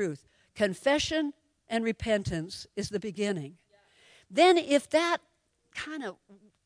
Confession 0.56 1.34
and 1.68 1.84
repentance 1.84 2.68
is 2.76 2.90
the 2.90 3.00
beginning. 3.00 3.58
Then, 4.30 4.58
if 4.58 4.90
that 4.90 5.18
kind 5.74 6.04
of 6.04 6.16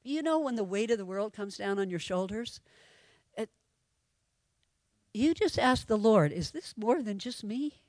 you 0.03 0.21
know 0.21 0.39
when 0.39 0.55
the 0.55 0.63
weight 0.63 0.91
of 0.91 0.97
the 0.97 1.05
world 1.05 1.33
comes 1.33 1.57
down 1.57 1.79
on 1.79 1.89
your 1.89 1.99
shoulders? 1.99 2.61
It, 3.37 3.49
you 5.13 5.33
just 5.33 5.59
ask 5.59 5.87
the 5.87 5.97
Lord, 5.97 6.31
is 6.31 6.51
this 6.51 6.73
more 6.77 7.01
than 7.01 7.19
just 7.19 7.43
me? 7.43 7.81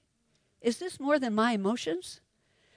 Is 0.61 0.79
this 0.79 1.01
more 1.01 1.19
than 1.19 1.35
my 1.35 1.53
emotions? 1.53 2.21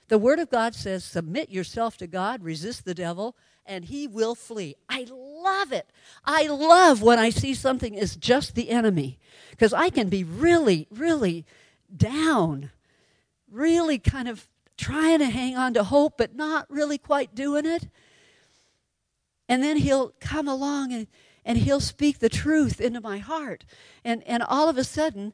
The 0.08 0.18
Word 0.18 0.40
of 0.40 0.50
God 0.50 0.76
says, 0.76 1.04
submit 1.04 1.50
yourself 1.50 1.98
to 1.98 2.08
God, 2.08 2.44
resist 2.44 2.86
the 2.86 2.94
devil, 2.94 3.36
and 3.66 3.86
he 3.86 4.08
will 4.08 4.36
flee. 4.36 4.76
I 4.90 5.08
love 5.10 5.72
it. 5.72 5.90
I 6.26 6.48
love 6.48 7.02
when 7.02 7.20
I 7.20 7.30
see 7.30 7.54
something 7.54 7.96
is 7.96 8.16
just 8.16 8.56
the 8.56 8.70
enemy 8.70 9.18
because 9.52 9.74
I 9.74 9.90
can 9.90 10.10
be 10.10 10.24
really, 10.24 10.88
really 10.92 11.46
down, 11.96 12.72
really 13.52 14.00
kind 14.00 14.28
of 14.28 14.48
trying 14.78 15.20
to 15.20 15.26
hang 15.26 15.56
on 15.56 15.74
to 15.74 15.84
hope, 15.84 16.18
but 16.18 16.36
not 16.36 16.70
really 16.70 16.98
quite 16.98 17.36
doing 17.36 17.66
it. 17.66 17.88
And 19.48 19.64
then 19.64 19.78
he'll 19.78 20.14
come 20.20 20.48
along 20.48 20.94
and, 20.94 21.08
and 21.46 21.58
he'll 21.58 21.80
speak 21.80 22.20
the 22.20 22.30
truth 22.30 22.82
into 22.82 23.02
my 23.02 23.18
heart. 23.18 23.66
And, 24.04 24.24
and 24.28 24.42
all 24.44 24.70
of 24.70 24.78
a 24.78 24.84
sudden, 24.84 25.34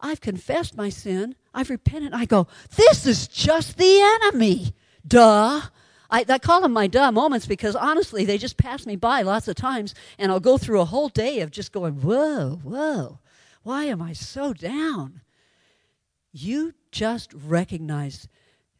I've 0.00 0.20
confessed 0.20 0.76
my 0.76 0.90
sin. 0.90 1.34
I've 1.54 1.70
repented. 1.70 2.12
I 2.12 2.24
go, 2.24 2.46
this 2.76 3.06
is 3.06 3.26
just 3.26 3.78
the 3.78 4.00
enemy. 4.22 4.74
Duh. 5.06 5.62
I, 6.10 6.24
I, 6.28 6.38
call 6.38 6.62
them 6.62 6.72
my 6.72 6.86
duh 6.86 7.12
moments 7.12 7.46
because 7.46 7.76
honestly, 7.76 8.24
they 8.24 8.38
just 8.38 8.56
pass 8.56 8.86
me 8.86 8.96
by 8.96 9.22
lots 9.22 9.46
of 9.46 9.56
times, 9.56 9.94
and 10.18 10.32
I'll 10.32 10.40
go 10.40 10.56
through 10.56 10.80
a 10.80 10.86
whole 10.86 11.10
day 11.10 11.40
of 11.40 11.50
just 11.50 11.70
going, 11.70 12.00
whoa, 12.00 12.60
whoa, 12.62 13.18
why 13.62 13.84
am 13.84 14.00
I 14.00 14.14
so 14.14 14.54
down? 14.54 15.20
You 16.40 16.74
just 16.92 17.34
recognize, 17.34 18.28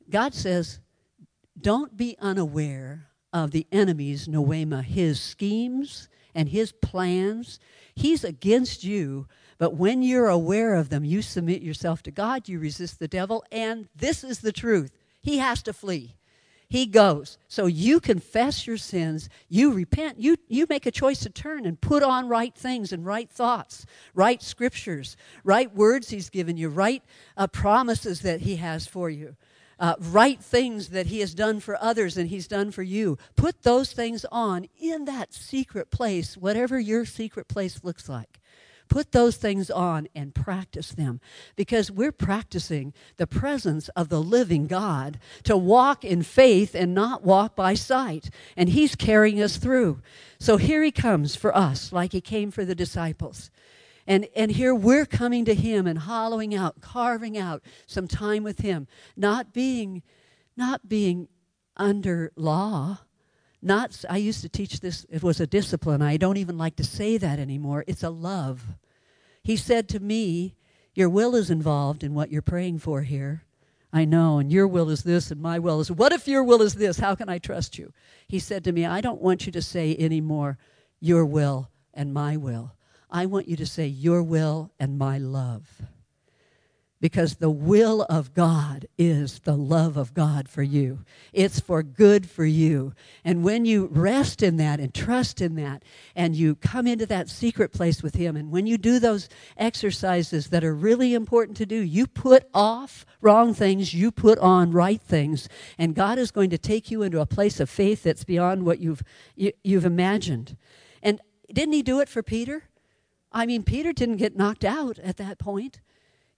God 0.08 0.32
says, 0.32 0.78
don't 1.60 1.96
be 1.96 2.16
unaware 2.20 3.08
of 3.32 3.50
the 3.50 3.66
enemy's 3.72 4.28
Noema, 4.28 4.84
his 4.84 5.20
schemes 5.20 6.08
and 6.36 6.48
his 6.48 6.70
plans. 6.70 7.58
He's 7.96 8.22
against 8.22 8.84
you, 8.84 9.26
but 9.58 9.74
when 9.74 10.02
you're 10.02 10.28
aware 10.28 10.76
of 10.76 10.88
them, 10.88 11.04
you 11.04 11.20
submit 11.20 11.62
yourself 11.62 12.00
to 12.04 12.12
God, 12.12 12.48
you 12.48 12.60
resist 12.60 13.00
the 13.00 13.08
devil, 13.08 13.44
and 13.50 13.88
this 13.94 14.22
is 14.22 14.38
the 14.38 14.52
truth. 14.52 14.96
He 15.20 15.38
has 15.38 15.60
to 15.64 15.72
flee. 15.72 16.14
He 16.68 16.86
goes. 16.86 17.38
So 17.48 17.66
you 17.66 17.98
confess 17.98 18.66
your 18.66 18.76
sins, 18.76 19.28
you 19.48 19.72
repent, 19.72 20.20
you, 20.20 20.36
you 20.48 20.66
make 20.68 20.84
a 20.84 20.90
choice 20.90 21.20
to 21.20 21.30
turn 21.30 21.64
and 21.64 21.80
put 21.80 22.02
on 22.02 22.28
right 22.28 22.54
things 22.54 22.92
and 22.92 23.06
right 23.06 23.30
thoughts, 23.30 23.86
right 24.14 24.42
scriptures, 24.42 25.16
right 25.44 25.74
words 25.74 26.10
He's 26.10 26.28
given 26.28 26.56
you, 26.56 26.68
right 26.68 27.02
uh, 27.36 27.46
promises 27.46 28.20
that 28.20 28.42
He 28.42 28.56
has 28.56 28.86
for 28.86 29.08
you 29.08 29.36
uh, 29.78 29.94
right 30.00 30.40
things 30.40 30.88
that 30.88 31.06
He 31.06 31.20
has 31.20 31.34
done 31.34 31.60
for 31.60 31.80
others 31.82 32.16
and 32.16 32.28
He's 32.28 32.48
done 32.48 32.70
for 32.70 32.82
you. 32.82 33.18
Put 33.36 33.62
those 33.62 33.92
things 33.92 34.24
on 34.30 34.66
in 34.80 35.04
that 35.04 35.32
secret 35.32 35.90
place, 35.90 36.36
whatever 36.36 36.78
your 36.78 37.04
secret 37.04 37.48
place 37.48 37.84
looks 37.84 38.08
like. 38.08 38.40
Put 38.88 39.12
those 39.12 39.36
things 39.36 39.70
on 39.70 40.08
and 40.14 40.34
practice 40.34 40.90
them 40.92 41.20
because 41.56 41.90
we're 41.90 42.12
practicing 42.12 42.94
the 43.16 43.26
presence 43.26 43.88
of 43.90 44.08
the 44.08 44.22
living 44.22 44.66
God 44.66 45.18
to 45.44 45.56
walk 45.56 46.04
in 46.04 46.22
faith 46.22 46.74
and 46.74 46.94
not 46.94 47.22
walk 47.22 47.54
by 47.54 47.74
sight. 47.74 48.30
And 48.56 48.70
He's 48.70 48.96
carrying 48.96 49.40
us 49.42 49.58
through. 49.58 50.00
So 50.38 50.56
here 50.56 50.82
He 50.82 50.90
comes 50.90 51.36
for 51.36 51.54
us, 51.56 51.92
like 51.92 52.12
He 52.12 52.20
came 52.20 52.50
for 52.50 52.64
the 52.64 52.74
disciples. 52.74 53.50
And, 54.06 54.26
and 54.34 54.52
here 54.52 54.74
we're 54.74 55.06
coming 55.06 55.44
to 55.44 55.54
Him 55.54 55.86
and 55.86 55.98
hollowing 55.98 56.54
out, 56.54 56.80
carving 56.80 57.36
out 57.36 57.62
some 57.86 58.08
time 58.08 58.42
with 58.42 58.60
Him, 58.60 58.88
not 59.16 59.52
being, 59.52 60.02
not 60.56 60.88
being 60.88 61.28
under 61.76 62.32
law. 62.34 63.00
Not, 63.60 64.04
I 64.08 64.18
used 64.18 64.42
to 64.42 64.48
teach 64.48 64.80
this, 64.80 65.04
it 65.10 65.22
was 65.22 65.40
a 65.40 65.46
discipline. 65.46 66.00
I 66.00 66.16
don't 66.16 66.36
even 66.36 66.56
like 66.56 66.76
to 66.76 66.84
say 66.84 67.16
that 67.18 67.38
anymore. 67.38 67.84
It's 67.86 68.02
a 68.02 68.10
love. 68.10 68.62
He 69.42 69.56
said 69.56 69.88
to 69.90 70.00
me, 70.00 70.54
Your 70.94 71.08
will 71.08 71.34
is 71.34 71.50
involved 71.50 72.04
in 72.04 72.14
what 72.14 72.30
you're 72.30 72.42
praying 72.42 72.78
for 72.78 73.02
here. 73.02 73.44
I 73.92 74.04
know, 74.04 74.38
and 74.38 74.52
your 74.52 74.68
will 74.68 74.90
is 74.90 75.02
this, 75.02 75.30
and 75.30 75.40
my 75.40 75.58
will 75.58 75.80
is. 75.80 75.90
What 75.90 76.12
if 76.12 76.28
your 76.28 76.44
will 76.44 76.60
is 76.60 76.74
this? 76.74 76.98
How 76.98 77.14
can 77.14 77.28
I 77.28 77.38
trust 77.38 77.78
you? 77.78 77.92
He 78.28 78.38
said 78.38 78.62
to 78.64 78.72
me, 78.72 78.84
I 78.84 79.00
don't 79.00 79.22
want 79.22 79.46
you 79.46 79.52
to 79.52 79.62
say 79.62 79.96
anymore, 79.98 80.58
Your 81.00 81.24
will 81.24 81.70
and 81.94 82.12
my 82.12 82.36
will. 82.36 82.74
I 83.10 83.26
want 83.26 83.48
you 83.48 83.56
to 83.56 83.66
say, 83.66 83.86
Your 83.86 84.22
will 84.22 84.70
and 84.78 84.98
my 84.98 85.18
love. 85.18 85.82
Because 87.00 87.36
the 87.36 87.50
will 87.50 88.02
of 88.10 88.34
God 88.34 88.86
is 88.98 89.38
the 89.40 89.56
love 89.56 89.96
of 89.96 90.14
God 90.14 90.48
for 90.48 90.64
you. 90.64 91.04
It's 91.32 91.60
for 91.60 91.84
good 91.84 92.28
for 92.28 92.44
you. 92.44 92.92
And 93.24 93.44
when 93.44 93.64
you 93.64 93.86
rest 93.92 94.42
in 94.42 94.56
that 94.56 94.80
and 94.80 94.92
trust 94.92 95.40
in 95.40 95.54
that, 95.56 95.84
and 96.16 96.34
you 96.34 96.56
come 96.56 96.88
into 96.88 97.06
that 97.06 97.28
secret 97.28 97.72
place 97.72 98.02
with 98.02 98.16
Him, 98.16 98.36
and 98.36 98.50
when 98.50 98.66
you 98.66 98.78
do 98.78 98.98
those 98.98 99.28
exercises 99.56 100.48
that 100.48 100.64
are 100.64 100.74
really 100.74 101.14
important 101.14 101.56
to 101.58 101.66
do, 101.66 101.76
you 101.76 102.08
put 102.08 102.48
off 102.52 103.06
wrong 103.20 103.54
things, 103.54 103.94
you 103.94 104.10
put 104.10 104.38
on 104.40 104.72
right 104.72 105.00
things, 105.00 105.48
and 105.78 105.94
God 105.94 106.18
is 106.18 106.32
going 106.32 106.50
to 106.50 106.58
take 106.58 106.90
you 106.90 107.02
into 107.02 107.20
a 107.20 107.26
place 107.26 107.60
of 107.60 107.70
faith 107.70 108.02
that's 108.02 108.24
beyond 108.24 108.64
what 108.64 108.80
you've, 108.80 109.04
you, 109.36 109.46
have 109.46 109.54
you 109.62 109.76
have 109.76 109.84
imagined. 109.84 110.56
And 111.00 111.20
didn't 111.52 111.74
He 111.74 111.82
do 111.82 112.00
it 112.00 112.08
for 112.08 112.24
Peter? 112.24 112.64
I 113.30 113.46
mean, 113.46 113.62
Peter 113.62 113.92
didn't 113.92 114.16
get 114.16 114.36
knocked 114.36 114.64
out 114.64 114.98
at 114.98 115.16
that 115.18 115.38
point. 115.38 115.80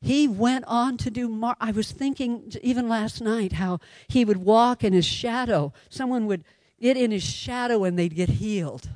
He 0.01 0.27
went 0.27 0.65
on 0.67 0.97
to 0.99 1.11
do 1.11 1.29
more. 1.29 1.57
I 1.61 1.73
was 1.73 1.93
thinking 1.93 2.53
even 2.63 2.89
last 2.89 3.21
night 3.21 3.53
how 3.53 3.81
he 4.09 4.25
would 4.25 4.39
walk 4.39 4.83
in 4.83 4.93
his 4.93 5.05
shadow. 5.05 5.73
Someone 5.91 6.27
would 6.27 6.45
get 6.81 6.97
in 6.97 7.11
his 7.11 7.23
shadow 7.23 7.85
and 7.85 7.99
they'd 7.99 8.15
get 8.15 8.31
healed. 8.31 8.89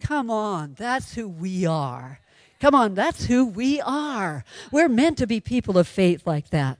Come 0.00 0.30
on, 0.30 0.74
that's 0.74 1.14
who 1.14 1.28
we 1.28 1.64
are. 1.64 2.20
Come 2.60 2.74
on, 2.74 2.94
that's 2.94 3.26
who 3.26 3.46
we 3.46 3.80
are. 3.80 4.44
We're 4.70 4.88
meant 4.88 5.18
to 5.18 5.26
be 5.26 5.40
people 5.40 5.78
of 5.78 5.88
faith 5.88 6.26
like 6.26 6.50
that. 6.50 6.78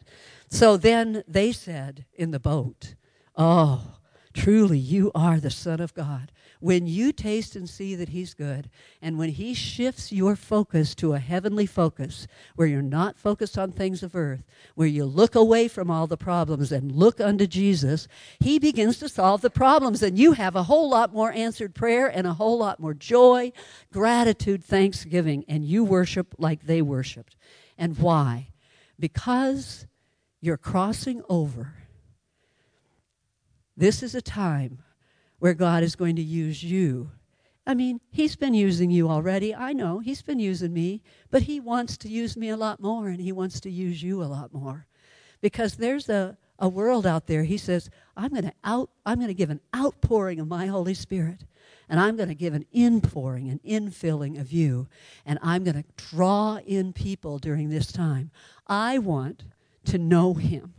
So 0.48 0.76
then 0.76 1.24
they 1.26 1.50
said 1.50 2.04
in 2.14 2.30
the 2.30 2.38
boat, 2.38 2.94
Oh, 3.36 3.96
truly, 4.34 4.78
you 4.78 5.10
are 5.14 5.40
the 5.40 5.50
Son 5.50 5.80
of 5.80 5.94
God. 5.94 6.30
When 6.62 6.86
you 6.86 7.10
taste 7.12 7.56
and 7.56 7.68
see 7.68 7.96
that 7.96 8.10
He's 8.10 8.34
good, 8.34 8.70
and 9.02 9.18
when 9.18 9.30
He 9.30 9.52
shifts 9.52 10.12
your 10.12 10.36
focus 10.36 10.94
to 10.94 11.12
a 11.12 11.18
heavenly 11.18 11.66
focus, 11.66 12.28
where 12.54 12.68
you're 12.68 12.80
not 12.80 13.18
focused 13.18 13.58
on 13.58 13.72
things 13.72 14.04
of 14.04 14.14
earth, 14.14 14.44
where 14.76 14.86
you 14.86 15.04
look 15.04 15.34
away 15.34 15.66
from 15.66 15.90
all 15.90 16.06
the 16.06 16.16
problems 16.16 16.70
and 16.70 16.92
look 16.92 17.20
unto 17.20 17.48
Jesus, 17.48 18.06
He 18.38 18.60
begins 18.60 19.00
to 19.00 19.08
solve 19.08 19.40
the 19.40 19.50
problems, 19.50 20.04
and 20.04 20.16
you 20.16 20.34
have 20.34 20.54
a 20.54 20.62
whole 20.62 20.88
lot 20.88 21.12
more 21.12 21.32
answered 21.32 21.74
prayer 21.74 22.06
and 22.06 22.28
a 22.28 22.34
whole 22.34 22.58
lot 22.58 22.78
more 22.78 22.94
joy, 22.94 23.50
gratitude, 23.92 24.62
thanksgiving, 24.62 25.44
and 25.48 25.64
you 25.64 25.82
worship 25.82 26.32
like 26.38 26.66
they 26.66 26.80
worshiped. 26.80 27.34
And 27.76 27.98
why? 27.98 28.50
Because 29.00 29.88
you're 30.40 30.56
crossing 30.56 31.22
over. 31.28 31.74
This 33.76 34.00
is 34.00 34.14
a 34.14 34.22
time 34.22 34.84
where 35.42 35.54
God 35.54 35.82
is 35.82 35.96
going 35.96 36.14
to 36.14 36.22
use 36.22 36.62
you. 36.62 37.10
I 37.66 37.74
mean, 37.74 38.00
He's 38.12 38.36
been 38.36 38.54
using 38.54 38.92
you 38.92 39.08
already. 39.08 39.52
I 39.52 39.72
know 39.72 39.98
He's 39.98 40.22
been 40.22 40.38
using 40.38 40.72
me, 40.72 41.02
but 41.32 41.42
He 41.42 41.58
wants 41.58 41.96
to 41.96 42.08
use 42.08 42.36
me 42.36 42.50
a 42.50 42.56
lot 42.56 42.78
more, 42.78 43.08
and 43.08 43.20
He 43.20 43.32
wants 43.32 43.58
to 43.62 43.68
use 43.68 44.04
you 44.04 44.22
a 44.22 44.30
lot 44.30 44.54
more. 44.54 44.86
Because 45.40 45.74
there's 45.74 46.08
a, 46.08 46.38
a 46.60 46.68
world 46.68 47.08
out 47.08 47.26
there, 47.26 47.42
He 47.42 47.58
says, 47.58 47.90
I'm 48.16 48.30
going 48.30 48.44
to 48.44 48.52
out, 48.62 48.90
I'm 49.04 49.16
going 49.16 49.26
to 49.26 49.34
give 49.34 49.50
an 49.50 49.60
outpouring 49.74 50.38
of 50.38 50.46
my 50.46 50.66
Holy 50.66 50.94
Spirit, 50.94 51.44
and 51.88 51.98
I'm 51.98 52.14
going 52.14 52.28
to 52.28 52.36
give 52.36 52.54
an 52.54 52.66
inpouring, 52.70 53.48
an 53.48 53.58
infilling 53.66 54.40
of 54.40 54.52
you, 54.52 54.86
and 55.26 55.40
I'm 55.42 55.64
going 55.64 55.82
to 55.82 56.04
draw 56.10 56.58
in 56.64 56.92
people 56.92 57.40
during 57.40 57.68
this 57.68 57.90
time. 57.90 58.30
I 58.68 58.98
want 58.98 59.42
to 59.86 59.98
know 59.98 60.34
Him 60.34 60.74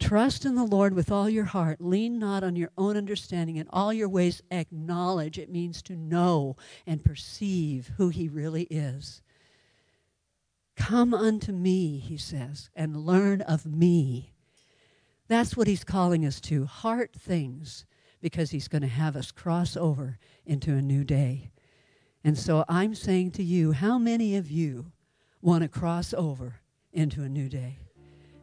Trust 0.00 0.44
in 0.44 0.54
the 0.54 0.64
Lord 0.64 0.94
with 0.94 1.12
all 1.12 1.28
your 1.28 1.44
heart. 1.44 1.80
Lean 1.80 2.18
not 2.18 2.42
on 2.42 2.56
your 2.56 2.70
own 2.76 2.96
understanding. 2.96 3.56
In 3.56 3.68
all 3.70 3.92
your 3.92 4.08
ways, 4.08 4.42
acknowledge. 4.50 5.38
It 5.38 5.52
means 5.52 5.82
to 5.82 5.94
know 5.94 6.56
and 6.86 7.04
perceive 7.04 7.92
who 7.96 8.08
He 8.08 8.28
really 8.28 8.64
is. 8.64 9.22
Come 10.74 11.12
unto 11.14 11.52
me, 11.52 11.98
He 11.98 12.16
says, 12.16 12.70
and 12.74 13.06
learn 13.06 13.42
of 13.42 13.66
me. 13.66 14.32
That's 15.28 15.56
what 15.56 15.68
He's 15.68 15.84
calling 15.84 16.24
us 16.26 16.40
to 16.42 16.64
heart 16.64 17.12
things, 17.14 17.84
because 18.20 18.50
He's 18.50 18.68
going 18.68 18.82
to 18.82 18.88
have 18.88 19.14
us 19.14 19.30
cross 19.30 19.76
over 19.76 20.18
into 20.44 20.74
a 20.74 20.82
new 20.82 21.04
day. 21.04 21.52
And 22.24 22.36
so 22.36 22.64
I'm 22.68 22.94
saying 22.94 23.32
to 23.32 23.42
you, 23.42 23.72
how 23.72 23.98
many 23.98 24.34
of 24.36 24.50
you 24.50 24.92
want 25.40 25.62
to 25.62 25.68
cross 25.68 26.12
over 26.14 26.60
into 26.92 27.22
a 27.22 27.28
new 27.28 27.48
day? 27.48 27.78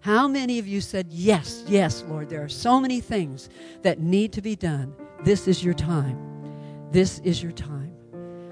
How 0.02 0.28
many 0.28 0.60
of 0.60 0.68
you 0.68 0.82
said, 0.82 1.08
Yes, 1.10 1.64
yes, 1.68 2.04
Lord, 2.08 2.30
there 2.30 2.44
are 2.44 2.50
so 2.50 2.80
many 2.80 3.02
things 3.02 3.50
that 3.82 4.00
need 4.00 4.34
to 4.34 4.42
be 4.42 4.56
done. 4.56 4.94
This 5.24 5.48
is 5.48 5.64
your 5.64 5.74
time. 5.74 6.18
This 6.92 7.20
is 7.20 7.42
your 7.42 7.52
time. 7.52 7.96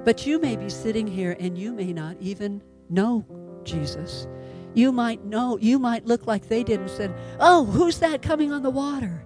But 0.03 0.25
you 0.27 0.39
may 0.39 0.55
be 0.55 0.69
sitting 0.69 1.07
here 1.07 1.35
and 1.39 1.57
you 1.57 1.73
may 1.73 1.93
not 1.93 2.17
even 2.19 2.61
know 2.89 3.25
Jesus. 3.63 4.27
You 4.73 4.91
might 4.91 5.23
know, 5.23 5.57
you 5.57 5.79
might 5.79 6.05
look 6.05 6.27
like 6.27 6.47
they 6.47 6.63
did 6.63 6.79
and 6.81 6.89
said, 6.89 7.15
Oh, 7.39 7.65
who's 7.65 7.99
that 7.99 8.21
coming 8.21 8.51
on 8.51 8.61
the 8.61 8.69
water? 8.69 9.25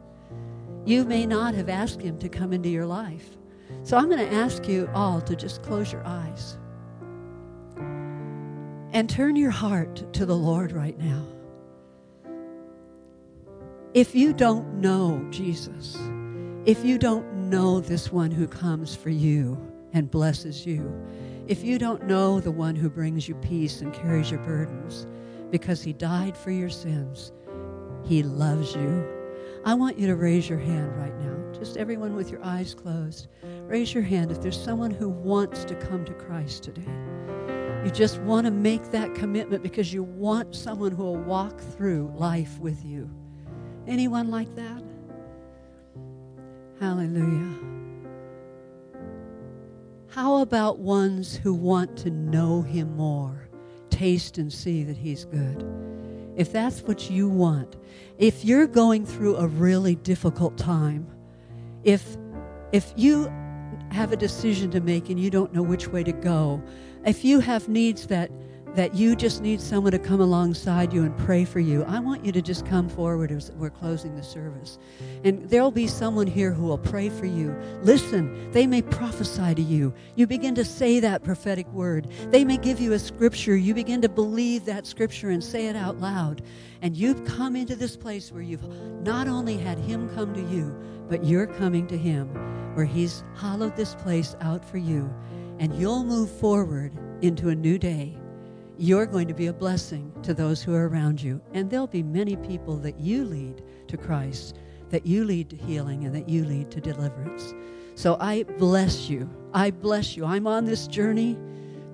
You 0.85 1.05
may 1.05 1.25
not 1.25 1.55
have 1.55 1.69
asked 1.69 2.01
him 2.01 2.17
to 2.19 2.29
come 2.29 2.53
into 2.53 2.69
your 2.69 2.85
life. 2.85 3.37
So 3.83 3.97
I'm 3.97 4.09
going 4.09 4.27
to 4.27 4.33
ask 4.33 4.67
you 4.67 4.89
all 4.93 5.21
to 5.21 5.35
just 5.35 5.63
close 5.63 5.91
your 5.91 6.05
eyes 6.05 6.57
and 8.91 9.09
turn 9.09 9.35
your 9.35 9.51
heart 9.51 10.11
to 10.13 10.25
the 10.25 10.35
Lord 10.35 10.71
right 10.71 10.97
now. 10.97 11.25
If 13.95 14.13
you 14.13 14.33
don't 14.33 14.75
know 14.75 15.25
Jesus, 15.31 15.97
if 16.67 16.85
you 16.85 16.99
don't 16.99 17.49
know 17.49 17.79
this 17.79 18.11
one 18.11 18.29
who 18.29 18.47
comes 18.47 18.95
for 18.95 19.09
you 19.09 19.57
and 19.93 20.11
blesses 20.11 20.63
you, 20.63 20.93
if 21.47 21.63
you 21.63 21.79
don't 21.79 22.05
know 22.05 22.39
the 22.39 22.51
one 22.51 22.75
who 22.75 22.87
brings 22.87 23.27
you 23.27 23.33
peace 23.33 23.81
and 23.81 23.91
carries 23.91 24.29
your 24.29 24.41
burdens 24.41 25.07
because 25.49 25.81
he 25.81 25.91
died 25.91 26.37
for 26.37 26.51
your 26.51 26.69
sins, 26.69 27.31
he 28.05 28.21
loves 28.21 28.75
you. 28.75 29.03
I 29.65 29.73
want 29.73 29.97
you 29.97 30.05
to 30.05 30.15
raise 30.15 30.47
your 30.47 30.59
hand 30.59 30.95
right 30.95 31.17
now. 31.21 31.59
Just 31.59 31.75
everyone 31.75 32.15
with 32.15 32.29
your 32.29 32.45
eyes 32.45 32.75
closed. 32.75 33.27
Raise 33.63 33.91
your 33.91 34.03
hand 34.03 34.29
if 34.29 34.39
there's 34.39 34.63
someone 34.63 34.91
who 34.91 35.09
wants 35.09 35.65
to 35.65 35.73
come 35.73 36.05
to 36.05 36.13
Christ 36.13 36.61
today. 36.61 36.93
You 37.83 37.89
just 37.89 38.19
want 38.19 38.45
to 38.45 38.51
make 38.51 38.91
that 38.91 39.15
commitment 39.15 39.63
because 39.63 39.91
you 39.91 40.03
want 40.03 40.53
someone 40.55 40.91
who 40.91 41.05
will 41.05 41.17
walk 41.17 41.59
through 41.59 42.13
life 42.15 42.59
with 42.59 42.85
you. 42.85 43.09
Anyone 43.87 44.29
like 44.29 44.53
that? 44.55 44.83
Hallelujah. 46.79 47.57
How 50.07 50.37
about 50.37 50.79
ones 50.79 51.35
who 51.35 51.53
want 51.53 51.97
to 51.97 52.09
know 52.09 52.61
Him 52.61 52.95
more, 52.95 53.47
taste 53.89 54.37
and 54.37 54.51
see 54.51 54.83
that 54.83 54.97
He's 54.97 55.25
good? 55.25 55.65
If 56.35 56.51
that's 56.51 56.81
what 56.81 57.09
you 57.09 57.27
want, 57.27 57.75
if 58.17 58.45
you're 58.45 58.67
going 58.67 59.05
through 59.05 59.35
a 59.37 59.47
really 59.47 59.95
difficult 59.95 60.57
time, 60.57 61.07
if 61.83 62.17
if 62.71 62.93
you 62.95 63.31
have 63.91 64.11
a 64.11 64.15
decision 64.15 64.71
to 64.71 64.79
make 64.79 65.09
and 65.09 65.19
you 65.19 65.29
don't 65.29 65.53
know 65.53 65.63
which 65.63 65.87
way 65.87 66.03
to 66.03 66.11
go, 66.11 66.61
if 67.05 67.25
you 67.25 67.39
have 67.39 67.67
needs 67.67 68.07
that 68.07 68.31
that 68.75 68.95
you 68.95 69.15
just 69.15 69.41
need 69.41 69.59
someone 69.59 69.91
to 69.91 69.99
come 69.99 70.21
alongside 70.21 70.93
you 70.93 71.03
and 71.03 71.17
pray 71.17 71.43
for 71.43 71.59
you, 71.59 71.83
I 71.85 71.99
want 71.99 72.23
you 72.23 72.31
to 72.31 72.41
just 72.41 72.65
come 72.65 72.87
forward 72.87 73.31
as 73.31 73.51
we're 73.51 73.69
closing 73.69 74.15
the 74.15 74.23
service. 74.23 74.77
And 75.23 75.49
there'll 75.49 75.71
be 75.71 75.87
someone 75.87 76.27
here 76.27 76.51
who 76.51 76.65
will 76.65 76.77
pray 76.77 77.09
for 77.09 77.25
you. 77.25 77.55
Listen, 77.81 78.51
they 78.51 78.67
may 78.67 78.81
prophesy 78.81 79.55
to 79.55 79.61
you. 79.61 79.93
You 80.15 80.27
begin 80.27 80.55
to 80.55 80.65
say 80.65 80.99
that 80.99 81.23
prophetic 81.23 81.67
word. 81.73 82.07
They 82.29 82.45
may 82.45 82.57
give 82.57 82.79
you 82.79 82.93
a 82.93 82.99
scripture. 82.99 83.55
You 83.55 83.73
begin 83.73 84.01
to 84.01 84.09
believe 84.09 84.65
that 84.65 84.85
scripture 84.85 85.29
and 85.29 85.43
say 85.43 85.67
it 85.67 85.75
out 85.75 85.99
loud. 85.99 86.41
And 86.81 86.95
you've 86.95 87.25
come 87.25 87.55
into 87.55 87.75
this 87.75 87.97
place 87.97 88.31
where 88.31 88.43
you've 88.43 88.63
not 89.03 89.27
only 89.27 89.57
had 89.57 89.79
Him 89.79 90.09
come 90.15 90.33
to 90.33 90.41
you, 90.41 90.75
but 91.09 91.25
you're 91.25 91.47
coming 91.47 91.87
to 91.87 91.97
Him, 91.97 92.27
where 92.75 92.85
He's 92.85 93.23
hollowed 93.35 93.75
this 93.75 93.95
place 93.95 94.35
out 94.41 94.63
for 94.63 94.77
you. 94.77 95.13
And 95.57 95.73
you'll 95.75 96.05
move 96.05 96.29
forward 96.29 96.93
into 97.21 97.49
a 97.49 97.55
new 97.55 97.77
day 97.77 98.15
you're 98.79 99.05
going 99.05 99.27
to 99.27 99.33
be 99.33 99.47
a 99.47 99.53
blessing 99.53 100.09
to 100.23 100.33
those 100.33 100.63
who 100.63 100.73
are 100.73 100.87
around 100.87 101.21
you. 101.21 101.41
And 101.53 101.69
there'll 101.69 101.85
be 101.85 102.01
many 102.01 102.37
people 102.37 102.77
that 102.77 102.97
you 102.97 103.25
lead 103.25 103.61
to 103.89 103.97
Christ, 103.97 104.57
that 104.89 105.05
you 105.05 105.25
lead 105.25 105.49
to 105.49 105.57
healing, 105.57 106.05
and 106.05 106.15
that 106.15 106.29
you 106.29 106.45
lead 106.45 106.71
to 106.71 106.79
deliverance. 106.79 107.53
So 107.95 108.15
I 108.21 108.43
bless 108.43 109.09
you. 109.09 109.29
I 109.53 109.71
bless 109.71 110.15
you. 110.15 110.23
I'm 110.23 110.47
on 110.47 110.63
this 110.63 110.87
journey. 110.87 111.37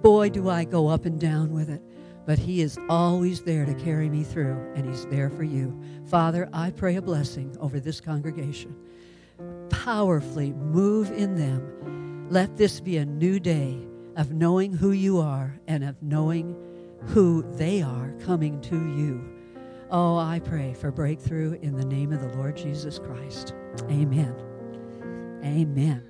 Boy, 0.04 0.30
do 0.30 0.48
I 0.48 0.64
go 0.64 0.88
up 0.88 1.06
and 1.06 1.20
down 1.20 1.52
with 1.52 1.72
it. 1.72 1.82
But 2.28 2.38
He 2.38 2.62
is 2.62 2.78
always 2.88 3.42
there 3.42 3.66
to 3.66 3.74
carry 3.74 4.08
me 4.08 4.24
through, 4.24 4.56
and 4.76 4.88
He's 4.88 5.08
there 5.08 5.32
for 5.32 5.44
you. 5.44 5.76
Father, 6.06 6.48
I 6.54 6.70
pray 6.70 6.98
a 6.98 7.02
blessing 7.02 7.58
over 7.60 7.80
this 7.80 8.00
congregation. 8.00 8.76
Powerfully 9.70 10.54
move 10.54 11.12
in 11.12 11.36
them. 11.36 12.28
Let 12.30 12.58
this 12.58 12.80
be 12.80 12.98
a 12.98 13.06
new 13.06 13.40
day 13.40 13.80
of 14.16 14.32
knowing 14.32 14.74
who 14.74 14.92
you 14.92 15.20
are 15.20 15.60
and 15.68 15.84
of 15.84 16.02
knowing 16.02 16.56
who 17.08 17.44
they 17.54 17.82
are 17.82 18.14
coming 18.22 18.62
to 18.62 18.76
you. 18.76 19.24
Oh, 19.92 20.18
I 20.18 20.40
pray 20.40 20.74
for 20.74 20.92
breakthrough 20.92 21.54
in 21.62 21.76
the 21.76 21.86
name 21.86 22.12
of 22.12 22.22
the 22.22 22.36
Lord 22.38 22.58
Jesus 22.58 23.00
Christ. 23.00 23.54
Amen. 23.90 24.36
Amen. 25.44 26.04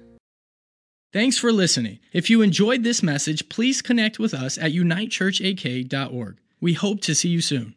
Thanks 1.12 1.38
for 1.38 1.52
listening. 1.52 2.00
If 2.12 2.30
you 2.30 2.42
enjoyed 2.42 2.84
this 2.84 3.02
message, 3.04 3.48
please 3.50 3.82
connect 3.82 4.20
with 4.20 4.34
us 4.34 4.58
at 4.58 4.72
unitechurchak.org. 4.74 6.38
We 6.60 6.74
hope 6.74 7.02
to 7.02 7.16
see 7.16 7.30
you 7.30 7.42
soon. 7.42 7.76